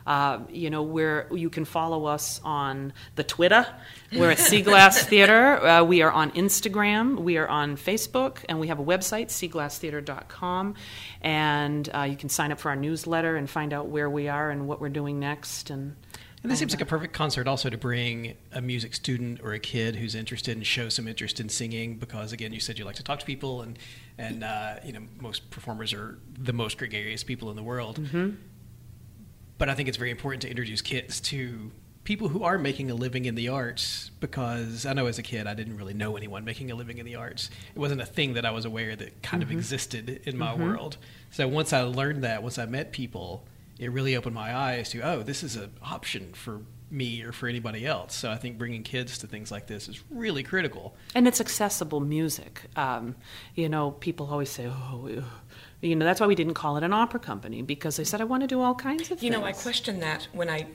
uh, 0.07 0.40
you 0.50 0.70
know 0.70 0.82
where 0.82 1.26
you 1.32 1.48
can 1.50 1.64
follow 1.64 2.05
us 2.07 2.40
on 2.44 2.92
the 3.16 3.24
twitter. 3.24 3.66
We're 4.12 4.30
at 4.30 4.38
sea 4.38 4.62
glass 4.62 5.02
theater. 5.07 5.64
Uh, 5.64 5.82
we 5.82 6.02
are 6.02 6.11
on 6.12 6.30
instagram. 6.32 7.18
We 7.20 7.36
are 7.38 7.48
on 7.48 7.76
facebook. 7.76 8.38
And 8.48 8.61
we 8.61 8.68
have 8.68 8.78
a 8.78 8.84
website 8.84 9.28
seaglasstheater.com 9.28 10.74
and 11.20 11.88
uh, 11.94 12.02
you 12.02 12.16
can 12.16 12.28
sign 12.28 12.52
up 12.52 12.61
for 12.61 12.68
our 12.68 12.76
newsletter 12.76 13.36
and 13.36 13.48
find 13.48 13.72
out 13.72 13.88
where 13.88 14.11
we 14.11 14.28
are 14.28 14.50
and 14.50 14.68
what 14.68 14.80
we're 14.80 14.88
doing 14.88 15.18
next. 15.18 15.70
And 15.70 15.96
And 16.42 16.52
this 16.52 16.59
seems 16.59 16.72
like 16.72 16.82
a 16.82 16.86
perfect 16.86 17.14
concert 17.14 17.48
also 17.48 17.70
to 17.70 17.78
bring 17.78 18.34
a 18.52 18.61
music 18.61 18.94
student 18.94 19.40
or 19.42 19.55
a 19.55 19.59
kid 19.59 19.96
who's 19.96 20.14
interested 20.14 20.57
and 20.57 20.66
show 20.66 20.90
some 20.90 21.09
interest 21.09 21.40
in 21.40 21.48
singing 21.48 21.96
because 21.96 22.32
again 22.32 22.52
you 22.52 22.61
said 22.61 22.78
you 22.78 22.84
like 22.84 22.96
to 22.96 23.02
talk 23.02 23.18
to 23.20 23.26
people 23.26 23.62
and 23.62 23.78
and 24.18 24.44
uh, 24.44 24.74
you 24.84 24.92
know 24.92 25.00
most 25.20 25.50
performers 25.50 25.92
are 25.94 26.18
the 26.38 26.52
most 26.52 26.76
gregarious 26.78 27.24
people 27.24 27.48
in 27.50 27.57
the 27.57 27.62
world. 27.62 27.98
But 29.59 29.68
I 29.68 29.74
think 29.74 29.88
it's 29.88 29.98
very 29.98 30.11
important 30.11 30.42
to 30.42 30.50
introduce 30.50 30.82
kids 30.82 31.20
to 31.22 31.70
people 32.05 32.28
who 32.28 32.42
are 32.42 32.59
making 32.59 32.90
a 32.90 32.94
living 32.94 33.24
in 33.24 33.34
the 33.34 33.48
arts 33.48 34.11
because 34.20 34.84
I 34.84 34.92
know 34.92 35.07
as 35.07 35.18
a 35.18 35.22
kid 35.22 35.46
I 35.46 35.55
didn't 35.55 35.76
really 35.78 35.94
know 35.94 36.16
anyone 36.16 36.44
making 36.44 36.70
a 36.70 36.74
living 36.74 36.98
in 36.98 37.07
the 37.07 37.14
arts. 37.16 37.50
It 37.74 37.78
wasn't 37.78 38.02
a 38.02 38.07
thing 38.07 38.34
that 38.34 38.44
I 38.44 38.50
was 38.50 38.64
aware 38.66 38.94
that 38.94 39.22
kind 39.22 39.42
of 39.42 39.50
existed 39.50 40.20
in 40.24 40.36
my 40.36 40.55
world. 40.55 40.98
So 41.30 41.48
once 41.48 41.72
I 41.72 41.82
learned 41.82 42.24
that, 42.24 42.42
once 42.42 42.59
I 42.59 42.66
met 42.66 42.92
people, 42.92 43.46
it 43.78 43.90
really 43.90 44.16
opened 44.16 44.34
my 44.34 44.55
eyes 44.55 44.90
to 44.90 45.00
oh, 45.00 45.22
this 45.22 45.42
is 45.42 45.57
an 45.57 45.72
option 45.82 46.32
for 46.34 46.61
me 46.90 47.22
or 47.22 47.32
for 47.32 47.48
anybody 47.48 47.86
else. 47.86 48.14
So 48.14 48.30
I 48.30 48.36
think 48.36 48.59
bringing 48.59 48.82
kids 48.82 49.18
to 49.18 49.26
things 49.26 49.50
like 49.50 49.66
this 49.66 49.88
is 49.88 50.00
really 50.11 50.42
critical. 50.42 50.94
and 51.14 51.26
it's 51.26 51.40
accessible 51.40 52.00
music. 52.00 52.62
Um, 52.76 53.16
you 53.55 53.68
know, 53.68 53.92
people 53.92 54.28
always 54.30 54.50
say, 54.50 54.66
"Oh, 54.66 55.09
ugh." 55.16 55.24
You 55.89 55.97
know," 55.97 56.05
that's 56.05 56.20
why 56.20 56.26
we 56.26 56.35
didn't 56.35 56.55
call 56.55 56.76
it 56.76 56.82
an 56.82 56.93
opera 56.93 57.20
company 57.20 57.62
because 57.62 57.97
they 57.97 58.05
said, 58.05 58.20
"I 58.20 58.24
want 58.24 58.43
to 58.43 58.47
do 58.47 58.61
all 58.61 58.74
kinds 58.74 59.03
of 59.03 59.09
things. 59.09 59.22
You 59.22 59.30
things." 59.30 59.41
know, 59.41 59.47
I 59.47 59.53
questioned 59.53 60.03
that 60.03 60.28
when 60.32 60.49
I 60.49 60.66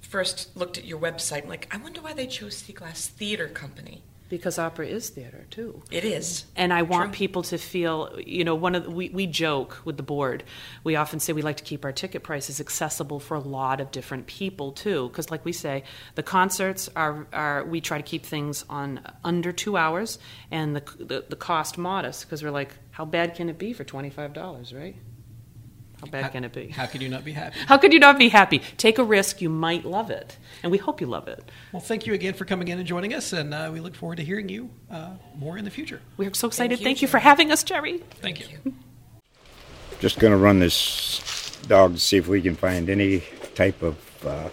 first 0.00 0.56
looked 0.56 0.78
at 0.78 0.84
your 0.84 0.98
website. 0.98 1.44
I'm 1.44 1.48
like, 1.48 1.68
I 1.74 1.78
wonder 1.78 2.00
why 2.00 2.12
they 2.12 2.26
chose 2.26 2.62
Seaglass 2.62 3.06
Theater 3.06 3.48
Company. 3.48 4.02
Because 4.32 4.58
opera 4.58 4.86
is 4.86 5.10
theater 5.10 5.46
too. 5.50 5.82
It 5.90 6.04
is. 6.06 6.46
And 6.56 6.72
I 6.72 6.80
want 6.80 7.12
True. 7.12 7.18
people 7.18 7.42
to 7.42 7.58
feel, 7.58 8.18
you 8.24 8.44
know, 8.44 8.54
one 8.54 8.74
of 8.74 8.84
the, 8.84 8.90
we, 8.90 9.10
we 9.10 9.26
joke 9.26 9.82
with 9.84 9.98
the 9.98 10.02
board. 10.02 10.42
We 10.84 10.96
often 10.96 11.20
say 11.20 11.34
we 11.34 11.42
like 11.42 11.58
to 11.58 11.64
keep 11.64 11.84
our 11.84 11.92
ticket 11.92 12.22
prices 12.22 12.58
accessible 12.58 13.20
for 13.20 13.34
a 13.34 13.40
lot 13.40 13.78
of 13.78 13.90
different 13.90 14.26
people 14.26 14.72
too, 14.72 15.08
because 15.08 15.30
like 15.30 15.44
we 15.44 15.52
say, 15.52 15.84
the 16.14 16.22
concerts 16.22 16.88
are, 16.96 17.26
are 17.34 17.62
we 17.66 17.82
try 17.82 17.98
to 17.98 18.02
keep 18.02 18.24
things 18.24 18.64
on 18.70 19.02
under 19.22 19.52
two 19.52 19.76
hours, 19.76 20.18
and 20.50 20.74
the 20.74 20.82
the, 20.98 21.26
the 21.28 21.36
cost 21.36 21.76
modest 21.76 22.24
because 22.24 22.42
we're 22.42 22.50
like, 22.50 22.74
how 22.92 23.04
bad 23.04 23.34
can 23.34 23.50
it 23.50 23.58
be 23.58 23.74
for 23.74 23.84
twenty 23.84 24.08
five 24.08 24.32
dollars, 24.32 24.72
right? 24.72 24.96
How 26.02 26.10
bad 26.10 26.32
can 26.32 26.42
it 26.42 26.52
be? 26.52 26.66
How 26.68 26.86
could 26.86 27.00
you 27.00 27.08
not 27.08 27.24
be 27.24 27.32
happy? 27.32 27.56
How 27.66 27.78
could 27.78 27.92
you 27.92 28.00
not 28.00 28.18
be 28.18 28.28
happy? 28.28 28.58
Take 28.76 28.98
a 28.98 29.04
risk, 29.04 29.40
you 29.40 29.48
might 29.48 29.84
love 29.84 30.10
it, 30.10 30.36
and 30.64 30.72
we 30.72 30.78
hope 30.78 31.00
you 31.00 31.06
love 31.06 31.28
it. 31.28 31.48
Well, 31.70 31.80
thank 31.80 32.08
you 32.08 32.12
again 32.12 32.34
for 32.34 32.44
coming 32.44 32.66
in 32.66 32.78
and 32.78 32.86
joining 32.86 33.14
us, 33.14 33.32
and 33.32 33.54
uh, 33.54 33.70
we 33.72 33.78
look 33.78 33.94
forward 33.94 34.16
to 34.16 34.24
hearing 34.24 34.48
you 34.48 34.68
uh, 34.90 35.10
more 35.38 35.56
in 35.56 35.64
the 35.64 35.70
future. 35.70 36.00
We're 36.16 36.34
so 36.34 36.48
excited. 36.48 36.80
you, 36.80 36.84
Thank 36.84 37.02
you, 37.02 37.08
for 37.08 37.18
having 37.18 37.52
us, 37.52 37.62
Jerry. 37.62 37.98
Thank 38.20 38.40
you. 38.40 38.74
Just 40.00 40.18
going 40.18 40.32
to 40.32 40.36
run 40.36 40.58
this 40.58 41.56
dog 41.68 41.94
to 41.94 42.00
see 42.00 42.16
if 42.16 42.26
we 42.26 42.42
can 42.42 42.56
find 42.56 42.90
any 42.90 43.22
type 43.54 43.80
of 43.82 44.26
uh, 44.26 44.48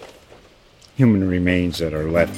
human 0.96 1.28
remains 1.28 1.80
that 1.80 1.96
are 1.96 2.12
left 2.12 2.38